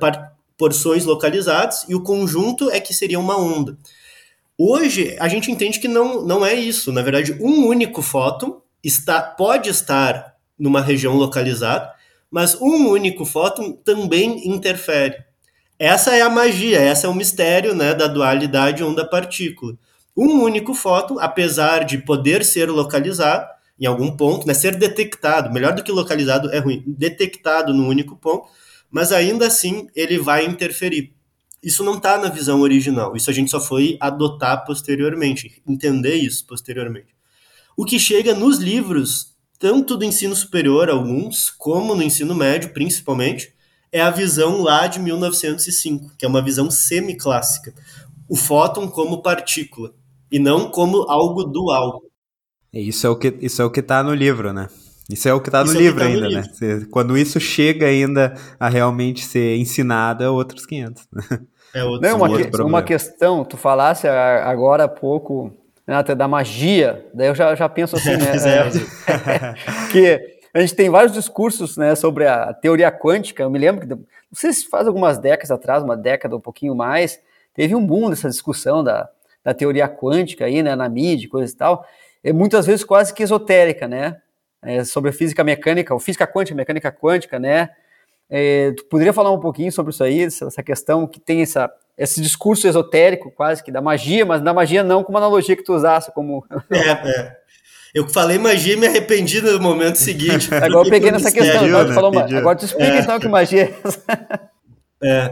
porções 0.58 1.04
localizadas 1.04 1.84
e 1.90 1.94
o 1.94 2.02
conjunto 2.02 2.72
é 2.72 2.80
que 2.80 2.94
seria 2.94 3.20
uma 3.20 3.38
onda. 3.38 3.78
Hoje, 4.58 5.18
a 5.20 5.28
gente 5.28 5.52
entende 5.52 5.78
que 5.78 5.90
não, 5.90 6.24
não 6.24 6.46
é 6.46 6.54
isso. 6.54 6.94
Na 6.94 7.02
verdade, 7.02 7.34
um 7.42 7.68
único 7.68 8.02
fóton 8.02 8.62
está, 8.82 9.22
pode 9.22 9.70
estar 9.70 10.38
numa 10.58 10.80
região 10.80 11.16
localizada, 11.16 11.97
mas 12.32 12.56
um 12.62 12.90
único 12.90 13.26
fóton 13.26 13.72
também 13.72 14.48
interfere. 14.48 15.16
Essa 15.80 16.16
é 16.16 16.22
a 16.22 16.30
magia, 16.30 16.82
esse 16.82 17.06
é 17.06 17.10
o 17.10 17.14
mistério 17.14 17.76
né, 17.76 17.94
da 17.94 18.08
dualidade 18.08 18.84
onda-partícula. 18.84 19.78
Um 20.16 20.42
único 20.42 20.74
fóton, 20.74 21.20
apesar 21.20 21.86
de 21.86 22.00
poder 22.00 22.44
ser 22.44 22.70
localizado 22.70 23.48
em 23.80 23.86
algum 23.86 24.16
ponto, 24.16 24.48
né, 24.48 24.54
ser 24.54 24.76
detectado, 24.76 25.54
melhor 25.54 25.74
do 25.74 25.84
que 25.84 25.92
localizado 25.92 26.50
é 26.52 26.58
ruim, 26.58 26.84
detectado 26.88 27.74
num 27.74 27.88
único 27.88 28.16
ponto, 28.16 28.48
mas 28.90 29.12
ainda 29.12 29.46
assim 29.46 29.88
ele 29.96 30.18
vai 30.18 30.46
interferir. 30.46 31.14
Isso 31.62 31.84
não 31.84 31.98
está 31.98 32.18
na 32.18 32.30
visão 32.30 32.62
original, 32.62 33.16
isso 33.16 33.30
a 33.30 33.34
gente 33.34 33.52
só 33.52 33.60
foi 33.62 33.98
adotar 34.00 34.66
posteriormente, 34.66 35.62
entender 35.68 36.16
isso 36.16 36.46
posteriormente. 36.48 37.16
O 37.76 37.86
que 37.86 38.00
chega 38.00 38.34
nos 38.34 38.58
livros, 38.58 39.36
tanto 39.60 39.98
do 39.98 40.06
ensino 40.06 40.36
superior, 40.36 40.90
alguns, 40.90 41.50
como 41.50 41.96
no 41.96 42.04
ensino 42.04 42.36
médio, 42.36 42.74
principalmente, 42.74 43.54
é 43.92 44.02
a 44.02 44.10
visão 44.10 44.62
lá 44.62 44.88
de 44.88 45.00
1905, 45.00 46.14
que 46.18 46.26
é 46.26 46.28
uma 46.28 46.42
visão 46.42 46.70
semiclássica. 46.70 47.74
O 48.30 48.36
fóton 48.36 48.88
como 48.88 49.22
partícula, 49.22 49.94
e 50.32 50.40
não 50.40 50.70
como 50.70 51.10
algo 51.10 51.44
dual. 51.44 52.02
Isso 52.74 53.08
é 53.08 53.10
o 53.10 53.16
que 53.16 53.36
isso 53.42 53.62
é 53.62 53.66
o 53.66 53.72
que 53.72 53.80
está 53.80 54.04
no 54.04 54.14
livro, 54.14 54.52
né? 54.52 54.68
Isso 55.10 55.28
é 55.30 55.34
o 55.34 55.40
que 55.40 55.48
está 55.48 55.64
no 55.64 55.72
é 55.72 55.78
livro 55.78 56.00
tá 56.00 56.06
ainda, 56.06 56.28
no 56.28 56.36
né? 56.36 56.44
Livro. 56.62 56.90
Quando 56.90 57.18
isso 57.18 57.40
chega 57.40 57.86
ainda 57.86 58.36
a 58.60 58.68
realmente 58.68 59.24
ser 59.24 59.58
ensinado, 59.58 60.24
é 60.24 60.30
outros 60.30 60.66
500. 60.66 61.08
É 61.74 61.84
outro, 61.84 62.08
Não, 62.08 62.18
uma, 62.18 62.38
que, 62.38 62.62
uma 62.62 62.82
questão, 62.82 63.44
tu 63.44 63.58
falasse 63.58 64.08
agora 64.08 64.86
há 64.86 64.88
pouco 64.88 65.54
né, 65.88 66.04
da 66.04 66.28
magia, 66.28 67.10
daí 67.14 67.30
eu 67.30 67.36
já, 67.36 67.56
já 67.56 67.70
penso 67.70 67.96
assim, 67.96 68.18
né? 68.18 68.34
é, 68.46 69.88
que 69.90 70.38
a 70.54 70.60
gente 70.60 70.76
tem 70.76 70.90
vários 70.90 71.14
discursos 71.14 71.78
né, 71.78 71.96
sobre 71.96 72.28
a 72.28 72.54
teoria 72.54 72.92
quântica. 72.92 73.44
Eu 73.44 73.50
me 73.50 73.58
lembro 73.58 73.88
que, 73.88 73.96
não 73.96 74.06
sei 74.34 74.52
se 74.52 74.68
faz 74.68 74.86
algumas 74.86 75.18
décadas 75.18 75.52
atrás, 75.52 75.84
uma 75.84 75.96
década 75.96 76.36
um 76.36 76.42
pouquinho 76.42 76.76
mais, 76.76 77.22
teve 77.54 77.74
um 77.74 77.86
boom 77.86 78.10
dessa 78.10 78.30
discussão 78.30 78.84
da, 78.84 79.10
da 79.44 79.54
teoria 79.54 79.88
quântica 79.88 80.46
aí, 80.46 80.62
né, 80.62 80.76
na 80.76 80.90
mídia, 80.90 81.30
coisa 81.30 81.54
e 81.54 81.56
tal. 81.56 81.86
É 82.24 82.34
muitas 82.34 82.66
vezes 82.66 82.84
quase 82.84 83.14
que 83.14 83.24
esotérica, 83.24 83.88
né? 83.88 84.18
É, 84.62 84.84
sobre 84.84 85.12
a 85.12 85.14
física 85.14 85.44
mecânica, 85.44 85.94
ou 85.94 86.00
física 86.00 86.28
quântica, 86.28 86.56
mecânica 86.56 86.92
quântica, 86.92 87.40
né? 87.40 87.70
É, 88.30 88.72
tu 88.72 88.84
poderia 88.86 89.14
falar 89.14 89.32
um 89.32 89.40
pouquinho 89.40 89.72
sobre 89.72 89.94
isso 89.94 90.04
aí, 90.04 90.24
essa 90.24 90.62
questão 90.62 91.08
que 91.08 91.20
tem 91.20 91.42
essa, 91.42 91.72
esse 91.98 92.22
discurso 92.22 92.68
esotérico 92.68 93.32
quase 93.32 93.64
que 93.64 93.72
da 93.72 93.82
magia, 93.82 94.26
mas 94.26 94.42
da 94.42 94.54
magia 94.54 94.84
não 94.84 95.04
como 95.04 95.18
analogia 95.18 95.56
que 95.56 95.64
tu 95.64 95.74
usasse, 95.74 96.14
como... 96.14 96.46
É, 96.70 96.90
é. 96.90 97.38
Eu 97.94 98.08
falei 98.08 98.38
magia 98.38 98.74
e 98.74 98.78
me 98.78 98.86
arrependi 98.86 99.42
no 99.42 99.60
momento 99.60 99.96
seguinte. 99.96 100.54
agora 100.54 100.86
eu 100.86 100.90
peguei 100.92 101.10
nessa 101.10 101.32
questão, 101.32 101.66
agora 101.66 101.86
tu, 101.86 101.90
né? 101.90 101.96
falou, 101.96 102.20
agora 102.20 102.56
tu 102.56 102.66
explica 102.66 102.94
é. 102.94 103.00
então 103.00 103.20
que 103.20 103.28
magia 103.28 103.64
é 103.64 103.80
essa. 103.84 104.52
É, 105.02 105.32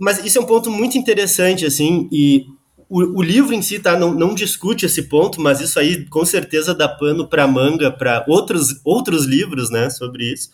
mas 0.00 0.24
isso 0.24 0.38
é 0.38 0.40
um 0.40 0.46
ponto 0.46 0.70
muito 0.70 0.96
interessante, 0.96 1.66
assim, 1.66 2.08
e 2.10 2.46
o, 2.88 3.18
o 3.18 3.22
livro 3.22 3.54
em 3.54 3.62
si 3.62 3.78
tá, 3.78 3.98
não, 3.98 4.12
não 4.14 4.34
discute 4.34 4.86
esse 4.86 5.02
ponto, 5.02 5.40
mas 5.40 5.60
isso 5.60 5.78
aí 5.78 6.06
com 6.06 6.24
certeza 6.24 6.74
dá 6.74 6.88
pano 6.88 7.28
para 7.28 7.46
manga, 7.46 7.90
para 7.90 8.24
outros, 8.26 8.80
outros 8.84 9.26
livros, 9.26 9.70
né, 9.70 9.90
sobre 9.90 10.32
isso. 10.32 10.50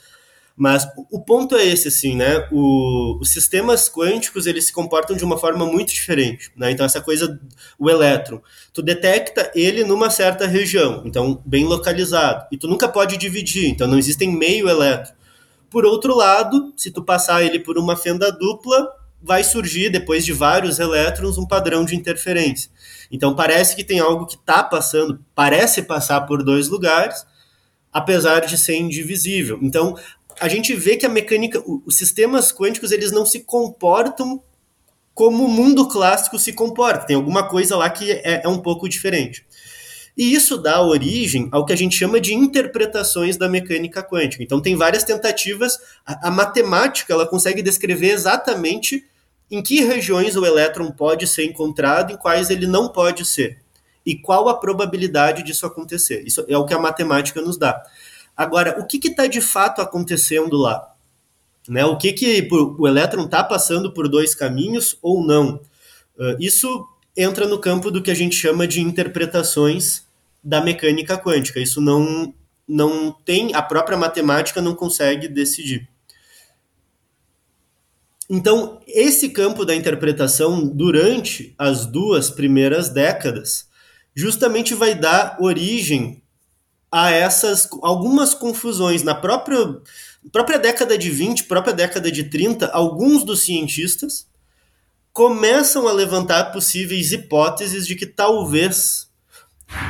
Mas 0.57 0.89
o 1.11 1.21
ponto 1.21 1.55
é 1.55 1.67
esse, 1.67 1.89
assim, 1.89 2.17
né? 2.17 2.49
O, 2.51 3.19
os 3.21 3.31
sistemas 3.31 3.91
quânticos, 3.91 4.47
eles 4.47 4.65
se 4.65 4.73
comportam 4.73 5.15
de 5.15 5.23
uma 5.23 5.37
forma 5.37 5.67
muito 5.67 5.93
diferente, 5.93 6.51
né? 6.57 6.71
Então, 6.71 6.87
essa 6.87 7.03
coisa, 7.03 7.39
o 7.79 7.91
elétron, 7.91 8.41
tu 8.73 8.81
detecta 8.81 9.53
ele 9.55 9.85
numa 9.85 10.09
certa 10.09 10.47
região, 10.47 11.03
então, 11.05 11.43
bem 11.45 11.67
localizado, 11.67 12.47
e 12.51 12.57
tu 12.57 12.67
nunca 12.67 12.89
pode 12.89 13.19
dividir, 13.19 13.69
então 13.69 13.87
não 13.87 13.99
existem 13.99 14.35
meio 14.35 14.67
elétron. 14.67 15.15
Por 15.69 15.85
outro 15.85 16.17
lado, 16.17 16.73
se 16.75 16.91
tu 16.91 17.05
passar 17.05 17.43
ele 17.43 17.59
por 17.59 17.77
uma 17.77 17.95
fenda 17.95 18.33
dupla, 18.33 18.89
vai 19.23 19.45
surgir, 19.45 19.91
depois 19.91 20.25
de 20.25 20.33
vários 20.33 20.79
elétrons, 20.79 21.37
um 21.37 21.47
padrão 21.47 21.85
de 21.85 21.95
interferência. 21.95 22.71
Então, 23.11 23.35
parece 23.35 23.77
que 23.77 23.85
tem 23.85 23.99
algo 23.99 24.25
que 24.25 24.37
está 24.37 24.63
passando, 24.63 25.21
parece 25.35 25.83
passar 25.83 26.23
por 26.23 26.43
dois 26.43 26.69
lugares, 26.69 27.27
apesar 27.93 28.41
de 28.41 28.57
ser 28.57 28.77
indivisível. 28.77 29.59
Então, 29.61 29.97
a 30.41 30.49
gente 30.49 30.75
vê 30.75 30.97
que 30.97 31.07
a 31.07 31.09
mecânica, 31.09 31.63
os 31.85 31.97
sistemas 31.97 32.53
quânticos, 32.53 32.93
eles 32.93 33.13
não 33.13 33.25
se 33.25 33.41
comportam 33.41 34.43
como 35.15 35.45
o 35.45 35.49
mundo 35.49 35.89
clássico 35.89 36.39
se 36.39 36.53
comporta. 36.53 37.07
Tem 37.07 37.17
alguma 37.17 37.49
coisa 37.49 37.77
lá 37.77 37.89
que 37.89 38.13
é, 38.13 38.43
é 38.45 38.49
um 38.49 38.59
pouco 38.59 38.89
diferente. 38.89 39.47
E 40.17 40.35
isso 40.35 40.57
dá 40.57 40.81
origem 40.83 41.49
ao 41.53 41.65
que 41.65 41.73
a 41.73 41.77
gente 41.77 41.97
chama 41.97 42.19
de 42.19 42.35
interpretações 42.35 43.37
da 43.37 43.49
mecânica 43.49 44.03
quântica. 44.03 44.43
Então 44.43 44.61
tem 44.61 44.75
várias 44.75 45.05
tentativas, 45.05 45.79
a, 46.07 46.29
a, 46.29 46.31
matemática 46.31 47.13
ela 47.13 47.27
consegue 47.27 47.63
descrever 47.63 48.11
exatamente 48.11 49.05
em 49.51 49.63
que 49.63 49.83
regiões 49.83 50.35
o 50.35 50.45
elétron 50.45 50.91
pode 50.91 51.27
ser 51.27 51.45
encontrado 51.45 52.13
e 52.13 52.19
quais 52.19 52.49
ele 52.49 52.67
não 52.67 52.89
pode 52.89 53.27
ser. 53.27 53.59
E 54.05 54.17
qual 54.17 54.49
a 54.49 54.59
probabilidade 54.59 55.43
disso 55.43 55.67
acontecer. 55.67 56.23
Isso 56.27 56.45
é 56.49 56.57
o 56.57 56.65
que 56.65 56.73
a 56.73 56.79
matemática 56.79 57.43
nos 57.43 57.59
dá. 57.59 57.83
Agora, 58.37 58.79
o 58.79 58.87
que 58.87 58.99
está 59.09 59.27
de 59.27 59.41
fato 59.41 59.81
acontecendo 59.81 60.57
lá? 60.57 60.95
Né? 61.69 61.85
O 61.85 61.97
que, 61.97 62.13
que 62.13 62.49
o 62.53 62.87
elétron 62.87 63.25
está 63.25 63.43
passando 63.43 63.93
por 63.93 64.09
dois 64.09 64.35
caminhos 64.35 64.99
ou 65.01 65.27
não? 65.27 65.61
Uh, 66.19 66.37
isso 66.39 66.87
entra 67.17 67.47
no 67.47 67.59
campo 67.59 67.91
do 67.91 68.03
que 68.03 68.11
a 68.11 68.15
gente 68.15 68.37
chama 68.37 68.67
de 68.67 68.81
interpretações 68.81 70.05
da 70.45 70.61
mecânica 70.61 71.19
quântica. 71.19 71.59
Isso 71.59 71.81
não, 71.81 72.33
não 72.69 73.11
tem, 73.11 73.55
a 73.55 73.63
própria 73.63 73.97
matemática 73.97 74.61
não 74.61 74.75
consegue 74.75 75.29
decidir. 75.29 75.89
Então, 78.29 78.81
esse 78.87 79.31
campo 79.31 79.65
da 79.65 79.75
interpretação, 79.75 80.67
durante 80.67 81.55
as 81.57 81.87
duas 81.87 82.29
primeiras 82.29 82.89
décadas, 82.89 83.69
justamente 84.15 84.75
vai 84.75 84.95
dar 84.95 85.37
origem 85.41 86.23
a 86.91 87.11
essas 87.11 87.69
algumas 87.83 88.35
confusões 88.35 89.03
na 89.03 89.15
própria, 89.15 89.81
própria 90.33 90.59
década 90.59 90.97
de 90.97 91.11
20, 91.11 91.45
própria 91.45 91.75
década 91.75 92.11
de 92.11 92.25
30, 92.25 92.67
alguns 92.69 93.25
dos 93.25 93.45
cientistas 93.45 94.27
começam 95.13 95.89
a 95.89 95.93
levantar 95.93 96.53
possíveis 96.53 97.11
hipóteses 97.11 97.87
de 97.87 97.95
que 97.97 98.05
talvez 98.05 99.09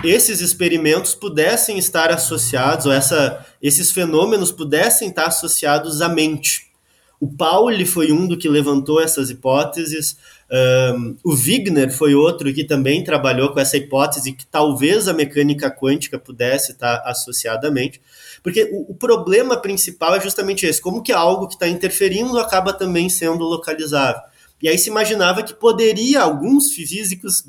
esses 0.04 0.40
experimentos 0.40 1.14
pudessem 1.14 1.78
estar 1.78 2.10
associados, 2.10 2.86
ou 2.86 2.92
essa, 2.92 3.44
esses 3.60 3.90
fenômenos 3.90 4.52
pudessem 4.52 5.08
estar 5.08 5.26
associados 5.26 6.00
à 6.00 6.08
mente. 6.08 6.70
O 7.18 7.26
Pauli 7.26 7.84
foi 7.84 8.12
um 8.12 8.26
do 8.26 8.38
que 8.38 8.48
levantou 8.48 9.00
essas 9.00 9.30
hipóteses, 9.30 10.16
um, 10.48 11.16
o 11.24 11.34
Wigner 11.34 11.92
foi 11.92 12.14
outro 12.14 12.52
que 12.54 12.62
também 12.62 13.02
trabalhou 13.02 13.50
com 13.52 13.58
essa 13.58 13.76
hipótese 13.76 14.32
que 14.32 14.46
talvez 14.46 15.08
a 15.08 15.12
mecânica 15.12 15.70
quântica 15.70 16.18
pudesse 16.18 16.72
estar 16.72 17.02
associada 17.04 17.66
à 17.66 17.70
mente, 17.70 18.00
porque 18.42 18.70
o, 18.72 18.92
o 18.92 18.94
problema 18.94 19.56
principal 19.56 20.14
é 20.14 20.20
justamente 20.20 20.64
esse, 20.64 20.80
como 20.80 21.02
que 21.02 21.12
algo 21.12 21.48
que 21.48 21.54
está 21.54 21.66
interferindo 21.66 22.38
acaba 22.38 22.72
também 22.72 23.08
sendo 23.08 23.44
localizável. 23.44 24.22
E 24.62 24.68
aí 24.68 24.78
se 24.78 24.88
imaginava 24.88 25.42
que 25.42 25.52
poderia, 25.52 26.22
alguns 26.22 26.72
físicos 26.72 27.44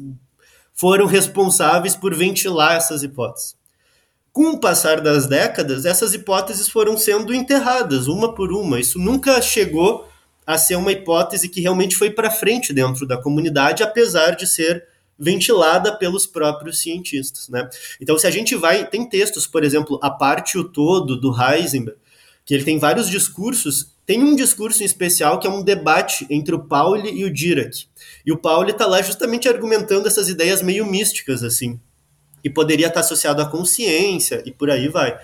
foram 0.74 1.06
responsáveis 1.06 1.96
por 1.96 2.14
ventilar 2.16 2.76
essas 2.76 3.04
hipóteses. 3.04 3.56
Com 4.34 4.52
o 4.52 4.60
passar 4.60 5.02
das 5.02 5.26
décadas, 5.26 5.86
essas 5.86 6.14
hipóteses 6.14 6.70
foram 6.70 6.98
sendo 6.98 7.34
enterradas, 7.34 8.08
uma 8.08 8.34
por 8.36 8.52
uma. 8.52 8.80
Isso 8.80 9.00
nunca 9.00 9.42
chegou 9.42 10.08
a 10.48 10.58
ser 10.58 10.78
uma 10.78 10.94
hipótese 10.94 11.50
que 11.50 11.60
realmente 11.60 11.98
foi 11.98 12.10
para 12.10 12.32
frente 12.32 12.72
dentro 12.72 13.06
da 13.06 13.22
comunidade, 13.22 13.84
apesar 13.84 14.32
de 14.32 14.48
ser 14.48 14.88
ventilada 15.20 15.98
pelos 15.98 16.26
próprios 16.26 16.80
cientistas, 16.80 17.50
né? 17.50 17.70
Então, 18.00 18.18
se 18.18 18.26
a 18.26 18.32
gente 18.32 18.56
vai, 18.56 18.88
tem 18.88 19.08
textos, 19.08 19.46
por 19.46 19.64
exemplo, 19.64 20.00
a 20.02 20.10
parte 20.10 20.58
o 20.58 20.64
todo 20.64 21.20
do 21.20 21.36
Heisenberg, 21.36 22.00
que 22.45 22.54
ele 22.54 22.64
tem 22.64 22.80
vários 22.80 23.10
discursos. 23.10 23.91
Tem 24.06 24.24
um 24.24 24.34
discurso 24.34 24.82
em 24.82 24.86
especial 24.86 25.38
que 25.38 25.45
é 25.45 25.50
um 25.50 25.62
debate 25.62 26.26
entre 26.30 26.56
o 26.56 26.64
Pauli 26.64 27.12
e 27.12 27.26
o 27.26 27.34
Dirac. 27.34 27.88
E 28.26 28.32
o 28.32 28.38
Pauli 28.38 28.72
está 28.72 28.86
lá 28.86 29.02
justamente 29.02 29.50
argumentando 29.50 30.08
essas 30.08 30.30
ideias 30.30 30.62
meio 30.62 30.86
místicas, 30.86 31.43
assim, 31.43 31.78
que 32.41 32.50
poderia 32.50 32.88
estar 32.88 33.02
associado 33.02 33.41
à 33.41 33.45
consciência 33.45 34.41
e 34.45 34.52
por 34.52 34.72
aí 34.72 34.88
vai. 34.88 35.20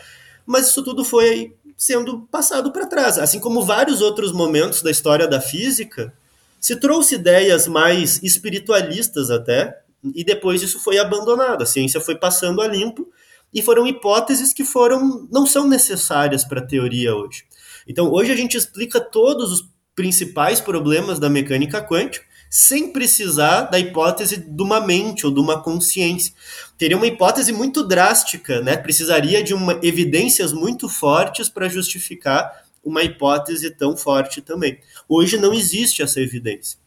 Mas 0.45 0.67
isso 0.67 0.83
tudo 0.83 1.05
foi 1.05 1.55
sendo 1.77 2.21
passado 2.31 2.71
para 2.71 2.87
trás. 2.87 3.17
Assim 3.17 3.39
como 3.39 3.63
vários 3.63 4.01
outros 4.01 4.31
momentos 4.31 4.81
da 4.81 4.91
história 4.91 5.27
da 5.27 5.41
física, 5.41 6.13
se 6.59 6.75
trouxe 6.75 7.15
ideias 7.15 7.67
mais 7.67 8.21
espiritualistas 8.23 9.29
até, 9.29 9.81
e 10.15 10.23
depois 10.23 10.61
isso 10.61 10.79
foi 10.79 10.97
abandonado. 10.97 11.63
A 11.63 11.65
ciência 11.65 12.01
foi 12.01 12.15
passando 12.15 12.61
a 12.61 12.67
limpo 12.67 13.07
e 13.53 13.61
foram 13.61 13.87
hipóteses 13.87 14.53
que 14.53 14.63
foram 14.63 15.27
não 15.31 15.45
são 15.45 15.67
necessárias 15.67 16.43
para 16.43 16.59
a 16.59 16.65
teoria 16.65 17.15
hoje. 17.15 17.45
Então, 17.87 18.11
hoje 18.11 18.31
a 18.31 18.35
gente 18.35 18.57
explica 18.57 18.99
todos 18.99 19.51
os 19.51 19.69
principais 19.95 20.59
problemas 20.59 21.19
da 21.19 21.29
mecânica 21.29 21.81
quântica 21.81 22.25
sem 22.55 22.93
precisar 22.93 23.61
da 23.63 23.79
hipótese 23.79 24.37
de 24.37 24.61
uma 24.61 24.79
mente 24.79 25.25
ou 25.25 25.33
de 25.33 25.39
uma 25.39 25.63
consciência. 25.63 26.31
Teria 26.77 26.95
uma 26.95 27.07
hipótese 27.07 27.51
muito 27.51 27.83
drástica, 27.83 28.61
né? 28.61 28.77
Precisaria 28.77 29.43
de 29.43 29.55
uma, 29.55 29.79
evidências 29.81 30.53
muito 30.53 30.87
fortes 30.87 31.49
para 31.49 31.67
justificar 31.67 32.63
uma 32.83 33.01
hipótese 33.01 33.71
tão 33.71 33.97
forte 33.97 34.39
também. 34.39 34.79
Hoje 35.09 35.35
não 35.35 35.51
existe 35.51 36.03
essa 36.03 36.21
evidência. 36.21 36.77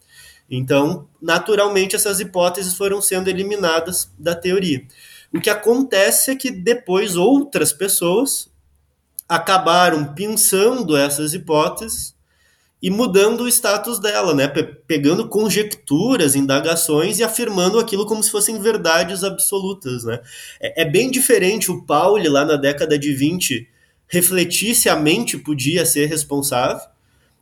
Então, 0.49 1.09
naturalmente, 1.21 1.97
essas 1.97 2.21
hipóteses 2.21 2.75
foram 2.75 3.03
sendo 3.03 3.29
eliminadas 3.29 4.09
da 4.17 4.37
teoria. 4.37 4.87
O 5.35 5.41
que 5.41 5.51
acontece 5.51 6.31
é 6.31 6.37
que 6.37 6.53
depois 6.53 7.17
outras 7.17 7.73
pessoas 7.73 8.49
acabaram 9.29 10.15
pensando 10.15 10.97
essas 10.97 11.35
hipóteses 11.35 12.16
e 12.83 12.91
mudando 12.91 13.43
o 13.43 13.49
status 13.49 13.99
dela, 13.99 14.35
né? 14.35 14.47
Pegando 14.87 15.29
conjecturas, 15.29 16.35
indagações 16.35 17.19
e 17.19 17.25
afirmando 17.25 17.79
aquilo 17.79 18.05
como 18.05 18.23
se 18.23 18.31
fossem 18.31 18.61
verdades 18.61 19.25
absolutas, 19.25 20.05
né? 20.05 20.21
É, 20.61 20.83
é 20.83 20.85
bem 20.85 21.11
diferente 21.11 21.71
o 21.71 21.83
Pauli, 21.85 22.29
lá 22.29 22.45
na 22.45 22.57
década 22.57 22.99
de 22.99 23.15
20, 23.15 23.69
refletir 24.07 24.75
se 24.75 24.89
a 24.89 24.97
mente 24.97 25.39
podia 25.39 25.87
ser 25.87 26.07
responsável 26.07 26.87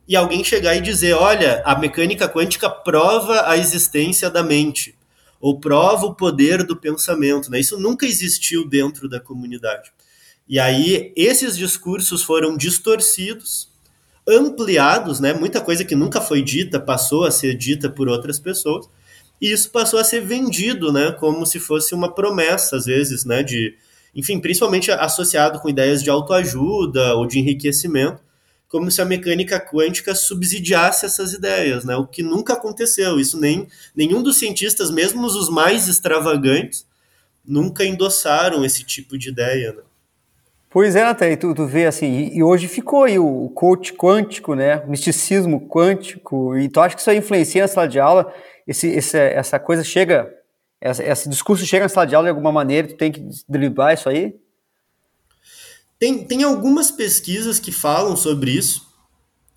e 0.07 0.15
alguém 0.15 0.43
chegar 0.43 0.75
e 0.75 0.81
dizer: 0.81 1.13
olha, 1.13 1.61
a 1.65 1.77
mecânica 1.77 2.29
quântica 2.29 2.69
prova 2.69 3.49
a 3.49 3.57
existência 3.57 4.29
da 4.29 4.41
mente, 4.41 4.95
ou 5.39 5.59
prova 5.59 6.05
o 6.05 6.15
poder 6.15 6.63
do 6.63 6.77
pensamento. 6.77 7.51
Né? 7.51 7.59
Isso 7.59 7.77
nunca 7.77 8.05
existiu 8.05 8.67
dentro 8.67 9.09
da 9.09 9.19
comunidade. 9.19 9.91
E 10.47 10.59
aí, 10.59 11.11
esses 11.15 11.57
discursos 11.57 12.23
foram 12.23 12.55
distorcidos 12.55 13.74
ampliados, 14.27 15.19
né? 15.19 15.33
Muita 15.33 15.61
coisa 15.61 15.83
que 15.85 15.95
nunca 15.95 16.19
foi 16.19 16.41
dita 16.41 16.79
passou 16.79 17.25
a 17.25 17.31
ser 17.31 17.55
dita 17.55 17.89
por 17.89 18.07
outras 18.07 18.39
pessoas. 18.39 18.87
E 19.41 19.51
isso 19.51 19.69
passou 19.69 19.99
a 19.99 20.03
ser 20.03 20.21
vendido, 20.21 20.91
né, 20.91 21.11
como 21.11 21.45
se 21.45 21.59
fosse 21.59 21.93
uma 21.93 22.13
promessa 22.13 22.77
às 22.77 22.85
vezes, 22.85 23.25
né, 23.25 23.43
de, 23.43 23.75
enfim, 24.15 24.39
principalmente 24.39 24.89
associado 24.91 25.59
com 25.59 25.69
ideias 25.69 26.01
de 26.01 26.09
autoajuda 26.09 27.15
ou 27.15 27.27
de 27.27 27.39
enriquecimento, 27.39 28.23
como 28.67 28.89
se 28.89 29.01
a 29.01 29.05
mecânica 29.05 29.59
quântica 29.59 30.15
subsidiasse 30.15 31.05
essas 31.05 31.33
ideias, 31.33 31.85
né? 31.85 31.95
O 31.95 32.07
que 32.07 32.23
nunca 32.23 32.53
aconteceu. 32.53 33.19
Isso 33.19 33.39
nem 33.39 33.67
nenhum 33.95 34.21
dos 34.23 34.37
cientistas, 34.37 34.91
mesmo 34.91 35.25
os 35.25 35.49
mais 35.49 35.87
extravagantes, 35.87 36.85
nunca 37.45 37.85
endossaram 37.85 38.65
esse 38.65 38.83
tipo 38.83 39.17
de 39.17 39.29
ideia, 39.29 39.71
né? 39.71 39.83
Pois 40.75 40.93
é, 40.93 41.03
até 41.03 41.33
tu, 41.37 41.55
tu 41.55 41.65
vê 41.65 41.85
assim, 41.85 42.05
e, 42.05 42.39
e, 42.39 42.43
hoje 42.43 42.67
ficou 42.67 43.05
aí 43.05 43.17
o, 43.17 43.49
coach 43.55 43.93
quântico, 43.93 44.53
né, 44.55 44.83
o 44.85 44.89
misticismo 44.89 45.69
quântico, 45.69 46.53
e 46.57 46.67
tu 46.67 46.81
acha 46.81 46.93
que 46.93 46.99
isso 46.99 47.09
aí 47.09 47.19
influencia 47.19 47.61
na 47.61 47.67
sala 47.69 47.87
de 47.87 47.97
aula, 47.97 48.29
esse, 48.67 48.87
esse, 48.87 49.17
essa 49.17 49.57
coisa 49.57 49.85
chega, 49.85 50.29
essa, 50.81 51.01
esse 51.01 51.29
discurso 51.29 51.65
chega 51.65 51.85
na 51.85 51.89
sala 51.89 52.05
de 52.05 52.13
aula 52.13 52.25
de 52.25 52.31
alguma 52.31 52.51
maneira, 52.51 52.89
tu 52.89 52.97
tem 52.97 53.09
que 53.09 53.25
driblar 53.47 53.93
isso 53.93 54.09
aí? 54.09 54.35
Tem, 55.97 56.25
tem 56.25 56.43
algumas 56.43 56.91
pesquisas 56.91 57.57
que 57.57 57.71
falam 57.71 58.17
sobre 58.17 58.51
isso, 58.51 58.85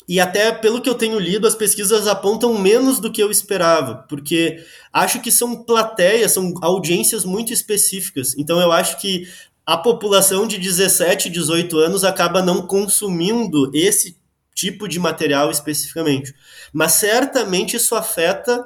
e 0.09 0.21
até 0.21 0.53
pelo 0.53 0.81
que 0.81 0.89
eu 0.89 0.95
tenho 0.95 1.19
lido, 1.19 1.49
as 1.49 1.57
pesquisas 1.57 2.07
apontam 2.07 2.57
menos 2.57 3.01
do 3.01 3.11
que 3.11 3.21
eu 3.21 3.29
esperava, 3.29 4.07
porque 4.09 4.65
acho 4.93 5.21
que 5.21 5.33
são 5.33 5.65
plateias, 5.65 6.31
são 6.31 6.55
audiências 6.63 7.25
muito 7.25 7.53
específicas. 7.53 8.35
Então 8.39 8.61
eu 8.61 8.73
acho 8.73 8.99
que 9.01 9.27
a 9.69 9.77
população 9.77 10.47
de 10.47 10.57
17, 10.57 11.29
18 11.29 11.77
anos 11.77 12.03
acaba 12.03 12.41
não 12.41 12.67
consumindo 12.67 13.71
esse 13.75 14.17
tipo 14.55 14.89
de 14.89 14.99
material 14.99 15.51
especificamente. 15.51 16.35
Mas 16.73 16.93
certamente 16.93 17.77
isso 17.77 17.95
afeta 17.95 18.65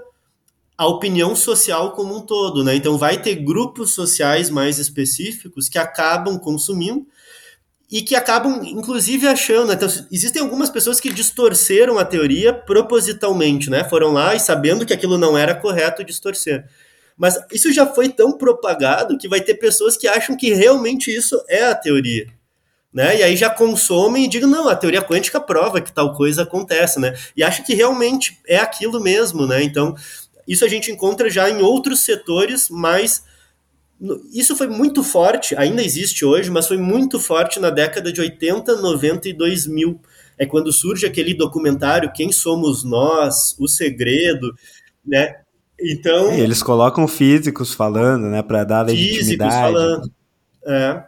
a 0.79 0.87
opinião 0.87 1.35
social 1.35 1.91
como 1.91 2.17
um 2.17 2.21
todo, 2.21 2.63
né? 2.63 2.77
Então 2.77 2.97
vai 2.97 3.21
ter 3.21 3.35
grupos 3.35 3.93
sociais 3.93 4.49
mais 4.49 4.79
específicos 4.79 5.69
que 5.69 5.77
acabam 5.77 6.39
consumindo 6.39 7.05
e 7.91 8.01
que 8.01 8.15
acabam, 8.15 8.63
inclusive, 8.63 9.27
achando. 9.27 9.71
Né? 9.71 9.75
Então, 9.75 9.89
existem 10.13 10.41
algumas 10.41 10.71
pessoas 10.71 11.01
que 11.01 11.13
distorceram 11.13 11.99
a 11.99 12.05
teoria 12.05 12.55
propositalmente, 12.55 13.69
né? 13.69 13.83
Foram 13.83 14.13
lá 14.13 14.37
e 14.37 14.41
sabendo 14.41 14.87
que 14.87 14.93
aquilo 14.93 15.19
não 15.19 15.37
era 15.37 15.53
correto 15.53 16.05
distorcer. 16.05 16.65
Mas 17.23 17.39
isso 17.53 17.73
já 17.73 17.87
foi 17.87 18.09
tão 18.09 18.37
propagado 18.37 19.17
que 19.17 19.29
vai 19.29 19.41
ter 19.41 19.55
pessoas 19.55 19.97
que 19.97 20.09
acham 20.09 20.37
que 20.37 20.53
realmente 20.53 21.15
isso 21.15 21.41
é 21.49 21.67
a 21.67 21.73
teoria. 21.73 22.27
Né? 22.93 23.19
E 23.19 23.23
aí 23.23 23.37
já 23.37 23.49
consomem 23.49 24.25
e 24.25 24.29
digam, 24.29 24.51
não, 24.51 24.69
a 24.69 24.75
teoria 24.75 25.01
quântica 25.01 25.41
prova 25.41 25.81
que 25.81 25.93
tal 25.93 26.15
coisa 26.15 26.43
acontece, 26.43 26.99
né? 26.99 27.17
E 27.37 27.45
acha 27.45 27.63
que 27.63 27.75
realmente 27.75 28.41
é 28.45 28.57
aquilo 28.57 29.01
mesmo, 29.01 29.47
né? 29.47 29.63
Então, 29.63 29.95
isso 30.49 30.65
a 30.65 30.69
gente 30.69 30.91
encontra 30.91 31.31
já 31.31 31.49
em 31.49 31.63
outros 31.63 32.01
setores, 32.01 32.69
mas 32.69 33.23
isso 34.35 34.57
foi 34.57 34.67
muito 34.67 35.05
forte, 35.05 35.55
ainda 35.57 35.81
existe 35.81 36.25
hoje, 36.25 36.51
mas 36.51 36.67
foi 36.67 36.77
muito 36.77 37.21
forte 37.21 37.61
na 37.61 37.71
década 37.71 38.13
de 38.13 38.21
80, 38.21 38.75
90 38.83 39.29
e 39.29 39.33
2000. 39.33 40.01
É 40.37 40.45
quando 40.45 40.73
surge 40.73 41.07
aquele 41.07 41.35
documentário 41.35 42.13
Quem 42.13 42.33
Somos 42.33 42.83
Nós, 42.83 43.55
O 43.61 43.69
Segredo, 43.69 44.53
né? 45.07 45.42
Então. 45.85 46.33
Eles 46.33 46.63
colocam 46.63 47.07
físicos 47.09 47.75
falando, 47.75 48.29
né, 48.29 48.43
para 48.43 48.65
dar 48.65 48.83
legitimidade. 48.83 49.27
Físicos 49.27 49.55
falando. 49.55 50.13
É. 50.67 51.05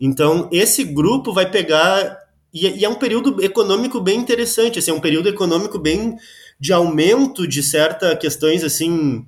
Então, 0.00 0.48
esse 0.52 0.84
grupo 0.84 1.32
vai 1.32 1.50
pegar. 1.50 2.18
E, 2.52 2.66
e, 2.80 2.84
é 2.84 2.88
um 2.88 2.94
período 2.94 3.42
econômico 3.42 4.00
bem 4.00 4.18
interessante, 4.18 4.78
assim, 4.78 4.90
é 4.90 4.94
um 4.94 5.00
período 5.00 5.28
econômico 5.28 5.78
bem 5.78 6.16
de 6.58 6.72
aumento 6.72 7.46
de 7.46 7.62
certas 7.62 8.18
questões, 8.18 8.64
assim, 8.64 9.26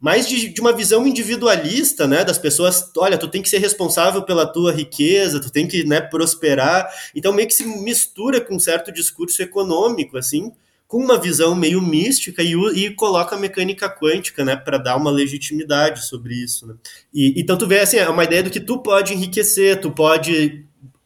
mais 0.00 0.28
de, 0.28 0.48
de, 0.48 0.60
uma 0.60 0.72
visão 0.72 1.06
individualista, 1.06 2.06
né, 2.06 2.24
das 2.24 2.38
pessoas, 2.38 2.90
olha, 2.96 3.18
tu 3.18 3.28
tem 3.28 3.42
que 3.42 3.48
ser 3.48 3.58
responsável 3.58 4.22
pela 4.22 4.46
tua 4.46 4.72
riqueza, 4.72 5.40
tu 5.40 5.50
tem 5.50 5.66
que, 5.66 5.84
né, 5.84 6.00
prosperar, 6.00 6.90
então 7.14 7.32
meio 7.32 7.48
que 7.48 7.54
se 7.54 7.64
mistura 7.64 8.40
com 8.40 8.56
um 8.56 8.60
certo 8.60 8.92
discurso 8.92 9.42
econômico, 9.42 10.16
assim, 10.16 10.52
com 10.86 10.98
uma 10.98 11.18
visão 11.18 11.54
meio 11.54 11.80
mística 11.80 12.42
e, 12.42 12.54
e 12.76 12.90
coloca 12.90 13.34
a 13.34 13.38
mecânica 13.38 13.88
quântica, 13.88 14.44
né, 14.44 14.54
para 14.54 14.78
dar 14.78 14.96
uma 14.96 15.10
legitimidade 15.10 16.06
sobre 16.06 16.34
isso, 16.34 16.66
né? 16.66 16.74
E, 17.12 17.40
então 17.40 17.56
tu 17.56 17.66
vê 17.66 17.80
assim, 17.80 17.96
é 17.96 18.08
uma 18.08 18.24
ideia 18.24 18.42
do 18.42 18.50
que 18.50 18.60
tu 18.60 18.78
pode 18.78 19.14
enriquecer, 19.14 19.80
tu 19.80 19.90
pode 19.90 20.64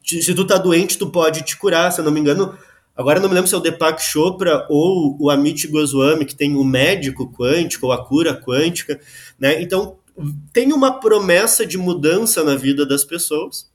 se 0.09 0.35
tu 0.35 0.47
tá 0.47 0.57
doente, 0.57 0.97
tu 0.97 1.11
pode 1.11 1.43
te 1.43 1.57
curar, 1.57 1.93
se 1.93 2.01
eu 2.01 2.05
não 2.05 2.13
me 2.13 2.19
engano. 2.19 2.57
Agora 2.97 3.19
eu 3.19 3.23
não 3.23 3.29
me 3.29 3.35
lembro 3.35 3.49
se 3.49 3.55
é 3.55 3.59
o 3.59 3.61
Deepak 3.61 4.03
Chopra 4.03 4.67
ou 4.71 5.17
o 5.21 5.31
Amit 5.31 5.67
Goswami, 5.69 6.25
que 6.25 6.35
tem 6.35 6.57
o 6.57 6.65
médico 6.65 7.31
quântico 7.31 7.87
ou 7.87 7.93
a 7.93 8.05
cura 8.05 8.35
quântica, 8.35 8.99
né? 9.39 9.61
Então 9.61 9.99
tem 10.53 10.73
uma 10.73 10.99
promessa 10.99 11.65
de 11.67 11.77
mudança 11.77 12.43
na 12.43 12.57
vida 12.57 12.87
das 12.87 13.05
pessoas 13.05 13.71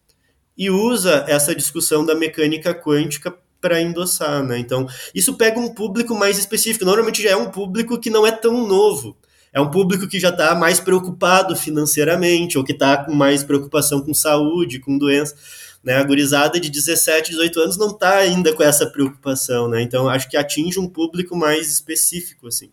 e 0.57 0.69
usa 0.69 1.23
essa 1.27 1.55
discussão 1.55 2.05
da 2.05 2.15
mecânica 2.15 2.73
quântica 2.73 3.33
para 3.63 3.81
endossar, 3.81 4.43
né? 4.43 4.59
Então, 4.59 4.85
isso 5.15 5.35
pega 5.35 5.57
um 5.57 5.73
público 5.73 6.13
mais 6.13 6.37
específico. 6.37 6.83
Normalmente 6.83 7.23
já 7.23 7.29
é 7.29 7.35
um 7.37 7.49
público 7.49 7.97
que 7.97 8.09
não 8.09 8.27
é 8.27 8.31
tão 8.31 8.67
novo. 8.67 9.15
É 9.53 9.61
um 9.61 9.71
público 9.71 10.05
que 10.05 10.19
já 10.19 10.29
está 10.29 10.53
mais 10.53 10.81
preocupado 10.81 11.55
financeiramente, 11.55 12.57
ou 12.57 12.63
que 12.65 12.73
está 12.73 12.97
com 12.97 13.13
mais 13.13 13.41
preocupação 13.41 14.01
com 14.01 14.13
saúde, 14.13 14.79
com 14.79 14.97
doença. 14.97 15.33
Né? 15.81 15.93
A 15.95 16.03
gurizada 16.03 16.59
de 16.59 16.69
17, 16.69 17.31
18 17.31 17.59
anos 17.61 17.77
não 17.77 17.91
está 17.91 18.17
ainda 18.17 18.51
com 18.51 18.63
essa 18.63 18.85
preocupação, 18.85 19.69
né? 19.69 19.81
Então, 19.81 20.09
acho 20.09 20.29
que 20.29 20.35
atinge 20.35 20.77
um 20.77 20.89
público 20.89 21.37
mais 21.37 21.71
específico, 21.71 22.47
assim. 22.47 22.69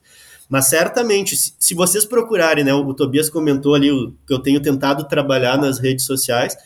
Mas 0.49 0.67
certamente, 0.67 1.37
se, 1.37 1.75
vocês 1.75 2.05
procurarem, 2.05 2.65
né? 2.65 2.75
O 2.75 2.93
Tobias 2.93 3.31
comentou 3.31 3.77
ali 3.77 3.93
o 3.93 4.13
que 4.27 4.35
eu 4.35 4.41
tenho 4.41 4.61
tentado 4.61 5.07
trabalhar 5.07 5.57
nas 5.57 5.79
redes 5.79 6.05
sociais 6.05 6.57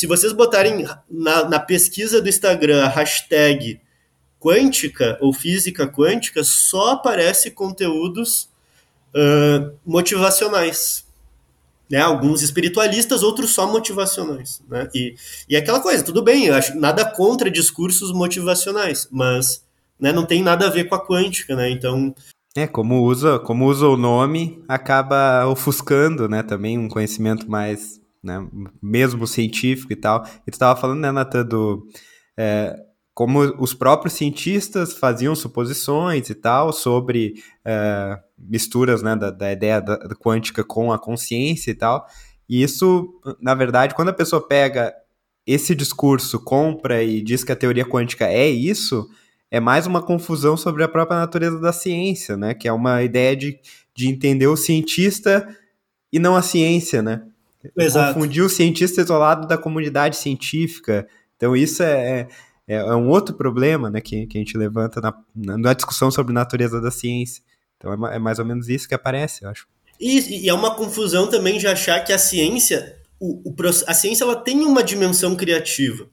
se 0.00 0.06
vocês 0.06 0.32
botarem 0.32 0.86
na, 1.10 1.46
na 1.46 1.60
pesquisa 1.60 2.22
do 2.22 2.28
Instagram 2.30 2.82
a 2.82 2.88
hashtag 2.88 3.78
quântica 4.38 5.18
ou 5.20 5.30
física 5.30 5.86
quântica, 5.86 6.42
só 6.42 6.92
aparece 6.92 7.50
conteúdos 7.50 8.48
uh, 9.14 9.76
motivacionais. 9.84 11.04
Né? 11.90 12.00
Alguns 12.00 12.40
espiritualistas, 12.40 13.22
outros 13.22 13.50
só 13.50 13.70
motivacionais. 13.70 14.62
Né? 14.70 14.88
E, 14.94 15.16
e 15.46 15.54
é 15.54 15.58
aquela 15.58 15.80
coisa, 15.80 16.02
tudo 16.02 16.22
bem, 16.22 16.46
eu 16.46 16.54
acho 16.54 16.80
nada 16.80 17.04
contra 17.04 17.50
discursos 17.50 18.10
motivacionais, 18.10 19.06
mas 19.10 19.62
né, 20.00 20.12
não 20.12 20.24
tem 20.24 20.42
nada 20.42 20.66
a 20.66 20.70
ver 20.70 20.84
com 20.84 20.94
a 20.94 21.06
quântica, 21.06 21.54
né? 21.54 21.68
Então. 21.68 22.14
É, 22.56 22.66
como 22.66 23.02
usa, 23.02 23.38
como 23.38 23.66
usa 23.66 23.86
o 23.86 23.98
nome, 23.98 24.64
acaba 24.66 25.46
ofuscando, 25.46 26.26
né, 26.26 26.42
também 26.42 26.78
um 26.78 26.88
conhecimento 26.88 27.50
mais 27.50 27.99
né? 28.22 28.46
Mesmo 28.82 29.26
científico 29.26 29.92
e 29.92 29.96
tal. 29.96 30.24
E 30.46 30.50
tu 30.50 30.54
estava 30.54 30.78
falando, 30.80 31.00
né, 31.00 31.10
Nathan, 31.10 31.44
do... 31.44 31.86
É, 32.36 32.76
como 33.12 33.40
os 33.58 33.74
próprios 33.74 34.14
cientistas 34.14 34.94
faziam 34.94 35.34
suposições 35.34 36.30
e 36.30 36.34
tal 36.34 36.72
sobre 36.72 37.34
é, 37.64 38.18
misturas 38.38 39.02
né, 39.02 39.14
da, 39.14 39.30
da 39.30 39.52
ideia 39.52 39.80
da, 39.80 39.96
da 39.96 40.14
quântica 40.14 40.64
com 40.64 40.90
a 40.90 40.98
consciência 40.98 41.70
e 41.70 41.74
tal. 41.74 42.06
E 42.48 42.62
isso, 42.62 43.20
na 43.40 43.54
verdade, 43.54 43.94
quando 43.94 44.08
a 44.08 44.14
pessoa 44.14 44.46
pega 44.46 44.94
esse 45.46 45.74
discurso, 45.74 46.42
compra 46.42 47.02
e 47.02 47.20
diz 47.20 47.44
que 47.44 47.52
a 47.52 47.56
teoria 47.56 47.84
quântica 47.84 48.26
é 48.26 48.48
isso, 48.48 49.08
é 49.50 49.60
mais 49.60 49.86
uma 49.86 50.02
confusão 50.02 50.56
sobre 50.56 50.82
a 50.82 50.88
própria 50.88 51.18
natureza 51.18 51.58
da 51.58 51.72
ciência, 51.72 52.36
né? 52.36 52.54
Que 52.54 52.68
é 52.68 52.72
uma 52.72 53.02
ideia 53.02 53.36
de, 53.36 53.58
de 53.94 54.08
entender 54.08 54.46
o 54.46 54.56
cientista 54.56 55.46
e 56.12 56.18
não 56.18 56.36
a 56.36 56.42
ciência, 56.42 57.02
né? 57.02 57.22
Exato. 57.76 58.14
Confundir 58.14 58.42
o 58.42 58.48
cientista 58.48 59.00
isolado 59.00 59.46
da 59.46 59.58
comunidade 59.58 60.16
científica. 60.16 61.06
Então, 61.36 61.56
isso 61.56 61.82
é, 61.82 62.28
é, 62.66 62.76
é 62.76 62.94
um 62.94 63.08
outro 63.08 63.34
problema 63.34 63.90
né, 63.90 64.00
que, 64.00 64.26
que 64.26 64.38
a 64.38 64.40
gente 64.40 64.56
levanta 64.56 65.00
na, 65.00 65.14
na 65.34 65.72
discussão 65.72 66.10
sobre 66.10 66.32
natureza 66.32 66.80
da 66.80 66.90
ciência. 66.90 67.42
Então, 67.76 68.06
é, 68.06 68.16
é 68.16 68.18
mais 68.18 68.38
ou 68.38 68.44
menos 68.44 68.68
isso 68.68 68.88
que 68.88 68.94
aparece, 68.94 69.44
eu 69.44 69.50
acho. 69.50 69.66
E, 69.98 70.44
e, 70.44 70.48
é 70.48 70.54
uma 70.54 70.74
confusão 70.74 71.28
também 71.28 71.58
de 71.58 71.66
achar 71.66 72.00
que 72.00 72.12
a 72.12 72.18
ciência, 72.18 72.96
o, 73.18 73.50
o, 73.50 73.54
a 73.86 73.94
ciência 73.94 74.24
ela 74.24 74.36
tem 74.36 74.60
uma 74.60 74.82
dimensão 74.82 75.36
criativa. 75.36 76.06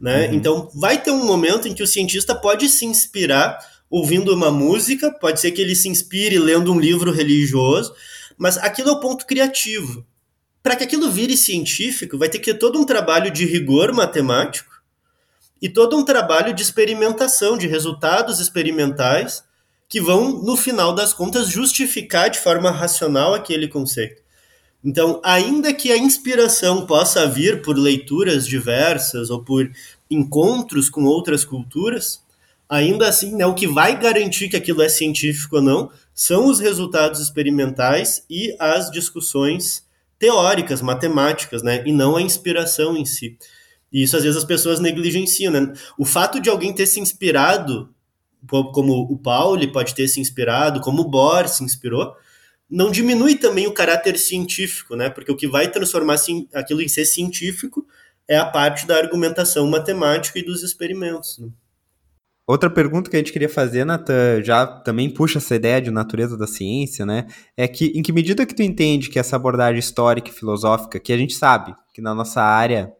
Né? 0.00 0.28
Uhum. 0.28 0.34
Então, 0.34 0.70
vai 0.74 1.02
ter 1.02 1.10
um 1.10 1.24
momento 1.24 1.68
em 1.68 1.74
que 1.74 1.82
o 1.82 1.86
cientista 1.86 2.34
pode 2.34 2.68
se 2.68 2.86
inspirar 2.86 3.58
ouvindo 3.88 4.34
uma 4.34 4.50
música, 4.50 5.12
pode 5.12 5.40
ser 5.40 5.52
que 5.52 5.60
ele 5.60 5.74
se 5.74 5.88
inspire 5.88 6.38
lendo 6.38 6.72
um 6.72 6.80
livro 6.80 7.12
religioso, 7.12 7.94
mas 8.36 8.58
aquilo 8.58 8.90
é 8.90 8.92
o 8.92 9.00
ponto 9.00 9.26
criativo. 9.26 10.04
Para 10.66 10.74
que 10.74 10.82
aquilo 10.82 11.08
vire 11.08 11.36
científico, 11.36 12.18
vai 12.18 12.28
ter 12.28 12.40
que 12.40 12.52
ter 12.52 12.58
todo 12.58 12.76
um 12.76 12.84
trabalho 12.84 13.30
de 13.30 13.46
rigor 13.46 13.92
matemático 13.92 14.82
e 15.62 15.68
todo 15.68 15.96
um 15.96 16.04
trabalho 16.04 16.52
de 16.52 16.60
experimentação, 16.60 17.56
de 17.56 17.68
resultados 17.68 18.40
experimentais, 18.40 19.44
que 19.88 20.00
vão, 20.00 20.42
no 20.42 20.56
final 20.56 20.92
das 20.92 21.12
contas, 21.12 21.48
justificar 21.48 22.30
de 22.30 22.40
forma 22.40 22.72
racional 22.72 23.32
aquele 23.32 23.68
conceito. 23.68 24.20
Então, 24.84 25.20
ainda 25.22 25.72
que 25.72 25.92
a 25.92 25.96
inspiração 25.96 26.84
possa 26.84 27.28
vir 27.28 27.62
por 27.62 27.78
leituras 27.78 28.44
diversas 28.44 29.30
ou 29.30 29.44
por 29.44 29.70
encontros 30.10 30.90
com 30.90 31.04
outras 31.04 31.44
culturas, 31.44 32.20
ainda 32.68 33.08
assim, 33.08 33.36
né, 33.36 33.46
o 33.46 33.54
que 33.54 33.68
vai 33.68 33.96
garantir 33.96 34.48
que 34.48 34.56
aquilo 34.56 34.82
é 34.82 34.88
científico 34.88 35.54
ou 35.58 35.62
não 35.62 35.92
são 36.12 36.48
os 36.48 36.58
resultados 36.58 37.20
experimentais 37.20 38.24
e 38.28 38.56
as 38.58 38.90
discussões 38.90 39.85
teóricas, 40.18 40.80
matemáticas, 40.80 41.62
né, 41.62 41.82
e 41.86 41.92
não 41.92 42.16
a 42.16 42.22
inspiração 42.22 42.96
em 42.96 43.04
si. 43.04 43.36
E 43.92 44.02
isso 44.02 44.16
às 44.16 44.22
vezes 44.22 44.36
as 44.36 44.44
pessoas 44.44 44.80
negligenciam, 44.80 45.52
né? 45.52 45.72
O 45.98 46.04
fato 46.04 46.40
de 46.40 46.50
alguém 46.50 46.74
ter 46.74 46.86
se 46.86 47.00
inspirado, 47.00 47.94
como 48.72 48.92
o 48.92 49.16
Pauli 49.16 49.70
pode 49.70 49.94
ter 49.94 50.08
se 50.08 50.20
inspirado, 50.20 50.80
como 50.80 51.02
o 51.02 51.08
Bohr 51.08 51.48
se 51.48 51.64
inspirou, 51.64 52.14
não 52.68 52.90
diminui 52.90 53.36
também 53.36 53.66
o 53.66 53.72
caráter 53.72 54.18
científico, 54.18 54.96
né? 54.96 55.08
Porque 55.08 55.30
o 55.30 55.36
que 55.36 55.46
vai 55.46 55.70
transformar 55.70 56.16
aquilo 56.52 56.82
em 56.82 56.88
ser 56.88 57.04
científico 57.04 57.86
é 58.28 58.36
a 58.36 58.44
parte 58.44 58.86
da 58.86 58.96
argumentação 58.96 59.68
matemática 59.68 60.38
e 60.38 60.44
dos 60.44 60.62
experimentos. 60.62 61.38
Né? 61.38 61.48
Outra 62.46 62.70
pergunta 62.70 63.10
que 63.10 63.16
a 63.16 63.18
gente 63.18 63.32
queria 63.32 63.48
fazer, 63.48 63.84
Natan, 63.84 64.40
já 64.42 64.64
também 64.64 65.10
puxa 65.10 65.38
essa 65.38 65.56
ideia 65.56 65.82
de 65.82 65.90
natureza 65.90 66.36
da 66.36 66.46
ciência, 66.46 67.04
né? 67.04 67.26
É 67.56 67.66
que 67.66 67.86
em 67.86 68.02
que 68.02 68.12
medida 68.12 68.46
que 68.46 68.54
tu 68.54 68.62
entende 68.62 69.10
que 69.10 69.18
essa 69.18 69.34
abordagem 69.34 69.80
histórica 69.80 70.30
e 70.30 70.32
filosófica, 70.32 71.00
que 71.00 71.12
a 71.12 71.18
gente 71.18 71.34
sabe 71.34 71.74
que 71.92 72.00
na 72.00 72.14
nossa 72.14 72.40
área, 72.40 72.92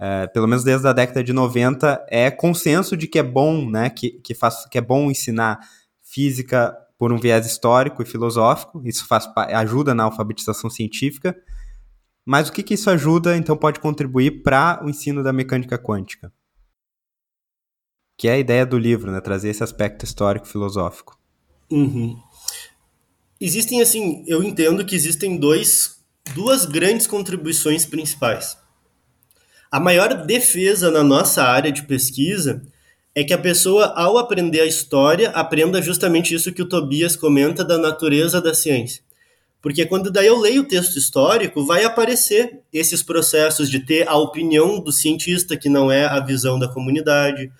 é, 0.00 0.26
pelo 0.28 0.46
menos 0.46 0.64
desde 0.64 0.88
a 0.88 0.94
década 0.94 1.22
de 1.22 1.34
90, 1.34 2.06
é 2.08 2.30
consenso 2.30 2.96
de 2.96 3.06
que 3.06 3.18
é 3.18 3.22
bom, 3.22 3.68
né? 3.68 3.90
Que, 3.90 4.12
que, 4.24 4.34
faz, 4.34 4.64
que 4.70 4.78
é 4.78 4.80
bom 4.80 5.10
ensinar 5.10 5.60
física 6.02 6.74
por 6.98 7.12
um 7.12 7.18
viés 7.18 7.46
histórico 7.46 8.02
e 8.02 8.06
filosófico, 8.06 8.82
isso 8.84 9.06
faz, 9.06 9.28
ajuda 9.36 9.94
na 9.94 10.04
alfabetização 10.04 10.70
científica, 10.70 11.36
mas 12.26 12.48
o 12.48 12.52
que, 12.52 12.62
que 12.62 12.74
isso 12.74 12.90
ajuda, 12.90 13.36
então, 13.36 13.56
pode 13.56 13.80
contribuir 13.80 14.42
para 14.42 14.80
o 14.84 14.88
ensino 14.90 15.22
da 15.22 15.32
mecânica 15.32 15.78
quântica? 15.78 16.32
Que 18.18 18.28
é 18.28 18.32
a 18.32 18.38
ideia 18.38 18.66
do 18.66 18.76
livro, 18.76 19.10
né? 19.10 19.20
Trazer 19.20 19.48
esse 19.48 19.62
aspecto 19.62 20.04
histórico-filosófico. 20.04 21.16
Uhum. 21.70 22.18
Existem, 23.40 23.80
assim, 23.80 24.24
eu 24.26 24.42
entendo 24.42 24.84
que 24.84 24.96
existem 24.96 25.38
dois, 25.38 26.00
duas 26.34 26.66
grandes 26.66 27.06
contribuições 27.06 27.86
principais. 27.86 28.58
A 29.70 29.78
maior 29.78 30.26
defesa 30.26 30.90
na 30.90 31.04
nossa 31.04 31.44
área 31.44 31.70
de 31.70 31.84
pesquisa 31.84 32.60
é 33.14 33.22
que 33.22 33.32
a 33.32 33.38
pessoa, 33.38 33.86
ao 33.96 34.18
aprender 34.18 34.60
a 34.60 34.66
história, 34.66 35.30
aprenda 35.30 35.80
justamente 35.80 36.34
isso 36.34 36.52
que 36.52 36.62
o 36.62 36.68
Tobias 36.68 37.14
comenta 37.14 37.64
da 37.64 37.78
natureza 37.78 38.40
da 38.40 38.52
ciência. 38.52 39.02
Porque 39.60 39.86
quando 39.86 40.10
daí 40.10 40.26
eu 40.26 40.38
leio 40.38 40.62
o 40.62 40.68
texto 40.68 40.96
histórico, 40.96 41.64
vai 41.64 41.84
aparecer 41.84 42.60
esses 42.72 43.02
processos 43.02 43.70
de 43.70 43.80
ter 43.80 44.08
a 44.08 44.16
opinião 44.16 44.80
do 44.80 44.90
cientista, 44.90 45.56
que 45.56 45.68
não 45.68 45.90
é 45.90 46.06
a 46.06 46.20
visão 46.20 46.58
da 46.58 46.68
comunidade, 46.68 47.52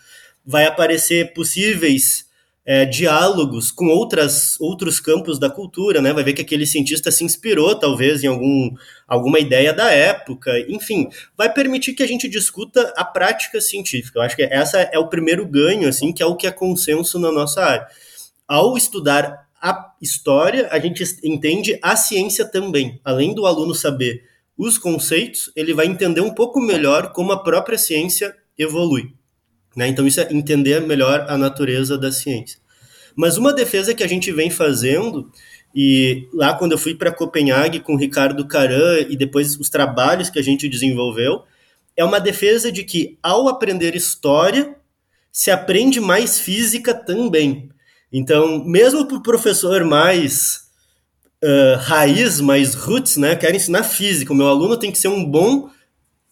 vai 0.49 0.65
aparecer 0.65 1.35
possíveis 1.35 2.25
é, 2.65 2.87
diálogos 2.87 3.71
com 3.71 3.89
outras, 3.89 4.59
outros 4.59 4.99
campos 4.99 5.39
da 5.39 5.51
cultura, 5.51 6.01
né? 6.01 6.11
Vai 6.11 6.25
ver 6.25 6.33
que 6.33 6.41
aquele 6.41 6.67
cientista 6.67 7.11
se 7.11 7.23
inspirou, 7.23 7.75
talvez, 7.75 8.25
em 8.25 8.29
algum, 8.29 8.75
alguma 9.07 9.39
ideia 9.39 9.75
da 9.75 9.91
época. 9.91 10.59
Enfim, 10.67 11.11
vai 11.37 11.53
permitir 11.53 11.93
que 11.93 12.03
a 12.03 12.07
gente 12.07 12.27
discuta 12.27 12.95
a 12.97 13.05
prática 13.05 13.61
científica. 13.61 14.19
Eu 14.19 14.23
acho 14.23 14.37
que 14.37 14.43
essa 14.43 14.81
é 14.81 14.99
o 14.99 15.09
primeiro 15.09 15.47
ganho, 15.47 15.87
assim, 15.87 16.15
que 16.15 16.23
é 16.23 16.27
o 16.27 16.35
que 16.35 16.47
é 16.47 16.51
consenso 16.51 17.19
na 17.19 17.31
nossa 17.31 17.63
área. 17.63 17.87
Ao 18.47 18.75
estudar 18.75 19.47
a 19.61 19.93
história, 20.01 20.69
a 20.71 20.79
gente 20.79 21.05
entende 21.23 21.79
a 21.83 21.95
ciência 21.95 22.47
também. 22.47 22.99
Além 23.05 23.35
do 23.35 23.45
aluno 23.45 23.75
saber 23.75 24.25
os 24.57 24.79
conceitos, 24.79 25.53
ele 25.55 25.75
vai 25.75 25.85
entender 25.85 26.23
um 26.23 26.35
pouco 26.35 26.59
melhor 26.59 27.13
como 27.13 27.33
a 27.33 27.43
própria 27.43 27.77
ciência 27.77 28.35
evolui. 28.57 29.18
Né? 29.79 29.87
Então, 29.87 30.09
isso 30.09 30.21
é 30.21 30.27
entender 30.33 30.81
melhor 30.81 31.25
a 31.29 31.39
natureza 31.39 31.97
da 31.97 32.11
ciência. 32.11 32.59
Mas 33.15 33.37
uma 33.37 33.53
defesa 33.53 33.95
que 33.95 34.03
a 34.03 34.09
gente 34.09 34.33
vem 34.33 34.51
fazendo, 34.51 35.31
e 35.73 36.27
lá 36.35 36.53
quando 36.53 36.73
eu 36.73 36.79
fui 36.79 36.97
para 36.97 37.13
Copenhague 37.13 37.79
com 37.79 37.95
o 37.95 37.97
Ricardo 37.97 38.45
Caran 38.49 39.07
e 39.09 39.17
depois 39.17 39.57
os 39.57 39.71
trabalhos 39.71 40.31
que 40.31 40.39
a 40.41 40.43
gente 40.43 40.69
desenvolveu, 40.69 41.45
é 41.97 42.05
uma 42.05 42.19
defesa 42.19 42.73
de 42.73 42.83
que 42.83 43.17
ao 43.23 43.47
aprender 43.47 43.95
história, 43.95 44.75
se 45.31 45.49
aprende 45.49 46.01
mais 46.01 46.41
física 46.41 46.93
também. 46.93 47.69
Então, 48.13 48.65
mesmo 48.65 49.07
para 49.07 49.19
o 49.19 49.23
professor 49.23 49.85
mais 49.85 50.63
uh, 51.45 51.79
raiz, 51.79 52.41
mais 52.41 52.75
roots, 52.75 53.17
né, 53.17 53.37
quer 53.37 53.55
ensinar 53.55 53.85
física, 53.85 54.33
o 54.33 54.37
meu 54.37 54.49
aluno 54.49 54.77
tem 54.77 54.91
que 54.91 54.99
ser 54.99 55.07
um 55.07 55.25
bom, 55.25 55.71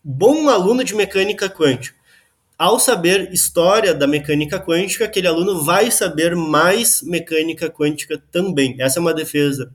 bom 0.02 0.48
aluno 0.48 0.82
de 0.82 0.96
mecânica 0.96 1.48
quântica 1.48 1.95
ao 2.58 2.78
saber 2.78 3.32
história 3.32 3.92
da 3.92 4.06
mecânica 4.06 4.58
quântica, 4.58 5.04
aquele 5.04 5.26
aluno 5.26 5.62
vai 5.62 5.90
saber 5.90 6.34
mais 6.34 7.02
mecânica 7.02 7.68
quântica 7.68 8.22
também. 8.32 8.76
Essa 8.78 8.98
é 8.98 9.02
uma 9.02 9.12
defesa 9.12 9.70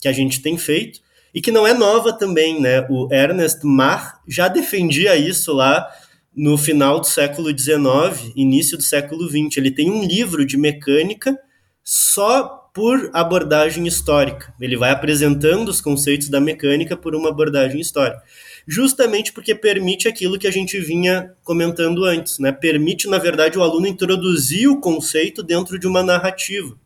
que 0.00 0.06
a 0.06 0.12
gente 0.12 0.40
tem 0.40 0.56
feito 0.56 1.00
e 1.34 1.40
que 1.40 1.50
não 1.50 1.66
é 1.66 1.74
nova 1.74 2.12
também, 2.12 2.60
né? 2.60 2.86
O 2.88 3.12
Ernest 3.12 3.64
Mach 3.64 4.20
já 4.28 4.48
defendia 4.48 5.16
isso 5.16 5.52
lá 5.52 5.90
no 6.34 6.56
final 6.56 7.00
do 7.00 7.06
século 7.06 7.48
XIX, 7.56 8.32
início 8.36 8.76
do 8.76 8.82
século 8.82 9.28
XX. 9.28 9.56
Ele 9.56 9.70
tem 9.70 9.90
um 9.90 10.04
livro 10.04 10.44
de 10.46 10.56
mecânica 10.56 11.36
só 11.82 12.70
por 12.72 13.10
abordagem 13.12 13.86
histórica. 13.88 14.54
Ele 14.60 14.76
vai 14.76 14.92
apresentando 14.92 15.68
os 15.68 15.80
conceitos 15.80 16.28
da 16.28 16.40
mecânica 16.40 16.96
por 16.96 17.16
uma 17.16 17.30
abordagem 17.30 17.80
histórica 17.80 18.22
justamente 18.70 19.32
porque 19.32 19.52
permite 19.52 20.06
aquilo 20.06 20.38
que 20.38 20.46
a 20.46 20.50
gente 20.50 20.78
vinha 20.78 21.32
comentando 21.42 22.04
antes, 22.04 22.38
né? 22.38 22.52
Permite, 22.52 23.08
na 23.08 23.18
verdade, 23.18 23.58
o 23.58 23.62
aluno 23.62 23.88
introduzir 23.88 24.68
o 24.68 24.80
conceito 24.80 25.42
dentro 25.42 25.76
de 25.76 25.88
uma 25.88 26.04
narrativa. 26.04 26.78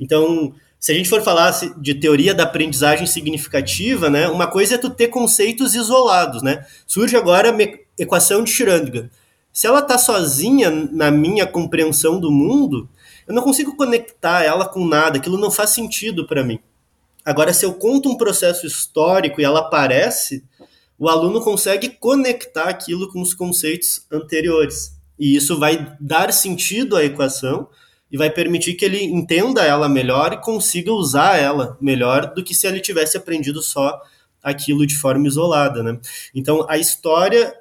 Então, 0.00 0.54
se 0.80 0.92
a 0.92 0.94
gente 0.94 1.10
for 1.10 1.20
falar 1.22 1.50
de 1.76 1.94
teoria 1.94 2.32
da 2.32 2.44
aprendizagem 2.44 3.06
significativa, 3.06 4.08
né, 4.08 4.28
uma 4.28 4.46
coisa 4.46 4.76
é 4.76 4.78
tu 4.78 4.88
ter 4.88 5.08
conceitos 5.08 5.74
isolados, 5.74 6.42
né? 6.42 6.64
Surge 6.86 7.14
agora 7.16 7.50
a 7.50 8.02
equação 8.02 8.42
de 8.42 8.50
Schrödinger. 8.50 9.10
Se 9.52 9.66
ela 9.66 9.80
está 9.80 9.98
sozinha 9.98 10.70
na 10.70 11.10
minha 11.10 11.46
compreensão 11.46 12.18
do 12.18 12.30
mundo, 12.30 12.88
eu 13.28 13.34
não 13.34 13.42
consigo 13.42 13.76
conectar 13.76 14.42
ela 14.42 14.66
com 14.66 14.86
nada, 14.86 15.18
aquilo 15.18 15.36
não 15.36 15.50
faz 15.50 15.70
sentido 15.70 16.26
para 16.26 16.42
mim. 16.42 16.58
Agora, 17.24 17.52
se 17.52 17.66
eu 17.66 17.74
conto 17.74 18.08
um 18.08 18.16
processo 18.16 18.66
histórico 18.66 19.40
e 19.40 19.44
ela 19.44 19.60
aparece, 19.60 20.44
o 20.98 21.08
aluno 21.08 21.40
consegue 21.42 21.90
conectar 21.90 22.68
aquilo 22.68 23.10
com 23.12 23.20
os 23.20 23.34
conceitos 23.34 24.06
anteriores. 24.10 24.96
E 25.18 25.36
isso 25.36 25.58
vai 25.58 25.96
dar 26.00 26.32
sentido 26.32 26.96
à 26.96 27.04
equação 27.04 27.68
e 28.10 28.16
vai 28.16 28.30
permitir 28.30 28.74
que 28.74 28.84
ele 28.84 29.02
entenda 29.02 29.62
ela 29.62 29.88
melhor 29.88 30.32
e 30.32 30.40
consiga 30.40 30.92
usar 30.92 31.36
ela 31.36 31.76
melhor 31.80 32.32
do 32.34 32.42
que 32.42 32.54
se 32.54 32.66
ele 32.66 32.80
tivesse 32.80 33.16
aprendido 33.16 33.60
só 33.60 34.00
aquilo 34.42 34.86
de 34.86 34.96
forma 34.96 35.26
isolada, 35.26 35.82
né? 35.82 35.98
Então, 36.34 36.64
a 36.68 36.78
história 36.78 37.52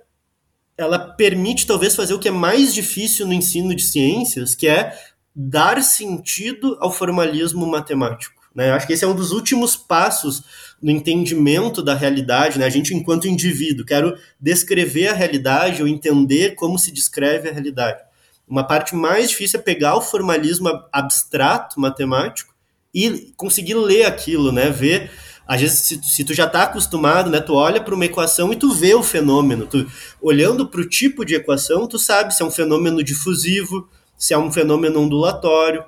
ela 0.78 1.00
permite 1.00 1.66
talvez 1.66 1.96
fazer 1.96 2.14
o 2.14 2.20
que 2.20 2.28
é 2.28 2.32
mais 2.32 2.74
difícil 2.74 3.26
no 3.26 3.34
ensino 3.34 3.74
de 3.74 3.82
ciências, 3.82 4.54
que 4.54 4.68
é 4.68 4.96
dar 5.36 5.82
sentido 5.82 6.78
ao 6.80 6.92
formalismo 6.92 7.66
matemático. 7.66 8.45
Né? 8.56 8.72
Acho 8.72 8.88
que 8.88 8.94
esse 8.94 9.04
é 9.04 9.08
um 9.08 9.14
dos 9.14 9.32
últimos 9.32 9.76
passos 9.76 10.42
no 10.82 10.90
entendimento 10.90 11.82
da 11.82 11.94
realidade, 11.94 12.58
né? 12.58 12.66
A 12.66 12.70
gente, 12.70 12.94
enquanto 12.94 13.28
indivíduo, 13.28 13.86
quero 13.86 14.18
descrever 14.40 15.10
a 15.10 15.14
realidade 15.14 15.82
ou 15.82 15.88
entender 15.88 16.56
como 16.56 16.80
se 16.80 16.92
descreve 16.92 17.50
a 17.50 17.52
realidade. 17.52 18.02
Uma 18.48 18.64
parte 18.64 18.96
mais 18.96 19.30
difícil 19.30 19.60
é 19.60 19.64
pegar 19.64 19.96
o 19.96 20.02
formalismo 20.02 20.70
abstrato, 20.92 21.80
matemático, 21.80 22.54
e 22.94 23.34
conseguir 23.36 23.74
ler 23.74 24.06
aquilo, 24.06 24.52
né? 24.52 24.70
Ver 24.70 25.12
às 25.48 25.62
vezes, 25.62 25.80
se, 25.80 26.02
se 26.02 26.24
tu 26.24 26.34
já 26.34 26.46
está 26.46 26.64
acostumado, 26.64 27.30
né, 27.30 27.40
tu 27.40 27.54
olha 27.54 27.80
para 27.80 27.94
uma 27.94 28.06
equação 28.06 28.52
e 28.52 28.56
tu 28.56 28.74
vê 28.74 28.96
o 28.96 29.04
fenômeno. 29.04 29.68
Tu, 29.68 29.86
olhando 30.20 30.68
para 30.68 30.82
o 30.82 30.90
tipo 30.90 31.24
de 31.24 31.36
equação, 31.36 31.88
tu 31.88 32.00
sabe 32.00 32.34
se 32.34 32.42
é 32.42 32.46
um 32.46 32.52
fenômeno 32.52 33.04
difusivo, 33.04 33.88
se 34.18 34.34
é 34.34 34.38
um 34.38 34.52
fenômeno 34.52 35.00
ondulatório 35.00 35.84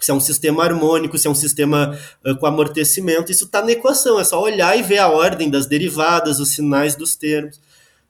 se 0.00 0.10
é 0.10 0.14
um 0.14 0.20
sistema 0.20 0.64
harmônico, 0.64 1.16
se 1.16 1.26
é 1.26 1.30
um 1.30 1.34
sistema 1.34 1.98
uh, 2.24 2.36
com 2.36 2.46
amortecimento, 2.46 3.32
isso 3.32 3.44
está 3.44 3.62
na 3.62 3.72
equação, 3.72 4.20
é 4.20 4.24
só 4.24 4.40
olhar 4.40 4.78
e 4.78 4.82
ver 4.82 4.98
a 4.98 5.08
ordem 5.08 5.50
das 5.50 5.66
derivadas, 5.66 6.38
os 6.38 6.50
sinais 6.50 6.94
dos 6.94 7.16
termos. 7.16 7.60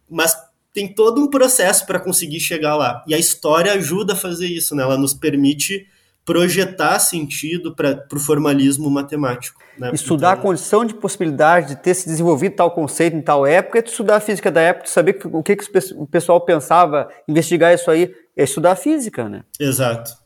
Mas 0.08 0.36
tem 0.72 0.92
todo 0.92 1.22
um 1.22 1.28
processo 1.28 1.86
para 1.86 1.98
conseguir 1.98 2.40
chegar 2.40 2.76
lá. 2.76 3.02
E 3.06 3.14
a 3.14 3.18
história 3.18 3.72
ajuda 3.72 4.12
a 4.12 4.16
fazer 4.16 4.46
isso, 4.46 4.74
né? 4.74 4.82
Ela 4.82 4.98
nos 4.98 5.14
permite 5.14 5.86
projetar 6.22 6.98
sentido 6.98 7.74
para 7.74 8.04
o 8.12 8.18
formalismo 8.18 8.90
matemático. 8.90 9.60
Né? 9.78 9.92
Estudar 9.94 10.32
então, 10.32 10.40
a 10.40 10.42
condição 10.42 10.84
de 10.84 10.92
possibilidade 10.92 11.68
de 11.68 11.76
ter 11.76 11.94
se 11.94 12.06
desenvolvido 12.08 12.56
tal 12.56 12.72
conceito 12.72 13.16
em 13.16 13.22
tal 13.22 13.46
época, 13.46 13.78
é 13.78 13.82
estudar 13.84 14.16
a 14.16 14.20
física 14.20 14.50
da 14.50 14.60
época, 14.60 14.88
saber 14.88 15.18
o 15.24 15.42
que, 15.42 15.54
que 15.54 15.64
o 15.94 16.06
pessoal 16.06 16.40
pensava, 16.40 17.08
investigar 17.28 17.72
isso 17.72 17.90
aí, 17.90 18.12
é 18.36 18.42
estudar 18.42 18.72
a 18.72 18.76
física, 18.76 19.28
né? 19.28 19.44
Exato. 19.58 20.25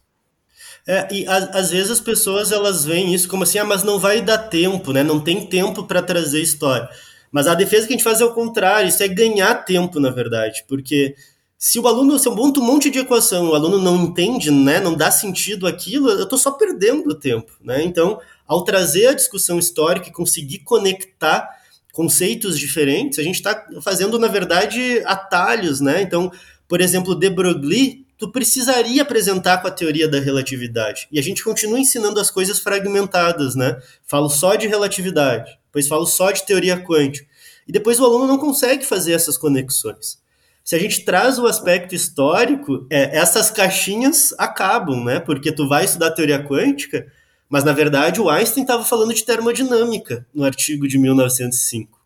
É, 0.90 1.06
e 1.12 1.24
às 1.28 1.70
vezes 1.70 1.88
as 1.88 2.00
pessoas 2.00 2.50
elas 2.50 2.84
veem 2.84 3.14
isso 3.14 3.28
como 3.28 3.44
assim, 3.44 3.58
ah, 3.58 3.64
mas 3.64 3.84
não 3.84 3.96
vai 3.96 4.20
dar 4.20 4.38
tempo, 4.38 4.92
né? 4.92 5.04
Não 5.04 5.20
tem 5.20 5.46
tempo 5.46 5.84
para 5.84 6.02
trazer 6.02 6.42
história. 6.42 6.88
Mas 7.30 7.46
a 7.46 7.54
defesa 7.54 7.86
que 7.86 7.92
a 7.92 7.96
gente 7.96 8.02
faz 8.02 8.20
é 8.20 8.24
o 8.24 8.34
contrário, 8.34 8.88
isso 8.88 9.00
é 9.00 9.06
ganhar 9.06 9.54
tempo, 9.64 10.00
na 10.00 10.10
verdade, 10.10 10.64
porque 10.66 11.14
se 11.56 11.78
o 11.78 11.86
aluno, 11.86 12.18
se 12.18 12.26
eu 12.26 12.34
monto 12.34 12.60
um 12.60 12.64
monte 12.64 12.90
de 12.90 12.98
equação, 12.98 13.50
o 13.50 13.54
aluno 13.54 13.78
não 13.78 14.02
entende, 14.02 14.50
né, 14.50 14.80
não 14.80 14.96
dá 14.96 15.12
sentido 15.12 15.64
aquilo, 15.64 16.10
eu 16.10 16.24
estou 16.24 16.36
só 16.36 16.50
perdendo 16.50 17.14
tempo, 17.14 17.52
né? 17.62 17.84
Então, 17.84 18.18
ao 18.44 18.64
trazer 18.64 19.06
a 19.06 19.14
discussão 19.14 19.60
histórica 19.60 20.08
e 20.08 20.12
conseguir 20.12 20.58
conectar 20.64 21.48
conceitos 21.92 22.58
diferentes, 22.58 23.20
a 23.20 23.22
gente 23.22 23.36
está 23.36 23.64
fazendo, 23.80 24.18
na 24.18 24.26
verdade, 24.26 25.00
atalhos, 25.06 25.80
né? 25.80 26.02
Então, 26.02 26.32
por 26.66 26.80
exemplo, 26.80 27.14
de 27.14 27.30
Broglie, 27.30 28.09
tu 28.20 28.30
precisaria 28.30 29.02
apresentar 29.02 29.58
com 29.58 29.66
a 29.66 29.72
teoria 29.72 30.06
da 30.06 30.20
relatividade. 30.20 31.08
E 31.10 31.18
a 31.18 31.22
gente 31.22 31.42
continua 31.42 31.80
ensinando 31.80 32.20
as 32.20 32.30
coisas 32.30 32.60
fragmentadas, 32.60 33.56
né? 33.56 33.80
Falo 34.06 34.30
só 34.30 34.54
de 34.54 34.68
relatividade, 34.68 35.58
depois 35.66 35.88
falo 35.88 36.06
só 36.06 36.30
de 36.30 36.46
teoria 36.46 36.80
quântica. 36.80 37.26
E 37.66 37.72
depois 37.72 37.98
o 37.98 38.04
aluno 38.04 38.28
não 38.28 38.38
consegue 38.38 38.84
fazer 38.84 39.12
essas 39.12 39.36
conexões 39.36 40.20
se 40.70 40.76
a 40.76 40.78
gente 40.78 41.04
traz 41.04 41.36
o 41.36 41.46
aspecto 41.46 41.96
histórico, 41.96 42.86
é, 42.88 43.18
essas 43.18 43.50
caixinhas 43.50 44.32
acabam, 44.38 45.04
né? 45.04 45.18
Porque 45.18 45.50
tu 45.50 45.68
vai 45.68 45.84
estudar 45.84 46.12
teoria 46.12 46.44
quântica, 46.44 47.10
mas 47.48 47.64
na 47.64 47.72
verdade 47.72 48.20
o 48.20 48.30
Einstein 48.30 48.62
estava 48.62 48.84
falando 48.84 49.12
de 49.12 49.24
termodinâmica 49.24 50.24
no 50.32 50.44
artigo 50.44 50.86
de 50.86 50.98
1905. 50.98 51.98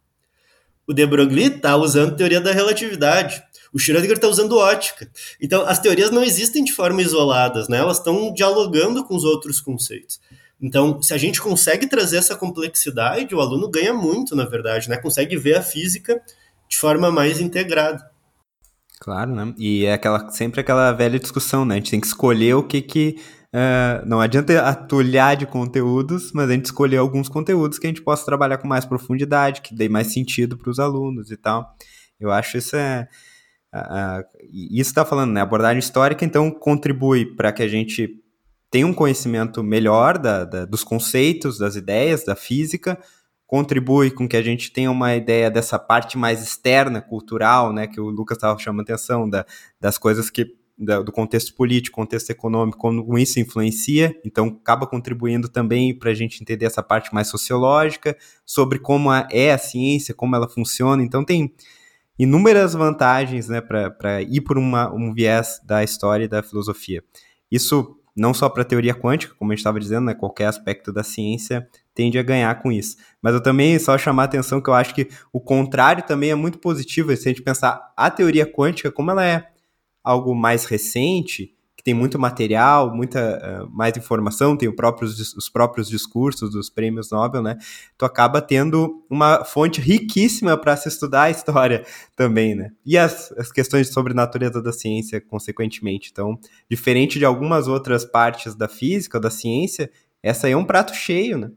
O 0.87 0.95
de 0.95 1.05
Broglie 1.07 1.57
está 1.57 1.77
usando 1.77 2.17
teoria 2.17 2.41
da 2.41 2.53
relatividade. 2.53 3.43
O 3.75 3.79
Schrödinger 3.79 4.15
está 4.15 4.29
usando 4.29 4.57
ótica. 4.57 5.11
Então, 5.41 5.67
as 5.67 5.81
teorias 5.81 6.13
não 6.13 6.23
existem 6.23 6.63
de 6.63 6.73
forma 6.73 7.03
isoladas, 7.03 7.69
né? 7.69 7.79
Elas 7.79 7.99
estão 7.99 8.33
dialogando 8.33 9.05
com 9.05 9.17
os 9.17 9.25
outros 9.25 9.61
conceitos. 9.61 10.21
Então, 10.63 11.03
se 11.03 11.13
a 11.13 11.19
gente 11.19 11.43
consegue 11.43 11.89
trazer 11.89 12.19
essa 12.19 12.37
complexidade, 12.37 13.35
o 13.35 13.41
aluno 13.41 13.69
ganha 13.69 13.93
muito, 13.93 14.37
na 14.37 14.45
verdade, 14.45 14.89
né? 14.89 14.97
Consegue 14.97 15.37
ver 15.37 15.57
a 15.57 15.63
física 15.63 16.23
de 16.69 16.79
forma 16.79 17.11
mais 17.11 17.41
integrada. 17.41 18.09
Claro, 19.01 19.35
né? 19.35 19.53
E 19.59 19.85
é 19.85 19.93
aquela, 19.93 20.31
sempre 20.31 20.61
aquela 20.61 20.93
velha 20.93 21.19
discussão, 21.19 21.65
né? 21.65 21.75
A 21.75 21.79
gente 21.79 21.91
tem 21.91 22.01
que 22.01 22.07
escolher 22.07 22.55
o 22.55 22.63
que 22.63 22.81
que... 22.81 23.17
Uh, 23.53 24.07
não 24.07 24.21
adianta 24.21 24.61
atulhar 24.63 25.37
de 25.37 25.47
conteúdos, 25.47 26.33
mas 26.33 26.49
a 26.49 26.53
gente 26.53 26.65
escolher 26.65 26.97
alguns 26.97 27.29
conteúdos 27.29 27.79
que 27.79 27.87
a 27.87 27.91
gente 27.91 28.03
possa 28.03 28.25
trabalhar 28.25 28.59
com 28.59 28.67
mais 28.67 28.85
profundidade, 28.85 29.61
que 29.61 29.75
dê 29.75 29.89
mais 29.89 30.13
sentido 30.13 30.57
para 30.57 30.71
os 30.71 30.79
alunos 30.79 31.31
e 31.31 31.37
tal. 31.37 31.75
Eu 32.21 32.31
acho 32.31 32.57
isso 32.57 32.77
é... 32.77 33.09
Uh, 33.75 34.25
isso 34.53 34.91
está 34.91 35.05
falando, 35.05 35.33
né? 35.33 35.41
Abordagem 35.41 35.81
histórica, 35.81 36.25
então, 36.25 36.49
contribui 36.51 37.27
para 37.35 37.53
que 37.53 37.63
a 37.63 37.69
gente 37.69 38.23
tenha 38.71 38.87
um 38.87 38.95
conhecimento 38.95 39.63
melhor 39.63 40.17
da, 40.17 40.45
da, 40.45 40.65
dos 40.65 40.85
conceitos, 40.85 41.59
das 41.59 41.75
ideias, 41.75 42.25
da 42.25 42.37
física, 42.37 42.99
contribui 43.47 44.11
com 44.11 44.29
que 44.29 44.37
a 44.37 44.43
gente 44.43 44.73
tenha 44.73 44.91
uma 44.91 45.15
ideia 45.15 45.51
dessa 45.51 45.79
parte 45.79 46.17
mais 46.17 46.43
externa, 46.43 47.01
cultural, 47.01 47.73
né, 47.73 47.87
que 47.87 48.01
o 48.01 48.11
Lucas 48.11 48.37
estava 48.37 48.59
chamando 48.59 48.83
atenção, 48.83 49.29
da, 49.29 49.45
das 49.81 49.99
coisas 49.99 50.31
que 50.31 50.47
da, 50.77 51.01
do 51.01 51.13
contexto 51.13 51.55
político, 51.55 51.95
contexto 51.95 52.31
econômico, 52.31 52.79
como 52.79 53.17
isso 53.17 53.39
influencia, 53.39 54.13
então 54.25 54.59
acaba 54.61 54.87
contribuindo 54.87 55.49
também 55.49 55.97
para 55.97 56.11
a 56.11 56.15
gente 56.15 56.43
entender 56.43 56.67
essa 56.67 56.83
parte 56.83 57.15
mais 57.15 57.29
sociológica, 57.29 58.17
sobre 58.45 58.79
como 58.81 59.11
a, 59.11 59.29
é 59.31 59.53
a 59.53 59.59
ciência, 59.59 60.15
como 60.15 60.35
ela 60.35 60.49
funciona, 60.49 61.03
então 61.03 61.25
tem 61.25 61.55
inúmeras 62.19 62.75
vantagens 62.75 63.49
né, 63.49 63.61
para 63.61 64.23
ir 64.23 64.41
por 64.41 64.59
uma, 64.59 64.93
um 64.93 65.13
viés 65.13 65.61
da 65.65 65.83
história 65.83 66.25
e 66.25 66.29
da 66.29 66.43
filosofia. 66.43 67.03
Isso 67.51 67.99
não 68.17 68.33
só 68.33 68.49
para 68.49 68.63
a 68.63 68.65
teoria 68.65 68.95
quântica, 68.95 69.35
como 69.35 69.51
a 69.51 69.55
gente 69.55 69.61
estava 69.61 69.81
dizendo, 69.81 70.07
né, 70.07 70.15
qualquer 70.15 70.47
aspecto 70.47 70.93
da 70.93 71.03
ciência 71.03 71.69
tende 71.95 72.19
a 72.19 72.23
ganhar 72.23 72.55
com 72.63 72.71
isso. 72.71 72.97
Mas 73.21 73.35
eu 73.35 73.43
também 73.43 73.79
só 73.79 73.97
chamar 73.99 74.23
a 74.23 74.27
atenção 74.27 74.61
que 74.61 74.69
eu 74.69 74.75
acho 74.75 74.95
que 74.95 75.09
o 75.33 75.41
contrário 75.41 76.05
também 76.05 76.31
é 76.31 76.35
muito 76.35 76.59
positivo, 76.59 77.15
se 77.17 77.29
a 77.29 77.33
gente 77.33 77.43
pensar 77.43 77.93
a 77.97 78.11
teoria 78.11 78.47
quântica, 78.47 78.93
como 78.93 79.11
ela 79.11 79.25
é 79.25 79.49
algo 80.03 80.35
mais 80.35 80.65
recente, 80.65 81.54
tem 81.85 81.93
muito 81.93 82.19
material, 82.19 82.93
muita 82.97 83.63
uh, 83.63 83.71
mais 83.71 83.95
informação, 83.95 84.57
tem 84.57 84.75
próprios, 84.75 85.35
os 85.35 85.51
próprios 85.51 85.87
discursos 85.87 86.51
dos 86.51 86.71
prêmios 86.71 87.11
Nobel, 87.11 87.43
né? 87.43 87.59
Tu 87.99 88.07
acaba 88.07 88.41
tendo 88.41 89.05
uma 89.09 89.45
fonte 89.45 89.83
riquíssima 89.83 90.57
para 90.57 90.75
se 90.79 90.89
estudar 90.89 91.25
a 91.25 91.31
história 91.31 91.85
também, 92.17 92.55
né? 92.55 92.73
E 92.87 92.97
as, 92.97 93.31
as 93.33 93.53
questões 93.53 93.93
sobre 93.93 94.15
natureza 94.15 94.63
da 94.63 94.73
ciência, 94.73 95.21
consequentemente. 95.21 96.09
Então, 96.11 96.39
diferente 96.71 97.19
de 97.19 97.25
algumas 97.27 97.69
outras 97.69 98.03
partes 98.03 98.55
da 98.55 98.67
física, 98.67 99.21
da 99.21 99.31
ciência, 99.31 99.91
essa 100.23 100.47
aí 100.47 100.55
é 100.55 100.57
um 100.57 100.65
prato 100.65 100.95
cheio, 100.95 101.37
né? 101.37 101.51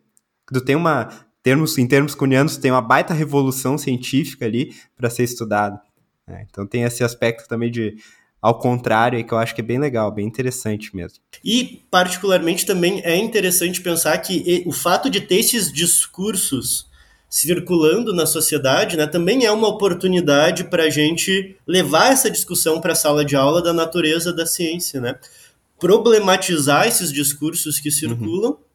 Tu 0.51 0.59
tem 0.59 0.75
uma 0.75 1.07
termos, 1.41 1.77
em 1.77 1.87
termos 1.87 2.13
cunianos, 2.13 2.57
tem 2.57 2.71
uma 2.71 2.81
baita 2.81 3.13
revolução 3.13 3.77
científica 3.77 4.45
ali 4.45 4.75
para 4.97 5.09
ser 5.09 5.23
estudada. 5.23 5.79
Né? 6.27 6.45
Então 6.49 6.67
tem 6.67 6.83
esse 6.83 7.01
aspecto 7.01 7.47
também 7.47 7.71
de 7.71 7.95
ao 8.41 8.59
contrário, 8.59 9.23
que 9.25 9.33
eu 9.33 9.37
acho 9.37 9.55
que 9.55 9.61
é 9.61 9.63
bem 9.63 9.79
legal, 9.79 10.11
bem 10.11 10.25
interessante 10.25 10.95
mesmo. 10.95 11.19
E, 11.43 11.83
particularmente, 11.89 12.65
também 12.65 13.01
é 13.03 13.15
interessante 13.15 13.81
pensar 13.81 14.17
que 14.19 14.63
o 14.65 14.71
fato 14.71 15.09
de 15.09 15.21
ter 15.21 15.37
esses 15.37 15.71
discursos 15.71 16.87
circulando 17.29 18.13
na 18.13 18.25
sociedade, 18.25 18.95
né, 18.95 19.05
também 19.05 19.45
é 19.45 19.51
uma 19.51 19.67
oportunidade 19.67 20.63
para 20.65 20.83
a 20.83 20.89
gente 20.89 21.57
levar 21.67 22.11
essa 22.11 22.31
discussão 22.31 22.79
para 22.79 22.93
a 22.93 22.95
sala 22.95 23.25
de 23.25 23.35
aula 23.35 23.61
da 23.61 23.73
natureza 23.73 24.31
da 24.31 24.45
ciência, 24.45 25.01
né? 25.01 25.19
Problematizar 25.77 26.87
esses 26.87 27.11
discursos 27.11 27.79
que 27.79 27.91
circulam 27.91 28.51
uhum 28.51 28.66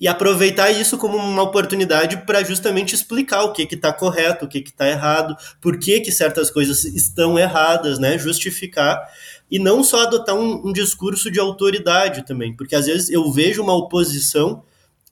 e 0.00 0.08
aproveitar 0.08 0.70
isso 0.70 0.98
como 0.98 1.16
uma 1.16 1.42
oportunidade 1.42 2.18
para 2.26 2.42
justamente 2.42 2.94
explicar 2.94 3.42
o 3.44 3.52
que 3.52 3.62
está 3.62 3.92
correto, 3.92 4.44
o 4.44 4.48
que 4.48 4.58
está 4.58 4.88
errado, 4.88 5.36
por 5.60 5.78
que, 5.78 6.00
que 6.00 6.10
certas 6.10 6.50
coisas 6.50 6.84
estão 6.84 7.38
erradas, 7.38 7.98
né? 7.98 8.18
Justificar 8.18 9.00
e 9.50 9.58
não 9.58 9.84
só 9.84 10.02
adotar 10.02 10.34
um, 10.34 10.68
um 10.68 10.72
discurso 10.72 11.30
de 11.30 11.38
autoridade 11.38 12.26
também, 12.26 12.54
porque 12.54 12.74
às 12.74 12.86
vezes 12.86 13.08
eu 13.10 13.30
vejo 13.30 13.62
uma 13.62 13.74
oposição 13.74 14.62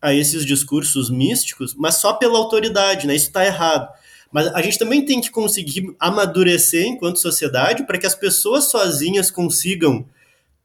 a 0.00 0.12
esses 0.12 0.44
discursos 0.44 1.08
místicos, 1.08 1.76
mas 1.76 1.96
só 1.96 2.14
pela 2.14 2.36
autoridade, 2.36 3.06
né? 3.06 3.14
Isso 3.14 3.28
está 3.28 3.46
errado. 3.46 3.88
Mas 4.32 4.48
a 4.48 4.60
gente 4.62 4.78
também 4.78 5.04
tem 5.04 5.20
que 5.20 5.30
conseguir 5.30 5.94
amadurecer 6.00 6.86
enquanto 6.86 7.20
sociedade 7.20 7.86
para 7.86 7.98
que 7.98 8.06
as 8.06 8.14
pessoas 8.14 8.64
sozinhas 8.64 9.30
consigam 9.30 10.04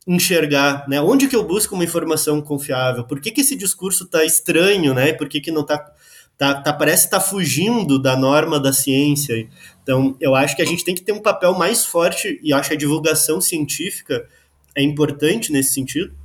enxergar, 0.08 0.88
né? 0.88 1.02
Onde 1.02 1.28
que 1.28 1.36
eu 1.36 1.44
busco 1.44 1.76
uma 1.76 1.84
informação 1.84 2.42
confiável? 2.42 3.04
Por 3.04 3.20
que, 3.20 3.30
que 3.30 3.42
esse 3.42 3.56
discurso 3.56 4.06
está 4.06 4.24
estranho, 4.24 4.94
né? 4.94 5.12
Por 5.12 5.28
que, 5.28 5.42
que 5.42 5.52
não 5.52 5.62
está 5.62 5.92
tá, 6.38 6.62
tá, 6.62 6.72
parece 6.72 7.06
estar 7.06 7.20
tá 7.20 7.26
fugindo 7.26 8.00
da 8.00 8.16
norma 8.16 8.58
da 8.58 8.72
ciência? 8.72 9.48
Então, 9.84 10.16
eu 10.22 10.34
acho 10.34 10.56
que 10.56 10.62
a 10.62 10.66
gente 10.66 10.86
tem 10.86 10.96
que 10.96 11.02
ter 11.02 11.12
um 11.12 11.22
papel 11.22 11.54
mais 11.54 11.86
forte 11.86 12.40
e 12.42 12.54
acho 12.54 12.70
que 12.70 12.76
a 12.76 12.78
divulgação 12.78 13.42
científica 13.42 14.26
é 14.74 14.82
importante 14.82 15.52
nesse 15.52 15.74
sentido, 15.74 16.16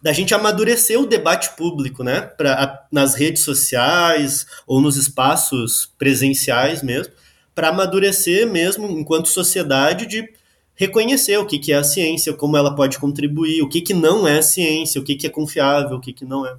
da 0.00 0.12
gente 0.12 0.34
amadurecer 0.34 1.00
o 1.00 1.06
debate 1.06 1.56
público, 1.56 2.04
né? 2.04 2.20
Pra, 2.20 2.86
nas 2.92 3.14
redes 3.14 3.42
sociais 3.42 4.46
ou 4.66 4.80
nos 4.80 4.96
espaços 4.96 5.92
presenciais 5.98 6.82
mesmo, 6.82 7.12
para 7.54 7.70
amadurecer 7.70 8.46
mesmo 8.46 8.86
enquanto 8.86 9.28
sociedade 9.28 10.06
de 10.06 10.28
reconhecer 10.74 11.36
o 11.38 11.46
que, 11.46 11.58
que 11.58 11.72
é 11.72 11.76
a 11.76 11.84
ciência, 11.84 12.32
como 12.32 12.56
ela 12.56 12.74
pode 12.74 12.98
contribuir, 12.98 13.62
o 13.62 13.68
que, 13.68 13.80
que 13.80 13.94
não 13.94 14.26
é 14.26 14.42
ciência, 14.42 15.00
o 15.00 15.04
que, 15.04 15.14
que 15.14 15.26
é 15.26 15.30
confiável, 15.30 15.96
o 15.96 16.00
que, 16.00 16.12
que 16.12 16.24
não 16.24 16.46
é. 16.46 16.56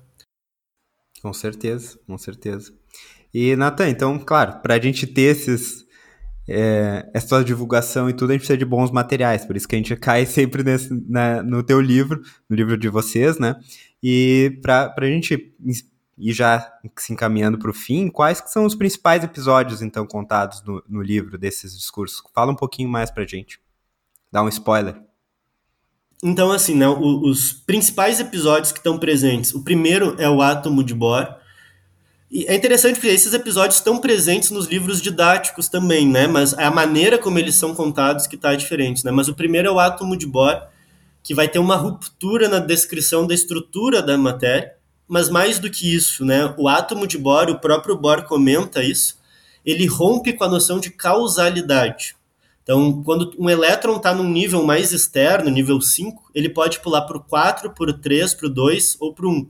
Com 1.22 1.34
certeza, 1.34 1.98
com 2.06 2.18
certeza. 2.18 2.74
E, 3.34 3.56
Natan, 3.56 3.90
então, 3.90 4.18
claro, 4.18 4.62
para 4.62 4.76
a 4.76 4.80
gente 4.80 5.06
ter 5.06 5.24
esses, 5.24 5.86
é, 6.48 7.10
essa 7.14 7.44
divulgação 7.44 8.10
e 8.10 8.14
tudo, 8.14 8.30
a 8.30 8.34
gente 8.34 8.42
precisa 8.42 8.58
de 8.58 8.66
bons 8.66 8.92
materiais, 8.92 9.44
por 9.44 9.58
isso 9.58 9.68
que 9.68 9.76
a 9.76 9.78
gente 9.78 9.96
cai 9.96 10.26
sempre 10.28 10.64
nesse, 10.64 10.94
né, 11.10 11.42
no 11.42 11.62
teu 11.64 11.82
livro, 11.82 12.22
no 12.50 12.56
livro 12.56 12.78
de 12.78 12.88
vocês, 12.88 13.38
né? 13.38 13.56
E 14.02 14.60
para 14.62 14.94
a 14.96 15.06
gente 15.06 15.54
ir 16.18 16.32
já 16.32 16.72
se 16.98 17.12
encaminhando 17.12 17.58
para 17.58 17.72
o 17.72 17.74
fim, 17.74 18.08
quais 18.08 18.40
que 18.40 18.50
são 18.50 18.64
os 18.64 18.76
principais 18.76 19.24
episódios, 19.24 19.82
então, 19.82 20.06
contados 20.06 20.64
no, 20.64 20.82
no 20.88 21.02
livro 21.02 21.38
desses 21.38 21.76
discursos? 21.76 22.22
Fala 22.34 22.52
um 22.52 22.56
pouquinho 22.56 22.88
mais 22.88 23.10
para 23.10 23.24
a 23.24 23.28
gente. 23.28 23.60
Dá 24.36 24.44
um 24.44 24.50
spoiler. 24.50 24.98
Então, 26.22 26.52
assim, 26.52 26.76
né, 26.76 26.90
os 26.90 27.54
principais 27.54 28.20
episódios 28.20 28.74
que 28.74 28.80
estão 28.80 28.98
presentes. 28.98 29.56
O 29.56 29.64
primeiro 29.64 30.14
é 30.18 30.30
o 30.30 30.42
átomo 30.42 30.84
de 30.84 30.94
Bohr. 30.94 31.26
E 32.30 32.46
é 32.46 32.54
interessante 32.54 32.96
porque 32.96 33.16
esses 33.16 33.34
episódios 33.34 33.78
estão 33.78 33.98
presentes 33.98 34.52
nos 34.52 34.68
livros 34.68 35.02
didáticos 35.02 35.70
também, 35.70 36.06
né? 36.06 36.28
Mas 36.28 36.52
é 36.52 36.66
a 36.66 36.70
maneira 36.70 37.18
como 37.18 37.40
eles 37.40 37.56
são 37.56 37.74
contados 37.74 38.28
que 38.28 38.36
está 38.36 38.54
diferente, 38.54 39.06
né? 39.06 39.12
Mas 39.12 39.30
o 39.30 39.34
primeiro 39.34 39.70
é 39.70 39.72
o 39.72 39.80
átomo 39.80 40.18
de 40.18 40.28
Bohr, 40.28 40.68
que 41.24 41.34
vai 41.34 41.48
ter 41.48 41.60
uma 41.60 41.78
ruptura 41.78 42.50
na 42.50 42.60
descrição 42.60 43.26
da 43.26 43.34
estrutura 43.34 44.02
da 44.02 44.18
matéria, 44.18 44.74
mas 45.08 45.30
mais 45.30 45.60
do 45.60 45.72
que 45.72 45.96
isso, 45.96 46.26
né, 46.26 46.54
o 46.58 46.68
átomo 46.68 47.08
de 47.08 47.18
Bohr, 47.18 47.50
o 47.50 47.60
próprio 47.60 47.96
Bohr 47.96 48.24
comenta 48.24 48.84
isso, 48.84 49.18
ele 49.66 49.86
rompe 49.86 50.34
com 50.34 50.44
a 50.44 50.50
noção 50.50 50.78
de 50.78 50.90
causalidade. 50.90 52.18
Então, 52.66 53.04
quando 53.04 53.32
um 53.38 53.48
elétron 53.48 53.98
está 53.98 54.12
num 54.12 54.28
nível 54.28 54.64
mais 54.64 54.92
externo, 54.92 55.52
nível 55.52 55.80
5, 55.80 56.32
ele 56.34 56.50
pode 56.50 56.80
pular 56.80 57.04
para 57.04 57.16
o 57.16 57.24
4, 57.24 57.70
para 57.70 57.92
o 57.92 57.94
3, 57.94 58.34
para 58.34 58.48
o 58.48 58.50
2 58.50 58.98
ou 59.00 59.14
para 59.14 59.28
o 59.28 59.30
1. 59.30 59.48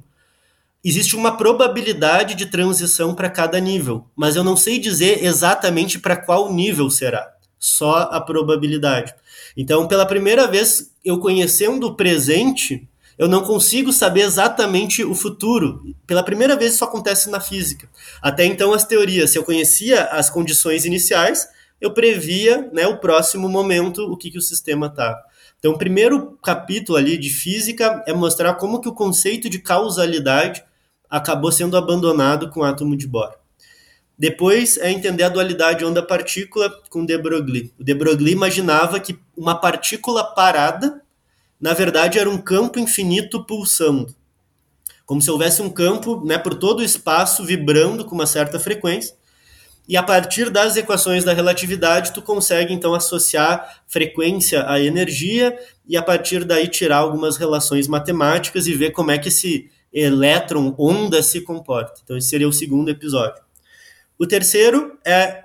Existe 0.84 1.16
uma 1.16 1.38
probabilidade 1.38 2.36
de 2.36 2.46
transição 2.46 3.16
para 3.16 3.30
cada 3.30 3.58
nível, 3.58 4.06
mas 4.18 4.36
eu 4.36 4.44
não 4.44 4.58
sei 4.58 4.78
dizer 4.78 5.24
exatamente 5.24 5.98
para 5.98 6.18
qual 6.18 6.54
nível 6.54 6.90
será, 6.90 7.32
só 7.58 8.10
a 8.12 8.20
probabilidade. 8.20 9.16
Então, 9.56 9.88
pela 9.88 10.06
primeira 10.06 10.46
vez, 10.46 10.92
eu 11.04 11.18
conhecendo 11.18 11.88
o 11.88 11.96
presente, 11.96 12.86
eu 13.18 13.30
não 13.30 13.44
consigo 13.44 13.94
saber 13.94 14.24
exatamente 14.24 15.06
o 15.06 15.16
futuro. 15.16 15.96
Pela 16.06 16.22
primeira 16.22 16.58
vez, 16.58 16.74
isso 16.74 16.84
acontece 16.84 17.30
na 17.30 17.40
física. 17.40 17.90
Até 18.22 18.44
então, 18.46 18.74
as 18.74 18.84
teorias, 18.84 19.30
se 19.30 19.38
eu 19.38 19.44
conhecia 19.46 20.04
as 20.04 20.30
condições 20.30 20.84
iniciais, 20.84 21.48
eu 21.80 21.94
previa 21.94 22.70
né, 22.72 22.88
o 22.88 22.98
próximo 22.98 23.50
momento, 23.50 24.12
o 24.12 24.18
que, 24.18 24.32
que 24.32 24.38
o 24.38 24.42
sistema 24.42 24.88
está. 24.88 25.22
Então, 25.60 25.74
o 25.74 25.78
primeiro 25.78 26.38
capítulo 26.44 26.98
ali 26.98 27.18
de 27.18 27.30
física 27.30 28.04
é 28.08 28.14
mostrar 28.14 28.54
como 28.56 28.80
que 28.80 28.90
o 28.90 28.94
conceito 28.94 29.50
de 29.50 29.60
causalidade 29.60 30.64
acabou 31.10 31.52
sendo 31.52 31.78
abandonado 31.78 32.50
com 32.50 32.60
o 32.60 32.64
átomo 32.64 32.96
de 32.96 33.08
Bohr. 33.08 33.34
Depois 34.18 34.78
é 34.78 34.92
entender 34.92 35.24
a 35.24 35.30
dualidade 35.30 35.84
onda-partícula 35.84 36.70
com 36.90 37.06
de 37.06 37.18
Broglie. 37.18 37.74
O 37.78 37.84
de 37.84 37.94
Broglie 37.94 38.32
imaginava 38.32 39.00
que 39.00 39.20
uma 39.36 39.56
partícula 39.56 40.24
parada, 40.24 41.02
na 41.60 41.74
verdade, 41.74 42.18
era 42.18 42.30
um 42.30 42.38
campo 42.38 42.80
infinito 42.80 43.44
pulsando. 43.44 44.16
Como 45.06 45.22
se 45.22 45.30
houvesse 45.30 45.62
um 45.62 45.70
campo 45.70 46.24
né, 46.26 46.38
por 46.38 46.56
todo 46.56 46.80
o 46.80 46.84
espaço 46.84 47.44
vibrando 47.44 48.06
com 48.06 48.16
uma 48.16 48.26
certa 48.26 48.60
frequência, 48.60 49.16
e 49.88 49.96
a 49.96 50.02
partir 50.02 50.50
das 50.50 50.76
equações 50.76 51.24
da 51.24 51.34
relatividade, 51.34 52.12
tu 52.12 52.22
consegue 52.22 52.74
então 52.74 52.96
associar 52.96 53.84
frequência 53.88 54.68
à 54.68 54.80
energia 54.80 55.58
e 55.88 55.96
a 55.96 56.02
partir 56.02 56.44
daí 56.44 56.68
tirar 56.68 56.98
algumas 56.98 57.38
relações 57.38 57.88
matemáticas 57.88 58.66
e 58.66 58.74
ver 58.74 58.92
como 58.92 59.12
é 59.12 59.18
que 59.18 59.28
esse 59.28 59.70
elétron 59.94 60.76
onda 60.78 61.22
se 61.22 61.42
comporta. 61.42 62.02
Então 62.04 62.18
esse 62.18 62.30
seria 62.30 62.50
o 62.50 62.54
segundo 62.54 62.90
episódio. 62.90 63.44
O 64.18 64.26
terceiro 64.26 64.98
é 65.06 65.44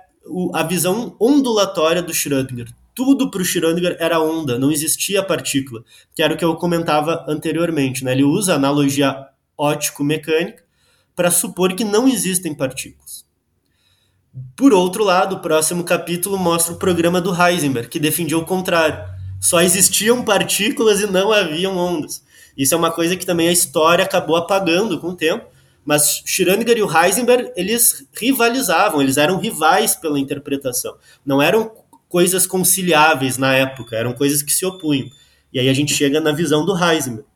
a 0.53 0.63
visão 0.63 1.15
ondulatória 1.19 2.01
do 2.01 2.13
Schrödinger. 2.13 2.67
Tudo 2.95 3.29
para 3.29 3.41
o 3.41 3.45
Schrödinger 3.45 3.95
era 3.99 4.19
onda, 4.19 4.57
não 4.57 4.71
existia 4.71 5.23
partícula, 5.23 5.83
que 6.15 6.21
era 6.21 6.33
o 6.33 6.37
que 6.37 6.43
eu 6.43 6.55
comentava 6.55 7.25
anteriormente. 7.27 8.03
Né? 8.03 8.11
Ele 8.11 8.23
usa 8.23 8.53
a 8.53 8.55
analogia 8.55 9.27
ótico-mecânica 9.57 10.63
para 11.15 11.29
supor 11.29 11.75
que 11.75 11.83
não 11.83 12.07
existem 12.07 12.53
partículas. 12.53 13.25
Por 14.55 14.73
outro 14.73 15.03
lado, 15.03 15.35
o 15.35 15.39
próximo 15.39 15.83
capítulo 15.83 16.37
mostra 16.37 16.73
o 16.73 16.77
programa 16.77 17.19
do 17.19 17.33
Heisenberg, 17.35 17.89
que 17.89 17.99
defendia 17.99 18.37
o 18.37 18.45
contrário. 18.45 19.03
Só 19.41 19.59
existiam 19.59 20.23
partículas 20.23 21.01
e 21.01 21.07
não 21.07 21.31
haviam 21.31 21.75
ondas. 21.75 22.23
Isso 22.55 22.73
é 22.73 22.77
uma 22.77 22.91
coisa 22.91 23.17
que 23.17 23.25
também 23.25 23.49
a 23.49 23.51
história 23.51 24.05
acabou 24.05 24.35
apagando 24.35 24.99
com 24.99 25.09
o 25.09 25.15
tempo. 25.15 25.45
Mas 25.83 26.23
Schrödinger 26.25 26.77
e 26.77 26.83
o 26.83 26.97
Heisenberg, 26.97 27.51
eles 27.55 28.05
rivalizavam, 28.13 29.01
eles 29.01 29.17
eram 29.17 29.39
rivais 29.39 29.95
pela 29.95 30.19
interpretação. 30.19 30.95
Não 31.25 31.41
eram 31.41 31.71
coisas 32.07 32.45
conciliáveis 32.45 33.37
na 33.37 33.55
época, 33.55 33.95
eram 33.95 34.13
coisas 34.13 34.43
que 34.43 34.53
se 34.53 34.65
opunham. 34.65 35.09
E 35.51 35.59
aí 35.59 35.67
a 35.67 35.73
gente 35.73 35.93
chega 35.93 36.21
na 36.21 36.31
visão 36.31 36.65
do 36.65 36.77
Heisenberg. 36.77 37.27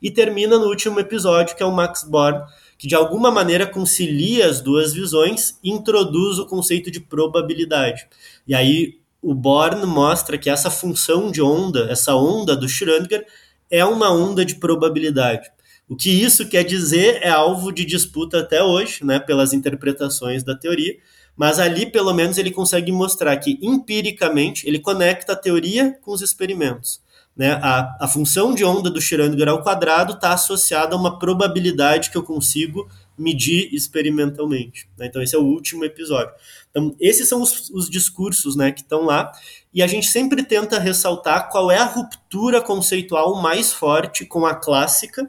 E 0.00 0.10
termina 0.10 0.58
no 0.58 0.66
último 0.66 1.00
episódio, 1.00 1.56
que 1.56 1.62
é 1.62 1.66
o 1.66 1.72
Max 1.72 2.04
Born, 2.04 2.42
que 2.78 2.86
de 2.86 2.94
alguma 2.94 3.30
maneira 3.30 3.66
concilia 3.66 4.46
as 4.46 4.60
duas 4.60 4.92
visões 4.92 5.58
e 5.62 5.70
introduz 5.70 6.38
o 6.38 6.46
conceito 6.46 6.90
de 6.90 7.00
probabilidade. 7.00 8.06
E 8.46 8.54
aí 8.54 8.98
o 9.22 9.34
Born 9.34 9.84
mostra 9.86 10.38
que 10.38 10.50
essa 10.50 10.70
função 10.70 11.30
de 11.30 11.42
onda, 11.42 11.90
essa 11.90 12.14
onda 12.14 12.56
do 12.56 12.68
Schrödinger, 12.68 13.26
é 13.70 13.84
uma 13.84 14.12
onda 14.12 14.44
de 14.44 14.54
probabilidade. 14.56 15.50
O 15.88 15.96
que 15.96 16.10
isso 16.10 16.48
quer 16.48 16.64
dizer 16.64 17.20
é 17.22 17.28
alvo 17.28 17.72
de 17.72 17.84
disputa 17.84 18.40
até 18.40 18.62
hoje, 18.62 19.04
né, 19.04 19.18
pelas 19.18 19.52
interpretações 19.52 20.42
da 20.42 20.54
teoria, 20.54 20.96
mas 21.36 21.58
ali 21.58 21.86
pelo 21.86 22.12
menos 22.12 22.38
ele 22.38 22.50
consegue 22.50 22.90
mostrar 22.90 23.36
que 23.36 23.58
empiricamente 23.62 24.66
ele 24.66 24.78
conecta 24.78 25.32
a 25.32 25.36
teoria 25.36 25.96
com 26.02 26.12
os 26.12 26.22
experimentos. 26.22 27.00
Né? 27.36 27.52
A, 27.62 27.96
a 28.00 28.08
função 28.08 28.54
de 28.54 28.64
onda 28.64 28.88
do 28.88 29.00
Schrödinger 29.00 29.48
ao 29.48 29.62
quadrado 29.62 30.14
está 30.14 30.32
associada 30.32 30.94
a 30.94 30.98
uma 30.98 31.18
probabilidade 31.18 32.10
que 32.10 32.16
eu 32.16 32.22
consigo 32.22 32.88
medir 33.18 33.68
experimentalmente. 33.74 34.88
Né? 34.96 35.06
Então, 35.06 35.22
esse 35.22 35.34
é 35.34 35.38
o 35.38 35.44
último 35.44 35.84
episódio. 35.84 36.32
Então, 36.70 36.94
esses 37.00 37.28
são 37.28 37.42
os, 37.42 37.70
os 37.70 37.90
discursos 37.90 38.56
né, 38.56 38.72
que 38.72 38.80
estão 38.80 39.04
lá, 39.04 39.32
e 39.72 39.82
a 39.82 39.86
gente 39.86 40.06
sempre 40.06 40.42
tenta 40.42 40.78
ressaltar 40.78 41.50
qual 41.50 41.70
é 41.70 41.78
a 41.78 41.84
ruptura 41.84 42.62
conceitual 42.62 43.40
mais 43.40 43.72
forte 43.72 44.24
com 44.24 44.46
a 44.46 44.54
clássica 44.54 45.28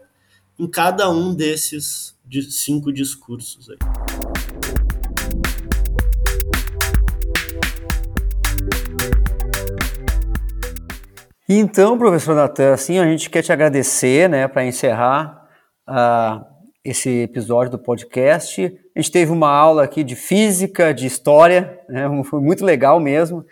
em 0.57 0.67
cada 0.67 1.09
um 1.09 1.33
desses 1.33 2.15
cinco 2.49 2.91
discursos. 2.91 3.69
Aí. 3.69 4.36
Então, 11.49 11.97
professor 11.97 12.35
Natan, 12.35 12.73
assim, 12.73 12.99
a 12.99 13.05
gente 13.05 13.29
quer 13.29 13.41
te 13.41 13.53
agradecer, 13.53 14.27
né, 14.27 14.49
para 14.49 14.65
encerrar 14.65 15.47
uh, 15.87 16.45
esse 16.83 17.21
episódio 17.21 17.71
do 17.71 17.79
podcast. 17.79 18.65
A 18.93 18.99
gente 18.99 19.11
teve 19.13 19.31
uma 19.31 19.49
aula 19.49 19.83
aqui 19.85 20.03
de 20.03 20.13
física, 20.13 20.93
de 20.93 21.05
história, 21.05 21.79
né, 21.87 22.03
foi 22.25 22.41
muito 22.41 22.65
legal 22.65 22.99
mesmo. 22.99 23.45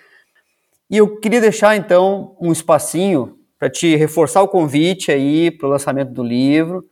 E 0.89 0.97
eu 0.97 1.21
queria 1.21 1.39
deixar, 1.39 1.77
então, 1.77 2.35
um 2.41 2.51
espacinho 2.51 3.39
para 3.57 3.69
te 3.69 3.95
reforçar 3.95 4.41
o 4.41 4.49
convite 4.49 5.09
aí 5.09 5.49
para 5.49 5.65
o 5.65 5.71
lançamento 5.71 6.11
do 6.11 6.21
livro, 6.21 6.83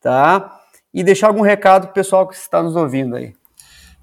tá? 0.00 0.60
E 0.92 1.04
deixar 1.04 1.28
algum 1.28 1.42
recado 1.42 1.82
para 1.82 1.92
o 1.92 1.94
pessoal 1.94 2.26
que 2.26 2.34
está 2.34 2.60
nos 2.60 2.74
ouvindo 2.74 3.14
aí. 3.14 3.34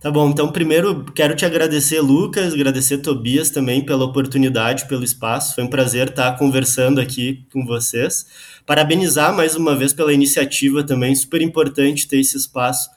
Tá 0.02 0.10
bom, 0.10 0.32
então 0.32 0.52
primeiro 0.52 1.06
quero 1.14 1.36
te 1.36 1.45
agradecer, 1.45 2.02
Lucas, 2.02 2.56
agradecer 2.56 2.97
Tobias 2.97 3.52
também 3.52 3.86
pela 3.86 4.04
oportunidade, 4.04 4.88
pelo 4.88 5.04
espaço. 5.04 5.54
Foi 5.54 5.64
um 5.64 5.70
prazer 5.70 6.10
estar 6.10 6.39
conversando 6.39 6.99
aqui 6.99 7.45
com 7.54 7.64
vocês. 7.64 8.26
Parabenizar 8.66 9.32
mais 9.32 9.56
uma 9.56 9.76
vez 9.76 9.93
pela 9.93 10.12
iniciativa 10.12 10.84
também, 10.84 11.14
super 11.14 11.39
importante 11.39 12.08
ter 12.08 12.20
esse 12.20 12.36
espaço 12.36 12.89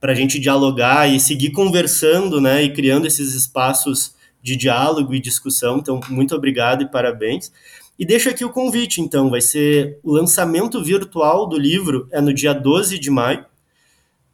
para 0.00 0.12
a 0.12 0.14
gente 0.14 0.38
dialogar 0.38 1.12
e 1.12 1.18
seguir 1.18 1.50
conversando, 1.50 2.40
né, 2.40 2.62
e 2.62 2.72
criando 2.72 3.08
esses 3.08 3.34
espaços 3.34 4.14
de 4.40 4.54
diálogo 4.54 5.16
e 5.16 5.20
discussão. 5.20 5.78
Então, 5.78 5.98
muito 6.08 6.32
obrigado 6.32 6.82
e 6.82 6.88
parabéns. 6.88 7.50
E 7.98 8.06
deixo 8.06 8.28
aqui 8.28 8.44
o 8.44 8.50
convite, 8.50 9.00
então, 9.00 9.28
vai 9.28 9.40
ser 9.40 9.98
o 10.00 10.12
lançamento 10.12 10.80
virtual 10.80 11.48
do 11.48 11.58
livro 11.58 12.06
é 12.12 12.20
no 12.20 12.32
dia 12.32 12.52
12 12.52 13.00
de 13.00 13.10
maio 13.10 13.44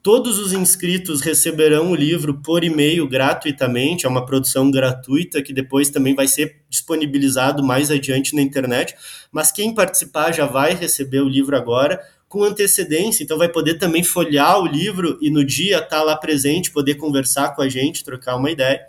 Todos 0.01 0.39
os 0.39 0.53
inscritos 0.53 1.21
receberão 1.21 1.91
o 1.91 1.95
livro 1.95 2.41
por 2.41 2.63
e-mail 2.63 3.09
gratuitamente, 3.09 4.07
é 4.07 4.09
uma 4.09 4.25
produção 4.25 4.71
gratuita 4.71 5.43
que 5.43 5.53
depois 5.53 5.91
também 5.91 6.15
vai 6.15 6.29
ser 6.29 6.63
disponibilizado 6.71 7.65
mais 7.65 7.91
adiante 7.91 8.35
na 8.35 8.41
internet, 8.41 8.95
mas 9.33 9.51
quem 9.51 9.75
participar 9.75 10.33
já 10.33 10.47
vai 10.47 10.73
receber 10.73 11.21
o 11.21 11.29
livro 11.29 11.57
agora 11.57 12.01
com 12.29 12.45
antecedência, 12.45 13.25
então 13.25 13.39
vai 13.39 13.49
poder 13.49 13.75
também 13.75 14.05
folhear 14.05 14.61
o 14.61 14.67
livro 14.67 15.19
e 15.21 15.31
no 15.31 15.45
dia 15.45 15.77
estar 15.77 15.89
tá 15.89 16.03
lá 16.03 16.17
presente, 16.17 16.71
poder 16.71 16.95
conversar 16.95 17.55
com 17.57 17.63
a 17.63 17.69
gente, 17.69 18.05
trocar 18.05 18.37
uma 18.37 18.51
ideia. 18.51 18.87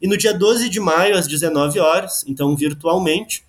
E 0.00 0.06
no 0.06 0.16
dia 0.16 0.32
12 0.32 0.68
de 0.70 0.80
maio, 0.80 1.16
às 1.16 1.26
19 1.26 1.80
horas, 1.80 2.24
então 2.26 2.56
virtualmente, 2.56 3.44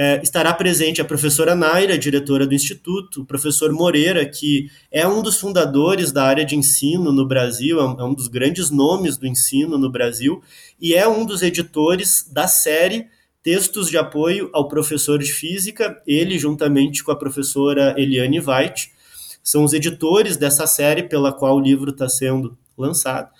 é, 0.00 0.22
estará 0.22 0.54
presente 0.54 1.00
a 1.00 1.04
professora 1.04 1.56
Naira, 1.56 1.98
diretora 1.98 2.46
do 2.46 2.54
Instituto, 2.54 3.22
o 3.22 3.24
professor 3.24 3.72
Moreira, 3.72 4.24
que 4.24 4.70
é 4.92 5.08
um 5.08 5.20
dos 5.20 5.40
fundadores 5.40 6.12
da 6.12 6.22
área 6.22 6.44
de 6.44 6.54
ensino 6.54 7.10
no 7.10 7.26
Brasil, 7.26 7.80
é 7.80 7.84
um 7.84 8.12
é 8.12 8.14
dos 8.14 8.28
grandes 8.28 8.70
nomes 8.70 9.16
do 9.16 9.26
ensino 9.26 9.76
no 9.76 9.90
Brasil, 9.90 10.40
e 10.80 10.94
é 10.94 11.08
um 11.08 11.26
dos 11.26 11.42
editores 11.42 12.24
da 12.32 12.46
série 12.46 13.08
Textos 13.42 13.90
de 13.90 13.98
Apoio 13.98 14.48
ao 14.52 14.68
Professor 14.68 15.18
de 15.18 15.32
Física, 15.32 16.00
ele 16.06 16.38
juntamente 16.38 17.02
com 17.02 17.10
a 17.10 17.16
professora 17.16 17.92
Eliane 17.98 18.38
Veit, 18.38 18.92
são 19.42 19.64
os 19.64 19.72
editores 19.72 20.36
dessa 20.36 20.64
série 20.68 21.02
pela 21.02 21.32
qual 21.32 21.56
o 21.56 21.60
livro 21.60 21.90
está 21.90 22.08
sendo 22.08 22.56
lançado. 22.76 23.30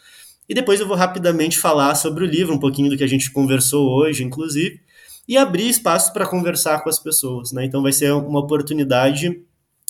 E 0.49 0.55
depois 0.55 0.81
eu 0.81 0.89
vou 0.89 0.97
rapidamente 0.97 1.57
falar 1.57 1.95
sobre 1.95 2.25
o 2.25 2.27
livro, 2.27 2.53
um 2.53 2.59
pouquinho 2.59 2.91
do 2.91 2.97
que 2.97 3.05
a 3.05 3.09
gente 3.09 3.31
conversou 3.31 3.89
hoje, 3.89 4.25
inclusive 4.25 4.81
e 5.29 5.37
abrir 5.37 5.69
espaço 5.69 6.13
para 6.13 6.27
conversar 6.27 6.83
com 6.83 6.89
as 6.89 6.99
pessoas. 6.99 7.53
Né? 7.53 7.67
Então 7.67 7.83
vai 7.83 7.93
ser 7.93 8.13
uma 8.13 8.41
oportunidade 8.41 9.45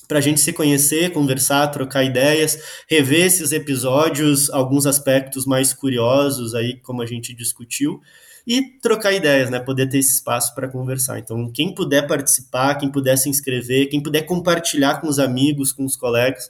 para 0.08 0.18
a 0.18 0.22
gente 0.22 0.40
se 0.40 0.52
conhecer, 0.52 1.12
conversar, 1.12 1.68
trocar 1.68 2.02
ideias, 2.02 2.58
rever 2.88 3.26
esses 3.26 3.52
episódios, 3.52 4.50
alguns 4.50 4.86
aspectos 4.86 5.46
mais 5.46 5.74
curiosos 5.74 6.54
aí, 6.54 6.80
como 6.80 7.02
a 7.02 7.06
gente 7.06 7.34
discutiu, 7.34 8.00
e 8.46 8.62
trocar 8.80 9.12
ideias, 9.12 9.50
né? 9.50 9.60
Poder 9.60 9.86
ter 9.86 9.98
esse 9.98 10.14
espaço 10.14 10.54
para 10.54 10.66
conversar. 10.66 11.18
Então, 11.18 11.52
quem 11.52 11.74
puder 11.74 12.06
participar, 12.06 12.76
quem 12.76 12.90
puder 12.90 13.18
se 13.18 13.28
inscrever, 13.28 13.90
quem 13.90 14.02
puder 14.02 14.22
compartilhar 14.22 15.02
com 15.02 15.06
os 15.06 15.18
amigos, 15.18 15.70
com 15.70 15.84
os 15.84 15.94
colegas, 15.94 16.48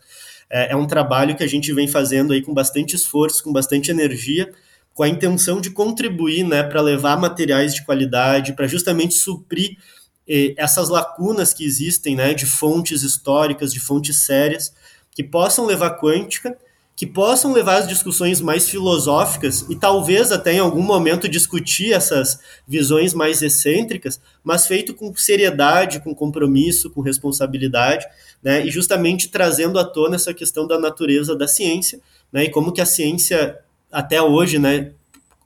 é, 0.49 0.72
é 0.72 0.76
um 0.76 0.86
trabalho 0.86 1.36
que 1.36 1.43
a 1.43 1.49
gente 1.49 1.72
vem 1.72 1.89
fazendo 1.89 2.32
aí 2.32 2.41
com 2.41 2.55
bastante 2.55 2.95
esforço, 2.95 3.43
com 3.43 3.53
bastante 3.53 3.91
energia, 3.91 4.49
com 4.99 5.05
a 5.05 5.09
intenção 5.09 5.61
de 5.61 5.71
contribuir, 5.71 6.43
né, 6.43 6.61
para 6.61 6.81
levar 6.81 7.17
materiais 7.17 7.73
de 7.73 7.85
qualidade, 7.85 8.55
para 8.55 8.67
justamente 8.67 9.15
suprir 9.15 9.77
eh, 10.29 10.55
essas 10.57 10.89
lacunas 10.89 11.55
que 11.55 11.65
existem, 11.65 12.17
né, 12.17 12.35
de 12.35 12.45
fontes 12.45 13.05
históricas, 13.05 13.73
de 13.73 13.79
fontes 13.79 14.27
sérias, 14.27 14.75
que 15.13 15.23
possam 15.23 15.67
levar 15.67 16.01
quântica 16.01 16.59
que 16.97 17.07
possam 17.07 17.53
levar 17.53 17.77
as 17.77 17.87
discussões 17.87 18.41
mais 18.41 18.69
filosóficas 18.69 19.65
e 19.71 19.77
talvez 19.77 20.33
até 20.33 20.55
em 20.55 20.59
algum 20.59 20.83
momento 20.83 21.29
discutir 21.29 21.93
essas 21.93 22.41
visões 22.67 23.15
mais 23.15 23.41
excêntricas, 23.41 24.21
mas 24.43 24.67
feito 24.67 24.93
com 24.93 25.15
seriedade, 25.15 26.01
com 26.01 26.13
compromisso, 26.13 26.91
com 26.91 27.01
responsabilidade, 27.01 28.05
né? 28.43 28.67
E 28.67 28.71
justamente 28.73 29.29
trazendo 29.29 29.79
à 29.79 29.85
tona 29.85 30.17
essa 30.17 30.35
questão 30.35 30.67
da 30.67 30.77
natureza 30.77 31.37
da 31.37 31.47
ciência, 31.47 32.01
né? 32.33 32.47
E 32.47 32.51
como 32.51 32.73
que 32.73 32.81
a 32.81 32.87
ciência 32.87 33.61
até 33.91 34.20
hoje, 34.20 34.59
né, 34.59 34.93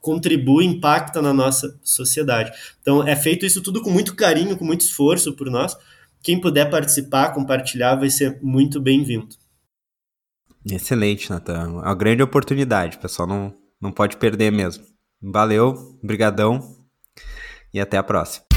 contribui, 0.01 0.65
impacta 0.65 1.23
na 1.23 1.33
nossa 1.33 1.79
sociedade. 1.83 2.53
Então 2.81 3.07
é 3.07 3.15
feito 3.15 3.47
isso 3.47 3.63
tudo 3.63 3.81
com 3.81 3.91
muito 3.91 4.15
carinho, 4.15 4.57
com 4.57 4.65
muito 4.65 4.83
esforço 4.83 5.33
por 5.35 5.51
nós. 5.51 5.77
Quem 6.23 6.41
puder 6.41 6.71
participar, 6.71 7.33
compartilhar, 7.33 7.97
vai 7.97 8.11
ser 8.11 8.39
muito 8.43 8.81
bem-vindo. 8.81 9.29
Excelente, 10.71 11.31
Natan. 11.31 11.55
É 11.55 11.67
uma 11.67 11.95
grande 11.95 12.23
oportunidade, 12.23 12.99
pessoal 12.99 13.27
não, 13.27 13.55
não 13.81 13.91
pode 13.91 14.17
perder 14.17 14.53
mesmo. 14.53 14.85
Valeu, 15.21 15.99
brigadão 16.03 16.77
e 17.73 17.81
até 17.81 17.97
a 17.97 18.03
próxima. 18.03 18.52